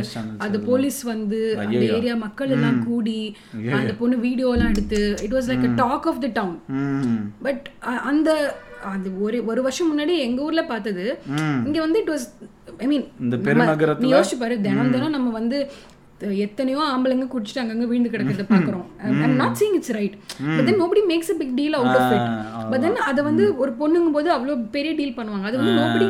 அது 0.46 0.60
போலீஸ் 0.68 1.00
வந்து 1.06 1.42
அந்த 1.64 1.84
ஏரியா 1.98 2.16
மக்கள் 2.26 2.54
எல்லாம் 2.58 2.80
கூடி 2.88 3.20
அந்த 3.78 3.94
பொண்ணு 4.02 4.18
வீடியோ 4.28 4.50
எல்லாம் 4.56 4.74
எடுத்து 4.76 5.02
it 5.28 5.36
was 5.38 5.50
like 5.52 5.68
a 5.70 5.76
talk 5.84 6.08
of 6.12 6.24
the 6.26 6.30
town 6.40 6.58
but 7.46 7.66
அந்த 8.08 8.30
அது 8.90 9.22
ஒரு 9.22 9.46
ஒரு 9.46 9.62
வருஷம் 9.62 9.90
முன்னாடி 9.90 10.18
எங்க 10.20 10.42
ஊர்ல 10.42 10.64
பார்த்தது. 10.66 11.06
இங்க 11.66 11.80
வந்து 11.80 12.00
இட் 12.00 12.10
வாஸ் 12.10 12.26
ஐ 12.78 12.88
மீன் 12.88 13.06
இந்த 13.20 13.36
பெருநகரத்துல- 13.46 14.14
யோசிச்சு 14.14 14.40
பாரு 14.40 14.62
தினம் 14.62 14.92
தினம் 14.92 15.10
நம்ம 15.10 15.32
வந்து 15.32 15.60
எத்தனையோ 16.46 16.82
ஆம்பளைங்க 16.92 17.26
குடிச்சிட்டு 17.34 17.62
அங்கங்க 17.64 17.88
வீழ்ந்து 17.92 18.14
கிடக்கிறத 18.14 18.46
பாக்குறோம். 18.54 18.86
I'm 19.08 19.36
not 19.42 19.58
seeing 19.62 19.76
it's 19.80 19.94
right 19.98 20.16
but 20.58 20.68
then 20.70 20.82
nobody 20.84 21.04
makes 21.12 21.32
a 21.34 21.38
big 21.42 21.56
deal 21.60 21.78
out 21.80 21.98
of 22.00 22.14
it 22.18 22.30
but 22.72 22.84
then 22.86 22.98
அதை 23.10 23.24
வந்து 23.30 23.46
ஒரு 23.64 23.74
பொண்ணுங்கும் 23.82 24.16
போது 24.18 24.30
அவ்வளோ 24.36 24.56
பெரிய 24.78 24.94
டீல் 25.00 25.18
பண்ணுவாங்க. 25.20 25.46
அது 25.50 25.60
வந்து 25.62 25.76
nobody 25.82 26.08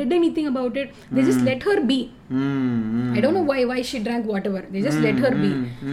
did 0.00 0.14
anything 0.36 0.50
about 0.52 0.78
it 0.82 0.92
they 1.16 1.24
just 1.30 1.46
let 1.50 1.66
her 1.70 1.82
be 1.92 2.00
hmm 2.36 3.12
I 3.16 3.20
don't 3.22 3.34
know 3.36 3.46
why 3.50 3.58
why 3.70 3.80
she 3.88 3.98
drank 4.06 4.24
whatever. 4.32 4.60
They 4.72 4.80
just 4.86 5.00
let 5.06 5.18
her 5.24 5.32
be. 5.42 5.50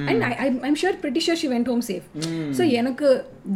And 0.10 0.24
I, 0.28 0.32
I, 0.44 0.48
I'm 0.68 0.76
sure, 0.82 0.94
pretty 1.04 1.22
sure 1.26 1.36
she 1.42 1.50
went 1.54 1.68
home 1.72 1.82
safe. 1.90 2.06
So 2.58 2.64
எனக்கு 2.80 3.08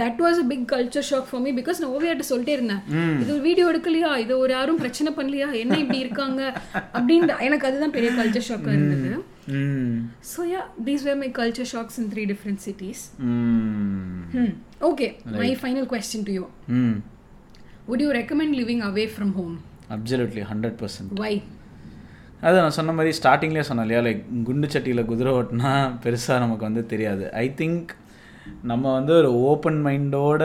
that 0.01 0.17
was 0.25 0.35
a 0.43 0.47
big 0.51 0.63
culture 0.73 1.03
shock 1.09 1.25
for 1.31 1.39
me 1.45 1.51
because 1.59 1.79
நான் 1.83 1.93
ஓவியாட்ட 1.97 2.25
சொல்லிட்டே 2.31 2.53
இருந்தேன். 2.57 2.81
இது 3.21 3.29
ஒரு 3.35 3.43
video 3.47 3.67
எடுக்கலையா? 3.71 4.11
இது 4.23 4.33
ஒரு 4.43 4.53
யாரும் 4.57 4.81
பிரச்சனை 4.83 5.11
பண்ணலையா? 5.19 5.47
என்ன 5.63 5.77
இப்படி 5.83 5.99
இருக்காங்க? 6.05 6.41
அப்படின்னு 6.97 7.39
எனக்கு 7.47 7.67
அதுதான் 7.69 7.95
பெரிய 7.97 8.11
கல்ச்சர் 8.19 8.47
ஷாக்காக 8.49 8.75
இருந்தது. 8.79 9.11
So 10.33 10.41
yeah 10.53 10.61
these 10.87 11.03
were 11.07 11.19
my 11.23 11.29
culture 11.39 11.69
shocks 11.73 11.97
in 12.03 12.09
three 12.13 12.23
different 12.31 12.61
cities 12.67 13.03
hmm 13.31 14.53
okay 14.89 15.07
my 15.41 15.51
final 15.63 15.89
question 15.93 16.25
to 16.29 16.35
you 16.39 16.45
hmm 16.79 16.95
would 17.89 18.01
you 18.01 18.11
recommend 18.13 18.51
living 18.55 18.79
away 18.81 19.07
from 19.15 19.31
home? 19.39 19.55
Absolutely 19.95 20.43
hundred 20.51 20.77
percent 20.79 21.11
why? 21.23 21.33
அது 22.41 22.55
நான் 22.61 22.75
சொன்ன 22.77 22.91
மாதிரி 22.91 23.11
ஸ்டார்டிங்லேயே 23.19 23.65
சொன்னேன் 23.67 23.85
இல்லையா? 23.85 24.01
Like 24.07 24.23
குண்டு 24.43 24.67
சட்டியில் 24.73 25.05
குதிரை 25.05 25.31
ஓட்டினா 25.39 25.71
பெருசாக 26.03 26.39
நமக்கு 26.39 26.63
வந்து 26.63 26.85
தெரியாது. 26.85 27.25
ஐ 27.33 27.45
திங்க் 27.59 27.91
நம்ம 28.61 28.93
வந்து 28.93 29.13
ஒரு 29.13 29.29
ஓப்பன் 29.49 29.79
மைண்டோட 29.85 30.43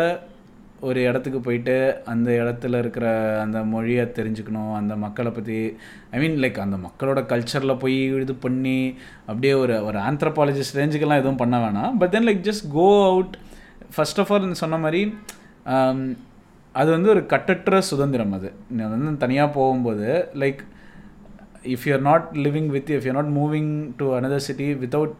ஒரு 0.81 1.01
இடத்துக்கு 1.03 1.41
போயிட்டு 1.41 1.75
அந்த 2.05 2.29
இடத்துல 2.41 2.79
இருக்கிற 2.79 3.07
அந்த 3.43 3.59
மொழியை 3.73 4.05
தெரிஞ்சுக்கணும் 4.19 4.73
அந்த 4.81 4.95
மக்களை 4.97 5.31
பற்றி 5.33 5.59
ஐ 6.11 6.21
மீன் 6.23 6.39
லைக் 6.45 6.59
அந்த 6.59 6.77
மக்களோட 6.87 7.21
கல்ச்சரில் 7.33 7.79
போய் 7.79 7.99
இது 8.23 8.35
பண்ணி 8.47 8.79
அப்படியே 9.27 9.55
ஒரு 9.63 9.77
ஒரு 9.85 9.99
ஆந்த்ரபாலஜிஸ்ட் 9.99 10.79
ரேஞ்சுக்கெல்லாம் 10.81 11.23
எதுவும் 11.23 11.43
பண்ண 11.43 11.59
வேணாம். 11.65 11.95
But 12.01 12.11
then 12.11 12.27
like 12.29 12.43
just 12.49 12.67
go 12.73 12.89
out 13.11 13.37
first 13.97 14.21
of 14.21 14.33
all 14.33 14.61
சொன்ன 14.63 14.79
மாதிரி 14.79 15.03
um, 15.75 16.01
அது 16.75 16.89
வந்து 16.91 17.09
ஒரு 17.09 17.23
கட்டற்ற 17.27 17.81
சுதந்திரம் 17.91 18.35
அது. 18.39 18.49
வந்து 18.95 19.17
தனியாக 19.25 19.55
போகும்போது 19.55 20.09
like 20.43 20.61
if 21.75 21.87
you 21.87 21.93
are 21.93 22.05
not 22.11 22.27
living 22.47 22.69
with 22.77 22.91
if 22.97 23.07
you 23.09 23.13
not 23.13 23.33
moving 23.41 23.73
to 23.99 24.07
another 24.19 24.41
city 24.49 24.69
without 24.75 25.17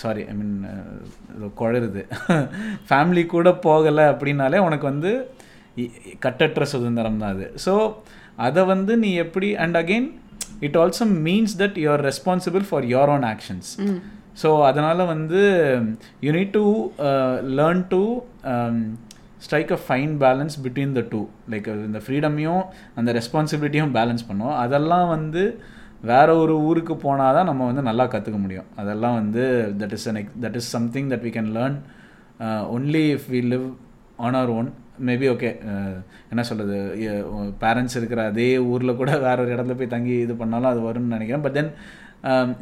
sorry 0.00 0.22
I 0.30 0.34
mean 0.40 0.56
குழருது. 1.60 2.02
Family 2.88 3.24
கூட 3.34 3.50
போகலை 3.66 4.06
அப்படின்னாலே 4.12 4.60
உனக்கு 4.68 4.86
வந்து 4.92 5.12
கட்டற்ற 6.24 6.64
சுதந்திரம் 6.74 7.20
தான் 7.22 7.34
அது. 7.34 7.46
ஸோ 7.66 7.74
அதை 8.46 8.62
வந்து 8.72 8.92
நீ 9.04 9.10
எப்படி 9.24 9.48
and 9.64 9.78
again 9.82 10.08
it 10.66 10.76
also 10.82 11.06
means 11.28 11.54
that 11.62 11.78
you 11.82 11.88
are 11.94 12.04
responsible 12.10 12.64
for 12.70 12.86
your 12.94 13.12
own 13.14 13.26
actions 13.34 13.70
so 14.42 14.50
அதனால் 14.70 15.02
வந்து 15.14 15.40
you 16.26 16.30
need 16.38 16.54
to 16.58 16.66
learn 17.58 17.82
to 17.94 18.02
strike 19.46 19.72
a 19.76 19.80
fine 19.86 20.12
balance 20.24 20.56
between 20.64 20.92
the 20.98 21.02
two 21.12 21.20
like 21.52 21.68
இந்த 21.88 22.00
ஃப்ரீடமையும் 22.04 22.62
அந்த 23.00 23.10
ரெஸ்பான்சிபிலிட்டியும் 23.18 23.94
பேலன்ஸ் 23.98 24.26
பண்ணும். 24.28 24.54
அதெல்லாம் 24.64 25.08
வந்து 25.16 25.42
வேறு 26.10 26.32
ஒரு 26.42 26.54
ஊருக்கு 26.68 26.94
போனால் 27.04 27.36
தான் 27.36 27.48
நம்ம 27.50 27.66
வந்து 27.70 27.82
நல்லா 27.88 28.04
கற்றுக்க 28.12 28.38
முடியும். 28.44 28.68
அதெல்லாம் 28.80 29.16
வந்து 29.20 29.42
that 29.80 29.94
is 29.96 30.06
an 30.10 30.20
that 30.44 30.58
is 30.60 30.70
something 30.76 31.08
that 31.12 31.24
we 31.26 31.32
can 31.36 31.50
learn 31.58 31.76
only 32.76 33.04
if 33.16 33.28
we 33.34 33.40
live 33.52 33.66
on 34.26 34.38
our 34.40 34.52
own 34.58 34.70
maybe 35.08 35.26
okay 35.34 35.50
என்ன 36.32 36.42
சொல்கிறது 36.48 36.78
பேரண்ட்ஸ் 37.62 37.96
இருக்கிற 38.00 38.22
அதே 38.30 38.48
ஊரில் 38.72 38.98
கூட 39.00 39.10
வேற 39.26 39.36
ஒரு 39.44 39.52
இடத்துல 39.54 39.76
போய் 39.80 39.94
தங்கி 39.94 40.16
இது 40.26 40.34
பண்ணாலும் 40.42 40.70
அது 40.72 40.80
வரும்னு 40.88 41.14
நினைக்கிறேன். 41.16 41.44
பட் 41.46 41.56
தென் 41.58 41.72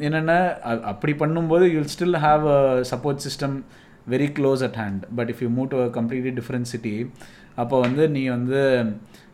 என்னென்ன 0.07 0.33
அப்படி 0.91 1.13
பண்ணும்போது 1.21 1.65
you'll 1.73 1.91
still 1.93 2.19
have 2.25 2.45
a 2.55 2.61
support 2.91 3.23
system 3.27 3.55
very 4.13 4.27
close 4.37 4.61
at 4.67 4.77
hand 4.81 5.03
but 5.17 5.29
if 5.33 5.41
you 5.45 5.49
move 5.57 5.69
to 5.73 5.79
a 5.87 5.89
completely 5.97 6.33
different 6.39 6.69
city 6.73 6.95
அப்போ 7.61 7.75
வந்து 7.85 8.03
நீ 8.15 8.23
வந்து 8.37 8.59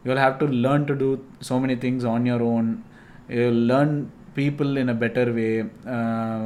you 0.04 0.08
will 0.12 0.24
have 0.26 0.36
to 0.44 0.48
learn 0.66 0.88
to 0.90 0.96
do 1.04 1.10
so 1.50 1.56
many 1.66 1.78
things 1.86 2.08
on 2.14 2.28
your 2.32 2.46
own 2.56 2.70
learn 3.70 3.96
people 4.36 4.78
in 4.78 4.90
a 4.90 4.96
better 4.96 5.32
way 5.34 5.48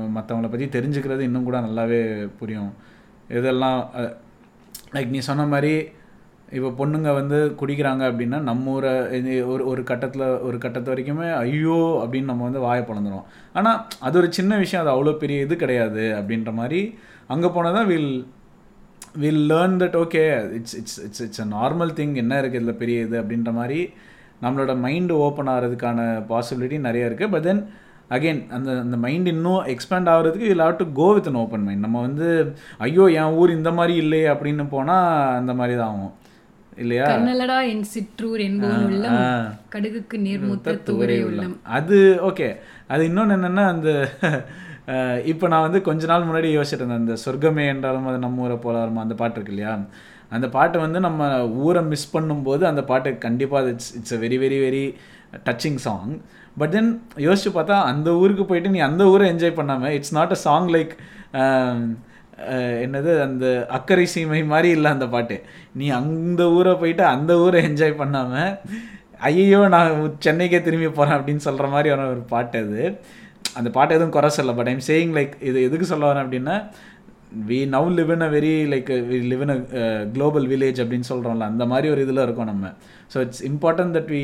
மற்றவங்கள 0.09 0.49
பற்றி 0.49 0.67
தெரிஞ்சுக்கிறது 0.67 1.19
இன்னும் 1.19 1.43
கூட 1.43 1.59
நல்லாவே 1.61 2.01
புரியும். 2.39 2.71
இதெல்லாம் 3.29 3.79
லைக் 4.93 5.07
நீ 5.07 5.19
சொன்ன 5.19 5.45
மாதிரி 5.45 5.73
இப்போ 6.49 6.69
பொண்ணுங்க 6.77 7.13
வந்து 7.13 7.55
குடிக்கிறாங்க 7.59 8.03
அப்படின்னா 8.11 8.39
நம்ம 8.41 8.71
ஊரை 8.71 8.91
இது 9.11 9.47
ஒரு 9.47 9.63
ஒரு 9.65 9.83
கட்டத்தில் 9.83 10.25
ஒரு 10.41 10.57
கட்டத்து 10.57 10.91
வரைக்குமே 10.93 11.29
ஐயோ 11.35 11.77
அப்படின்னு 12.03 12.25
நம்ம 12.25 12.43
வந்து 12.43 12.59
வாயை 12.59 12.83
பிளந்துடும் 12.83 13.27
ஆனால் 13.53 13.79
அது 13.99 14.17
ஒரு 14.17 14.31
சின்ன 14.31 14.57
விஷயம் 14.57 14.81
அது 14.81 14.93
அவ்வளோ 14.95 15.13
பெரிய 15.17 15.41
இது 15.41 15.55
கிடையாது 15.55 16.05
அப்படின்ற 16.19 16.53
மாதிரி 16.53 16.81
அங்கே 17.27 17.47
போனால் 17.47 17.73
தான் 17.73 17.85
will 17.85 18.25
will 19.15 19.53
learn 19.53 19.77
that 19.77 19.95
okay 19.95 20.23
it's 20.53 20.75
it's 20.75 20.99
it's 20.99 21.21
it's 21.21 21.41
a 21.41 21.45
normal 21.45 21.93
thing 21.93 22.15
என்ன 22.15 22.41
இருக்குது 22.41 22.63
இதில் 22.63 22.77
பெரிய 22.77 22.99
இது 23.01 23.17
அப்படின்ற 23.21 23.51
மாதிரி 23.53 23.79
நம்மளோட 24.41 24.73
மைண்டு 24.85 25.15
ஓப்பன் 25.27 25.51
ஆகிறதுக்கான 25.53 25.99
பாசிபிலிட்டி 26.31 26.79
நிறைய 26.87 27.09
இருக்குது 27.09 27.33
பட் 27.35 27.47
தென் 27.49 27.63
அகெயின் 28.15 28.41
அந்த 28.55 28.69
அந்த 28.83 28.95
மைண்ட் 29.05 29.27
இன்னும் 29.33 29.61
எக்ஸ்பேண்ட் 29.73 30.09
ஆகிறதுக்கு 30.13 30.47
you 30.49 30.55
have 30.63 30.79
to 30.81 30.87
go 30.99 31.07
with 31.17 31.29
an 31.31 31.41
open 31.43 31.65
mind 31.67 31.85
நம்ம 31.85 32.01
வந்து 32.07 32.27
ஐயோ 32.87 33.05
என் 33.21 33.37
ஊர் 33.41 33.57
இந்த 33.57 33.71
மாதிரி 33.77 33.93
இல்லையே 34.03 34.27
அப்படின்னு 34.33 34.65
போனால் 34.75 35.05
அந்த 35.39 35.53
மாதிரி 35.59 35.75
தான் 35.81 35.93
ஆகும். 35.93 36.15
இல்லையா? 36.77 37.05
கண்ணலடா 37.11 37.55
என் 37.71 37.85
சிற்றூர் 37.93 38.41
உள்ளம். 38.87 39.17
கடுகுக்கு 39.73 40.17
நேர்மூத்த 40.27 40.75
உள்ளம். 41.29 41.55
அது 41.77 41.97
ஓகே 42.29 42.49
அது 42.93 43.01
இன்னொன்று 43.09 43.37
என்னென்னா 43.37 43.65
அந்த 43.75 43.89
இப்போ 45.31 45.45
நான் 45.51 45.65
வந்து 45.65 45.79
கொஞ்ச 45.87 46.03
நாள் 46.11 46.25
முன்னாடி 46.27 46.47
யோசிச்சுட்டு 46.55 46.83
இருந்தேன். 46.83 47.03
அந்த 47.03 47.15
சொர்க்கமே 47.25 47.65
என்றாலும் 47.73 48.07
அது 48.11 48.17
நம்ம 48.23 48.45
ஊரை 48.45 48.55
போல 48.63 48.75
வருமா? 48.81 49.01
அந்த 49.05 49.15
பாட்டு 49.19 49.37
இருக்கு 49.37 49.53
இல்லையா? 49.55 49.73
அந்த 50.31 50.47
பாட்டை 50.49 50.77
வந்து 50.79 50.99
நம்ம 50.99 51.21
ஊரை 51.65 51.81
மிஸ் 51.83 52.11
பண்ணும்போது 52.15 52.63
அந்த 52.63 52.83
பாட்டு 52.83 53.17
கண்டிப்பாக 53.25 53.73
it's 53.73 53.91
it's 53.97 54.15
a 54.17 54.21
very 54.25 54.37
very 54.43 54.59
very 54.65 54.85
touching 55.49 55.79
song 55.87 56.13
but 56.57 56.73
then 56.75 56.89
யோசிச்சு 57.25 57.51
பார்த்தா 57.57 57.75
அந்த 57.91 58.09
ஊருக்கு 58.21 58.45
போயிட்டு 58.45 58.73
நீ 58.75 58.79
அந்த 58.89 59.03
ஊரை 59.13 59.25
என்ஜாய் 59.33 59.59
பண்ணாமல் 59.59 59.93
it's 59.97 60.15
not 60.19 60.35
a 60.37 60.39
song 60.47 60.69
like 60.75 60.93
என்னது 62.83 63.11
அந்த 63.25 63.45
அக்கறை 63.69 64.05
சீமை 64.13 64.39
மாதிரி 64.53 64.69
இல்லை 64.77 64.89
அந்த 64.91 65.07
பாட்டு. 65.07 65.35
நீ 65.79 65.87
அந்த 65.99 66.43
ஊரை 66.57 66.73
போயிட்டு 66.81 67.03
அந்த 67.15 67.31
ஊரை 67.37 67.59
என்ஜாய் 67.69 67.99
பண்ணாமல் 68.01 68.53
ஐயோ 69.29 69.59
நான் 69.73 69.91
சென்னைக்கே 70.25 70.59
திரும்பி 70.67 70.89
போகிறேன் 70.89 71.17
அப்படின்னு 71.17 71.43
சொல்கிற 71.47 71.67
மாதிரியான 71.67 72.07
ஒரு 72.13 72.23
பாட்டு 72.33 72.59
அது. 72.65 72.83
அந்த 73.59 73.69
பாட்டு 73.75 73.95
எதுவும் 73.95 74.15
குறை 74.15 74.29
சொல்ல 74.37 74.51
பட் 74.59 74.71
ஐம் 74.71 74.85
சேயிங் 74.89 75.13
லைக் 75.17 75.33
இது 75.49 75.57
எதுக்கு 75.67 75.85
சொல்ல 75.91 76.05
வரேன் 76.09 76.23
அப்படின்னா 76.25 76.55
we 77.49 77.59
now 77.73 77.89
live 77.97 78.11
in 78.15 78.25
a 78.27 78.29
very 78.37 78.53
like 78.73 78.89
we 79.09 79.17
live 79.31 79.43
in 79.45 79.53
a 79.55 79.57
global 80.15 80.47
village 80.51 80.79
அப்படின்னு 80.83 81.09
சொல்கிறோம்ல 81.11 81.45
அந்த 81.51 81.65
மாதிரி 81.71 81.89
ஒரு 81.93 82.01
இதில் 82.05 82.25
இருக்கோம் 82.25 82.51
நம்ம. 82.53 82.71
So 83.13 83.19
it's 83.25 83.43
important 83.51 83.95
that 83.97 84.11
we 84.15 84.23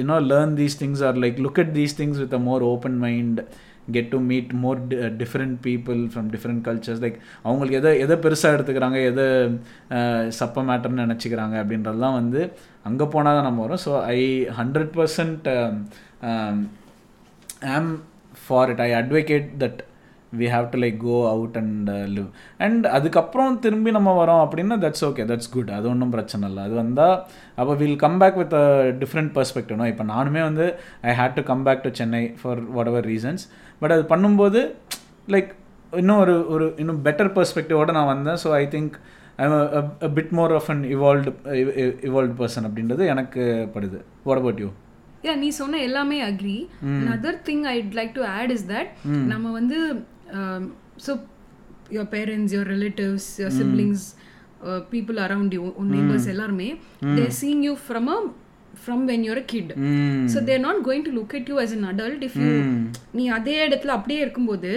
you know 0.00 0.18
learn 0.32 0.54
these 0.60 0.78
things 0.82 1.02
or 1.08 1.20
like 1.24 1.38
look 1.46 1.60
at 1.64 1.74
these 1.78 1.98
things 2.00 2.20
with 2.24 2.36
a 2.38 2.42
more 2.48 2.64
open 2.72 2.98
mind 3.06 3.40
get 3.94 4.10
to 4.10 4.18
meet 4.30 4.52
more 4.64 4.80
different 5.22 5.56
people 5.64 6.00
from 6.12 6.28
different 6.34 6.62
cultures 6.68 7.02
like 7.04 7.16
அவங்களுக்கு 7.46 7.78
எதை 7.80 7.92
எதை 8.04 8.16
பெருசாக 8.24 8.56
எடுத்துக்கிறாங்க 8.56 8.98
எதை 9.10 9.26
uh, 9.96 10.22
சப்ப 10.38 10.64
மேட்டர்னு 10.68 11.04
நினச்சிக்கிறாங்க 11.06 11.56
அப்படின்றதுலாம் 11.62 12.18
வந்து 12.20 12.42
அங்கே 12.88 13.06
போனால் 13.14 13.36
தான் 13.38 13.48
நம்ம 13.48 13.62
வரும். 13.66 13.82
So 13.86 13.92
I 14.16 14.20
hundred 14.60 14.92
percent 14.98 15.48
am 17.74 17.92
for 18.52 18.72
it 18.74 18.84
I 18.88 18.92
advocate 19.00 19.48
that 19.64 19.80
we 20.40 20.46
have 20.52 20.66
to 20.72 20.78
like 20.82 20.96
go 21.06 21.16
out 21.32 21.56
and 21.60 21.88
live 22.14 22.28
and 22.66 22.84
அதுக்கப்புறம் 22.96 23.58
திரும்பி 23.64 23.90
நம்ம 23.96 24.10
வரோம் 24.20 24.40
அப்படின்னா 24.44 24.76
தட்ஸ் 24.84 25.04
ஓகே 25.08 25.24
தட்ஸ் 25.30 25.50
குட் 25.54 25.72
அது 25.78 25.86
ஒன்றும் 25.90 26.14
பிரச்சனை 26.14 26.48
இல்லை. 26.50 26.62
அது 26.68 26.74
வந்தால் 26.80 27.16
அப்போ 27.60 27.72
will 27.82 27.98
come 28.04 28.16
back 28.22 28.38
with 28.42 28.54
a 28.60 28.66
different 29.02 29.32
பெர்ஸ்பெக்டிவ்னோ 29.36 29.88
இப்போ 29.92 30.04
நானுமே 30.12 30.42
வந்து 30.48 30.66
I 31.10 31.12
hate 31.20 31.36
to 31.38 31.44
come 31.50 31.64
back 31.66 31.84
to 31.86 31.92
Chennai 32.00 32.22
for 32.42 32.62
whatever 32.92 33.08
reasons 33.12 33.44
but 33.82 33.94
அது 33.96 34.04
பண்ணும்போது 34.14 34.62
லைக் 35.34 35.50
இன்னும் 36.02 36.20
ஒரு 36.24 36.36
ஒரு 36.54 36.68
இன்னும் 36.82 37.02
பெட்டர் 37.08 37.32
பெர்ஸ்பெக்டிவோடு 37.38 37.96
நான் 37.98 38.12
வந்தேன். 38.14 38.40
So 38.44 38.50
I 38.60 38.64
think 38.76 38.96
bit 40.16 40.32
more 40.38 40.54
of 40.58 40.70
an 40.72 40.82
evolved 40.94 41.32
evolved 42.08 42.36
person 42.40 42.68
அப்படின்றது 42.68 43.04
எனக்கு 43.14 43.42
படுது. 43.76 44.00
வாட் 44.28 44.40
அபவுட் 44.42 44.62
யூ 44.64 44.70
யா 45.24 45.34
நீ 45.42 45.48
சொன்ன 45.60 45.80
எல்லாமே 45.88 46.18
agree 46.28 46.58
other 47.14 47.38
thing 47.48 47.64
I'd 47.74 47.94
like 47.98 48.12
to 48.18 48.24
add 48.32 48.52
is 48.56 48.66
that 48.72 48.90
நம்ம 49.32 49.52
வந்து 49.58 49.78
so 51.06 51.12
your 51.94 52.10
parents 52.14 52.54
your 52.56 52.70
relatives 52.74 53.28
your 53.40 53.56
siblings 53.60 54.04
people 54.90 55.18
around 55.26 55.54
you 55.58 55.64
உன் 55.80 55.92
neighbours 55.96 56.28
எல்லாருமே 56.34 56.68
they're 57.16 57.34
seeing 57.40 57.62
you 57.68 57.74
from 57.86 58.10
a 58.10 58.18
from 58.82 59.02
when 59.10 59.24
you're 59.28 59.40
a 59.42 59.46
kid 59.46 59.72
so 60.34 60.40
they're 60.44 60.62
not 60.66 60.80
going 60.86 61.06
to 61.08 61.14
look 61.18 61.34
at 61.38 61.48
you 61.52 61.56
as 61.64 61.74
an 61.78 61.88
adult 61.92 62.22
if 62.28 62.38
you 62.42 62.52
நீ 63.14 63.24
அதே 63.38 63.56
இடத்துல 63.66 63.96
அப்படியே 63.98 64.20
இருக்கும்போது 64.24 64.70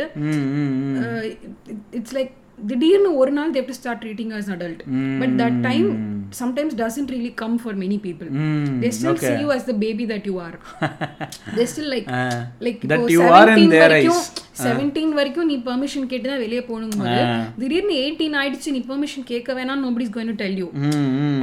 it's 1.99 2.15
like 2.17 2.33
திடீர்னு 2.67 3.09
ஒரு 3.21 3.31
நாள் 3.37 3.53
they've 3.55 3.69
to 3.71 3.77
start 3.79 4.01
treating 4.03 4.33
as 4.37 4.51
adult 4.55 4.83
but 5.21 5.35
that 5.41 5.57
time 5.69 5.87
sometimes 6.41 6.75
doesn't 6.81 7.11
really 7.15 7.33
come 7.43 7.57
for 7.63 7.77
many 7.83 7.97
people 8.05 8.29
they 8.83 8.89
still 8.97 9.21
see 9.25 9.35
you 9.43 9.51
as 9.51 9.63
the 9.65 9.77
baby 9.85 10.05
that 10.05 10.25
you 10.25 10.37
are 10.39 10.55
they 11.57 11.65
still 11.65 11.89
like 11.95 12.07
like 12.59 12.79
That 12.93 13.05
you 13.09 13.21
are 13.39 13.47
in 13.49 13.57
17 13.57 13.69
their 13.69 13.83
வரைக்கும் 13.85 14.21
eyes. 14.21 14.43
17 14.65 15.13
வரைக்கும் 15.19 15.47
நீ 15.51 15.55
permission 15.69 16.07
கேட்டு 16.11 16.27
தான் 16.29 16.41
வெளியே 16.43 16.61
போகணும்போது 16.67 17.15
திடீர்னு 17.61 17.95
18 18.01 18.39
ஆயிடுச்சு 18.41 18.71
நீ 18.71 18.81
permission 18.91 19.27
கேட்க 19.31 19.53
வேணாம் 19.53 19.83
to 20.29 20.35
tell 20.43 20.55
you 20.61 20.67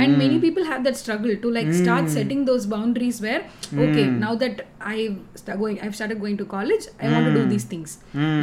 and 0.03 0.11
many 0.23 0.39
people 0.39 0.65
have 0.65 0.83
that 0.85 0.97
struggle 0.97 1.35
to 1.45 1.51
like 1.51 1.71
start 1.75 2.07
setting 2.09 2.41
those 2.45 2.65
boundaries 2.67 3.19
where 3.27 3.43
okay 3.85 4.07
now 4.25 4.33
that 4.35 4.57
i've 4.93 5.17
sta- 5.35 5.57
going 5.57 5.77
i've 5.83 5.97
started 5.99 6.19
going 6.25 6.37
to 6.37 6.47
college 6.57 6.85
i 7.01 7.13
want 7.15 7.27
to 7.29 7.35
do 7.41 7.45
these 7.47 7.67
things 7.73 7.91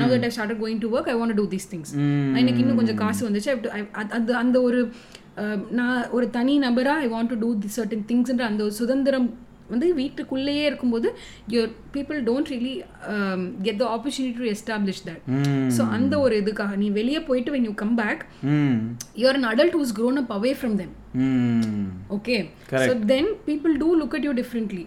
now 0.01 0.07
that 0.13 0.23
i've 0.23 0.35
started 0.39 0.59
going 0.59 0.79
to 0.85 0.89
work 0.89 1.07
i 1.07 1.17
want 1.21 1.31
to 1.35 1.39
do 1.41 1.47
these 1.55 1.67
things 1.73 1.87
எனக்கு 2.41 2.61
இன்னும் 2.63 2.79
கொஞ்சம் 2.81 2.99
காசு 3.03 3.21
வந்துச்சு 3.27 3.51
அது- 3.93 4.37
அந்த 4.43 4.61
ஒரு 4.61 4.79
நான் 5.79 5.99
ஒரு 6.17 6.25
தனி 6.39 6.55
நபரா 6.65 6.95
I 7.05 7.09
want 7.13 7.31
to 7.33 7.37
do 7.43 7.51
the 7.65 7.69
certain 7.77 8.07
திங்ஸ்ன்ற 8.09 8.45
அந்த 8.51 8.63
ஒரு 8.67 8.75
சுதந்திரம் 8.81 9.29
வந்து 9.73 9.87
வீட்டுக்குள்ளேயே 9.99 10.61
இருக்கும்போது 10.67 11.07
your 11.53 11.73
people 11.95 12.19
don't 12.27 12.47
really 12.53 12.71
get 13.65 13.79
the 13.81 13.87
opportunity 13.95 14.39
to 14.43 14.47
establish 14.53 15.01
that 15.09 15.21
so 15.75 15.81
அந்த 15.97 16.13
ஒரு 16.25 16.35
இதுக்காக 16.41 16.77
நீ 16.83 16.87
வெளியே 16.97 17.19
போயிட்டு 17.27 17.53
when 17.55 17.67
you 17.69 17.73
come 17.83 17.95
back 18.01 18.21
you're 19.21 19.37
an 19.39 19.47
adult 19.51 19.77
who's 19.79 19.93
grown 19.99 20.17
up 20.21 20.31
away 20.37 20.53
from 20.61 20.73
them. 20.81 20.91
Okay 22.17 22.37
so 22.87 22.93
then 23.11 23.29
people 23.49 23.75
do 23.83 23.89
look 24.01 24.15
at 24.19 24.25
you 24.29 24.33
differently 24.41 24.83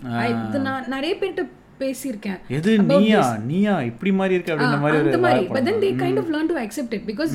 இது 0.47 0.65
நான் 0.69 0.89
நிறைய 0.95 1.13
பேர்கிட்ட 1.21 1.45
பேசியிருக்கேன். 1.83 2.41
எது 2.57 2.73
நீயா? 2.91 3.23
நீயா? 3.53 3.77
இப்படி 3.91 4.11
மாதிரி 4.19 4.37
இருக்க 4.39 4.53
அப்படின்ற 4.55 4.81
மாதிரி 4.85 4.99
அந்த 5.05 5.21
மாதிரி. 5.27 5.47
But 5.55 5.67
then 5.69 5.81
they 5.85 5.93
kind 6.03 6.21
of 6.23 6.33
learn 6.35 6.51
to 6.53 6.59
accept 6.65 6.97
it 6.99 7.07
because 7.13 7.33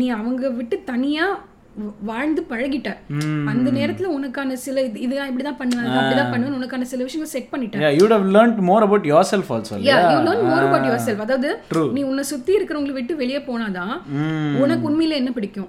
நீ 0.00 0.08
அவங்க 0.18 0.50
விட்டு 0.58 0.76
தனியா 0.92 1.24
வாழ்ந்து 2.10 2.42
பழகிட்ட. 2.50 2.88
அந்த 3.52 3.68
நேரத்துல 3.78 4.08
உனக்கான 4.16 4.56
சில 4.64 4.82
இது 4.88 5.00
இதுதான் 5.06 5.30
இப்படிதான் 5.30 5.58
பண்ணுவேன் 5.60 5.86
அது 5.86 5.98
அப்படிதான் 6.00 6.32
பண்ணுவேன் 6.32 6.56
உனக்கான 6.58 6.88
சில 6.92 7.00
விஷயங்கள் 7.08 7.32
செட் 7.34 7.50
பண்ணிட்டேன் 7.52 7.84
you 7.98 8.04
would 8.04 8.14
have 8.16 8.28
learned 8.36 8.58
more 8.70 8.80
about 8.88 9.04
yourself 9.12 9.48
also 9.56 9.74
yeah 9.88 9.98
you 10.12 10.18
learn 10.28 10.44
more 10.50 10.66
about 10.66 10.86
yourself 11.08 11.24
அதாவது 11.26 11.50
நீ 11.96 12.02
உன்னை 12.10 12.24
சுத்தி 12.32 12.52
இருக்கிறவங்களை 12.58 12.96
விட்டு 12.98 13.16
வெளியே 13.16 13.42
போனாதான் 13.50 13.94
உனக்கு 14.62 14.84
உண்மையில 14.90 15.18
என்ன 15.20 15.30
பிடிக்கும்? 15.38 15.68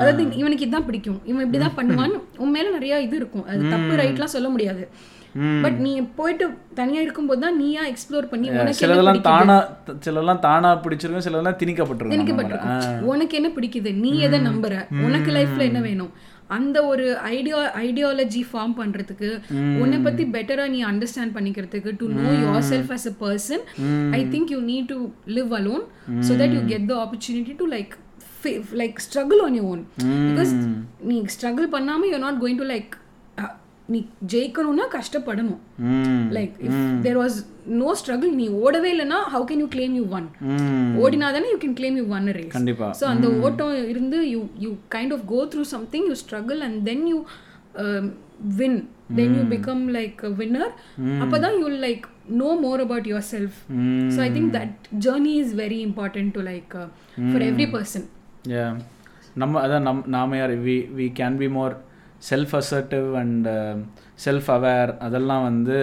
அதாவது 0.00 0.22
இவனுக்கு 0.42 0.66
இதான் 0.68 0.86
பிடிக்கும். 0.86 1.20
இவன் 1.24 1.44
இப்படிதான் 1.46 1.76
பண்ணுவான் 1.78 2.14
உன் 2.44 2.50
மேல 2.50 2.70
நிறைய 2.70 3.00
இது 3.00 3.16
இருக்கும். 3.16 3.44
அது 3.50 3.70
தப்பு 3.74 3.94
ரைட்லாம் 4.02 4.34
சொல்ல 4.34 4.48
முடியாது. 4.48 4.82
பட் 5.64 5.78
நீ 5.86 5.92
போயிட்டு 6.18 6.46
தனியா 6.80 7.00
இருக்கும்போது 7.04 7.40
தான் 7.44 7.58
நீயா 7.62 7.82
எக்ஸ்ப்ளோர் 7.90 8.30
பண்ணி 8.32 8.46
உனக்கு 8.58 8.80
சிலதெல்லாம் 8.82 9.20
தானா 9.28 9.56
சிலதெல்லாம் 10.04 10.44
தானா 10.46 10.70
பிடிச்சிருக்கும் 10.84 11.26
சிலதெல்லாம் 11.26 11.58
திணிக்கப்பட்டிருக்கும். 11.62 12.16
திணிக்கப்பட்டிருக்கும். 12.16 13.10
உனக்கு 13.12 13.36
என்ன 13.40 13.50
பிடிக்குது? 13.56 13.92
நீ 14.04 14.12
எதை 14.28 14.40
நம்புற? 14.48 14.74
உனக்கு 15.06 15.30
லைஃப்ல 15.38 15.68
என்ன 15.70 15.82
வேணும்? 15.88 16.12
அந்த 16.56 16.78
ஒரு 16.90 17.04
ஐடியா 17.36 17.60
ஐடியாலஜி 17.84 18.42
ஃபார்ம் 18.50 18.74
பண்றதுக்கு 18.80 19.28
உன்னை 19.82 19.98
பத்தி 20.04 20.24
பெட்டரா 20.34 20.64
நீ 20.74 20.80
அண்டர்ஸ்டாண்ட் 20.90 21.34
பண்ணிக்கிறதுக்கு 21.36 21.92
to 22.00 22.08
know 22.18 22.32
yourself 22.72 22.92
as 22.96 23.06
a 23.12 23.14
person 23.22 23.62
I 24.18 24.20
think 24.34 24.52
you 24.54 24.60
need 24.72 24.90
to 24.92 24.98
live 25.38 25.52
alone 25.60 25.84
so 26.28 26.34
that 26.42 26.54
you 26.58 26.62
get 26.72 26.86
the 26.92 26.96
opportunity 27.04 27.56
to 27.62 27.66
like 27.74 27.94
like 28.82 29.00
struggle 29.06 29.42
on 29.46 29.56
you 29.60 29.64
own 29.72 29.82
because 30.28 30.52
நீ 31.10 31.16
struggle 31.36 31.68
பண்ணாம 31.76 32.08
you 32.12 32.20
not 32.26 32.40
going 32.44 32.60
to 32.62 32.68
like 32.74 32.94
நீ 33.88 33.98
ஜெயிக்கணும்னா 34.32 34.84
கஷ்டப்படணும். 34.94 35.60
Like 36.36 36.54
there 37.04 37.18
was 37.20 37.36
no 37.80 37.88
struggle 37.98 38.32
நீ 38.38 38.46
ஓடவே 38.62 38.90
இல்லைன்னா 38.94 39.18
how 39.32 39.44
can 39.48 39.62
you 39.62 39.68
claim 39.74 39.94
you 39.98 40.04
won 40.16 40.26
ஓடினா 41.02 41.28
தானே 41.36 41.48
you 41.52 41.58
can 41.62 41.76
claim 41.78 41.98
you 42.00 42.06
won 42.16 42.26
race 42.38 42.56
so 43.00 43.06
அந்த 43.12 43.28
ஓட்டம் 43.42 43.72
இருந்து 43.92 44.18
you 44.32 44.40
you 44.64 44.72
kind 44.94 45.14
of 45.16 45.24
go 45.32 45.40
through 45.52 45.64
something 45.72 46.06
you 46.10 46.16
struggle 46.22 46.60
and 46.66 46.78
then 46.88 47.04
you 47.12 47.18
win 48.58 48.78
then 49.16 49.34
you 49.36 49.44
become 49.52 49.84
like 49.96 50.20
winner 50.40 50.72
அப்போ 51.22 51.36
தான் 51.38 51.56
you 51.60 51.70
like 51.86 52.04
know 52.40 52.50
more 52.62 52.82
about 52.84 53.08
yourself 53.32 53.56
so 54.14 54.20
I 54.22 54.30
think 54.36 54.52
that 54.56 54.74
journey 55.04 55.34
is 55.42 55.54
very 55.62 55.80
important 55.88 56.34
to 56.36 56.44
like 56.48 56.74
for 57.26 57.46
every 57.48 57.68
person 57.74 58.06
yeah. 58.54 58.70
நம்ம 59.36 59.60
அதான் 59.62 59.84
நம் 59.86 59.98
நாம 60.12 60.36
யார்? 60.38 60.52
We 60.62 60.74
we 60.98 61.06
can 61.16 61.34
be 61.40 61.48
more 61.54 61.74
self 62.22 62.54
assertive 62.54 63.14
and 63.14 63.46
self 64.24 64.50
aware 64.50 64.98
அதெல்லாம் 64.98 65.42
வந்து 65.42 65.76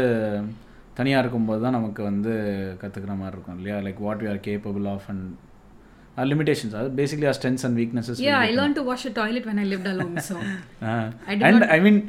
தனியாக 0.94 1.22
இருக்கும்போது 1.22 1.62
தான் 1.62 1.72
நமக்கு 1.72 2.04
வந்து 2.04 2.34
கற்றுக்கிற 2.82 3.16
மாதிரி 3.18 3.36
இருக்கும் 3.38 3.58
இல்லையா? 3.58 3.78
Like 3.78 4.00
what 4.00 4.24
we 4.24 4.30
are 4.30 4.42
capable 4.48 4.88
of 4.88 5.08
and 5.10 5.26
limitations 6.32 6.76
அது 6.76 6.90
basically 6.96 7.28
our 7.28 7.38
strengths 7.40 7.66
and 7.66 7.78
weaknesses 7.78 8.20
Yeah, 8.20 8.40
I 8.40 8.52
learned 8.52 8.76
to 8.76 8.84
wash 8.84 9.06
a 9.06 9.12
toilet 9.12 9.46
when 9.46 9.60
I 9.60 9.66
lived 9.66 9.88
alone. 9.88 10.16
So 10.20 10.36
I 11.30 11.36
did 11.36 11.44
and 11.44 11.64
I 11.70 11.82
mean 11.82 12.00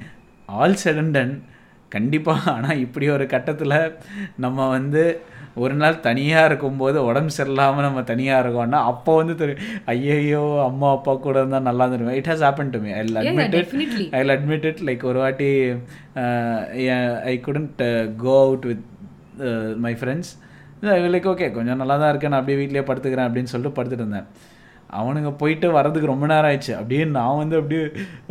all 0.49 0.75
set 0.75 0.97
and 0.97 1.11
done 1.11 1.35
கண்டிப்பாக 1.93 2.53
ஆனால் 2.53 2.79
இப்படி 2.79 3.09
ஒரு 3.09 3.27
கட்டத்தில் 3.27 3.77
நம்ம 4.37 4.69
வந்து 4.69 5.03
ஒரு 5.63 5.75
நாள் 5.81 5.97
தனியாக 6.07 6.49
இருக்கும்போது 6.51 6.99
உடம்பு 7.09 7.33
சரியில்லாமல் 7.37 7.87
நம்ம 7.87 8.03
தனியாக 8.13 8.43
இருக்கோம்னா 8.45 8.81
அப்போ 8.91 9.13
வந்து 9.21 9.35
தெரியும் 9.41 9.63
ஐயையோ 9.93 10.43
அம்மா 10.69 10.89
அப்பா 10.97 11.13
கூட 11.27 11.37
இருந்தால் 11.43 11.69
நல்லா 11.69 11.85
இருந்துருவேன் 11.87 12.19
it 12.21 12.31
has 12.31 12.45
happen 12.47 12.73
to 12.75 12.81
me 12.85 12.93
I 12.97 13.03
admit 13.23 13.55
it. 13.61 13.75
I 14.19 14.23
admit 14.37 14.67
it 14.71 14.83
like 14.89 15.05
ஒரு 15.11 15.21
வாட்டி 15.25 15.51
I 17.33 17.37
couldn't 17.47 17.83
go 18.25 18.35
out 18.47 18.67
with 18.71 18.85
my 19.87 19.95
friends 20.01 20.33
like 21.15 21.31
okay 21.35 21.47
கொஞ்சம் 21.59 21.81
நல்லா 21.83 21.99
தான் 22.01 22.11
இருக்கேன். 22.13 22.33
நான் 22.35 22.43
அப்படியே 22.43 22.61
வீட்லேயே 22.63 22.87
படுத்துக்கிறேன் 22.89 23.29
அப்படின்னு 23.29 23.53
சொல்லிட்டு 23.53 23.77
படுத்துட்டு 23.79 24.05
இருந்தேன். 24.05 24.27
அவனுங்க 24.99 25.31
போயிட்டு 25.43 25.67
வரதுக்கு 25.77 26.11
ரொம்ப 26.13 26.27
நேரம் 26.33 26.49
ஆயிடுச்சு. 26.51 26.75
அப்படியே 26.81 27.05
நான் 27.17 27.41
வந்து 27.41 27.57
அப்படியே 27.61 27.85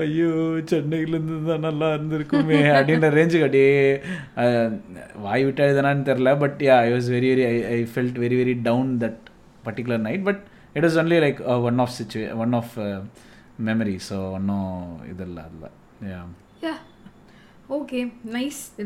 ஐயோ 0.05 0.29
சென்னையிலேருந்து 0.71 1.39
தான் 1.51 1.65
நல்லா 1.67 1.89
இருந்திருக்குமே 1.95 2.59
அப்படின்ற 2.75 3.09
ரேஞ்சுக்கு 3.17 3.47
அப்படியே 3.47 3.73
வாய் 5.27 5.45
விட்டு 5.47 5.65
எழுதுனான்னு 5.67 6.07
தெரில 6.11 6.37
but 6.45 6.61
yeah 6.69 6.77
I 6.87 6.91
was 6.93 7.09
very 7.15 7.29
very 7.33 7.45
I 7.51 7.55
I 7.75 7.79
felt 7.93 8.21
very 8.25 8.39
very 8.41 8.55
down 8.69 8.91
that 9.03 9.21
particular 9.67 10.05
night 10.07 10.25
but 10.29 10.41
it 10.73 10.87
is 10.89 10.99
only 11.03 11.19
like 11.25 11.41
one 11.69 11.83
of 11.85 11.95
சிச்சுவே 11.99 12.29
one 12.45 12.55
of 12.61 12.73
memory 13.69 13.97
so 14.09 14.17
ஒன்றும் 14.37 14.71
இது 15.11 15.25
இல்லை 15.29 15.43
அதில். 15.49 15.69
Yeah 16.13 16.23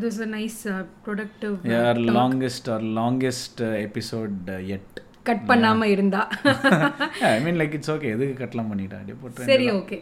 was 0.07 0.19
a 0.19 0.25
nice, 0.27 0.65
uh, 0.65 0.83
productive. 1.05 1.55
uh, 1.63 1.71
யார் 1.71 1.97
talk. 1.99 2.11
Longest 2.17 2.67
or 2.73 2.83
longest 2.99 3.61
episode 3.87 4.49
Ed 4.75 4.97
cut 5.29 5.43
பண்ணாம 5.49 5.87
இருந்தா. 5.93 6.21
I 7.29 7.37
mean 7.45 7.57
like 7.61 7.73
it's 7.77 7.91
okay 7.93 8.09
எதுக்கு 8.15 8.35
கட்டலாம் 8.39 8.69
பண்ணிட்டேன் 8.71 8.99
அப்படியே 9.01 9.17
போட்டு 9.21 9.47
சரி 9.49 9.67
ஓகே 9.77 9.97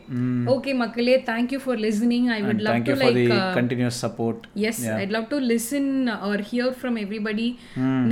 ஓகே 0.53 0.73
மக்களே 0.81 1.15
thank 1.29 1.53
you 1.55 1.59
for 1.65 1.79
listening 1.85 2.27
I 2.35 2.39
would 2.45 2.61
love 2.67 2.81
to 2.89 2.95
like 3.03 3.21
continuous 3.57 3.99
support 4.05 4.43
yes 4.69 4.81
I'd 4.97 5.13
love 5.15 5.27
to 5.33 5.39
listen 5.51 5.89
or 6.29 6.43
hear 6.49 6.73
from 6.79 6.99
everybody 7.03 7.47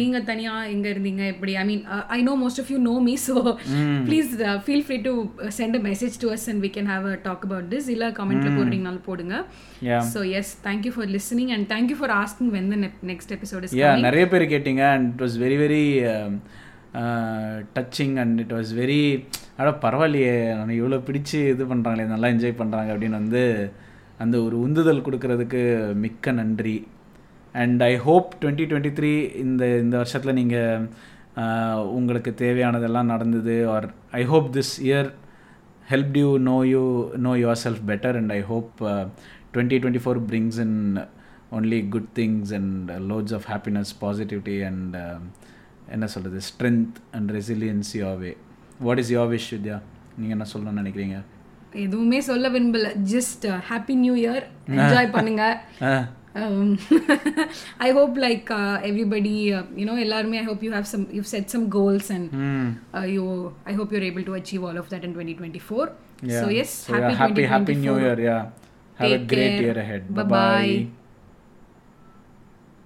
நீங்க 0.01 0.17
தனியா 0.31 0.55
எங்க 0.73 0.87
இருந்தீங்க? 0.93 1.23
எப்படி? 1.33 1.53
I 1.55 1.65
mean 1.69 1.83
I 2.09 2.21
know 2.29 2.35
most 2.43 2.61
of 2.63 2.71
you 2.73 2.79
know 2.83 2.95
me 3.07 3.15
so 3.27 3.35
please 4.07 4.31
feel 4.65 4.85
free 4.87 4.99
to 5.07 5.13
send 5.59 5.77
a 5.79 5.83
message 5.89 6.17
to 6.23 6.29
us 6.35 6.47
and 6.51 6.61
we 6.65 6.71
can 6.75 6.89
have 6.93 7.05
a 7.11 7.15
talk 7.27 7.45
about 7.47 7.69
this 7.73 7.89
இல்ல 7.95 8.07
கமெண்ட்ல 8.19 8.51
போடுறீங்கனாலும் 8.57 9.05
போடுங்க. 9.09 9.35
So 10.13 10.19
yes 10.39 10.51
thank 10.65 10.85
you 10.87 10.93
for 10.95 11.11
listening 11.15 11.53
and 11.55 11.67
thank 11.71 11.91
you 11.93 11.99
for 12.01 12.15
asking 12.19 12.51
when 12.55 12.69
the 12.73 12.77
next 13.11 13.33
episode 13.37 13.69
நிறைய 14.07 14.25
பேர் 14.33 14.51
கேட்டிங்க 14.53 14.83
and 14.95 15.07
it 15.11 15.23
was 15.25 15.37
very 15.43 15.57
very 15.63 15.83
touching 17.75 18.15
and 18.17 18.39
it 18.39 18.53
was 18.53 18.71
very 18.73 19.01
அட 19.57 19.69
பரவாயில்லையே 19.85 20.33
நான் 20.57 20.77
இவ்வளோ 20.79 20.99
பிடிச்சு 21.07 21.39
இது 21.53 21.63
பண்ணுறாங்களே 21.65 22.05
நல்லா 22.05 22.29
என்ஜாய் 22.33 22.59
பண்ணுறாங்க 22.61 22.91
அப்படின்னு 22.93 23.21
வந்து 23.21 23.43
அந்த 24.17 24.35
ஒரு 24.41 24.55
உந்துதல் 24.59 25.05
கொடுக்கறதுக்கு 25.05 25.61
மிக்க 25.95 26.31
நன்றி. 26.31 26.77
And 27.55 27.81
I 27.83 27.93
hope 28.05 28.29
twenty 28.41 28.65
twenty 28.69 28.91
three 28.99 29.11
இந்த 29.43 29.63
இந்த 29.83 29.95
வருஷத்தில் 29.97 30.39
நீங்கள் 30.39 30.85
uh, 31.41 31.77
உங்களுக்கு 31.97 32.31
தேவையானதெல்லாம் 32.43 33.11
நடந்தது 33.13 33.55
or 33.73 33.87
I 34.11 34.23
hope 34.23 34.47
this 34.57 34.73
year 34.87 35.09
help 35.85 36.17
you 36.17 36.29
know 36.49 36.57
you 36.65 36.83
know 37.25 37.31
yourself 37.63 37.83
better 37.91 38.17
and 38.19 38.33
I 38.33 38.41
hope 38.51 38.71
twenty 39.53 39.77
twenty 39.77 40.03
four 40.03 40.21
brings 40.29 40.59
in 40.65 40.77
only 41.51 41.79
good 41.95 42.11
things 42.19 42.53
and 42.59 42.91
lots 43.11 43.33
of 43.33 43.47
happiness 43.53 43.91
positivity 44.01 44.57
and 44.65 44.95
என்ன 45.95 46.07
சொல்கிறது 46.07 46.39
strength 46.49 46.97
and 47.17 47.31
resilience 47.37 47.91
your 48.01 48.17
way 48.23 48.31
what 48.87 49.01
is 49.03 49.11
your 49.17 49.29
wish 49.35 49.51
Vidya 49.55 49.77
நீங்கள் 50.17 50.35
என்ன 50.37 50.47
சொல்லணும்னு 50.53 50.81
நினைக்கிறீங்க 50.83 51.19
எதுவுமே 51.85 52.19
சொல்ல 52.31 52.49
விரும்பல 52.55 52.89
just 53.13 53.45
happy 53.69 53.95
new 54.03 54.15
year 54.23 54.43
enjoy 54.79 55.09
பண்ணுங்க 55.15 55.43
um, 56.35 56.77
uh, 57.79 58.79
everybody, 58.89 59.53
uh, 59.53 59.63
you 59.79 59.85
know, 59.87 59.95
எல்லாருமே 60.05 60.37
I 60.39 60.45
hope 60.49 60.63
you 60.63 60.71
have 60.71 60.87
some, 60.93 61.03
you've 61.11 61.27
set 61.27 61.49
some 61.49 61.69
goals 61.69 62.09
and 62.09 62.25
uh, 62.95 63.01
you, 63.01 63.53
I 63.65 63.73
hope 63.73 63.91
you're 63.91 64.07
able 64.11 64.23
to 64.23 64.33
achieve 64.33 64.63
all 64.63 64.77
of 64.77 64.89
that 64.89 65.03
in 65.03 65.13
2024. 65.13 65.91
Yeah. 66.23 66.41
So 66.41 66.49
yes, 66.49 66.69
So, 66.69 66.97
yeah, 66.97 67.09
happy, 67.11 67.43
happy, 67.43 67.43
happy 67.43 67.75
2024. 67.75 67.85
New 67.85 67.95
Year. 68.05 68.19
Yeah. 68.19 68.43
Have 68.95 69.11
a 69.11 69.19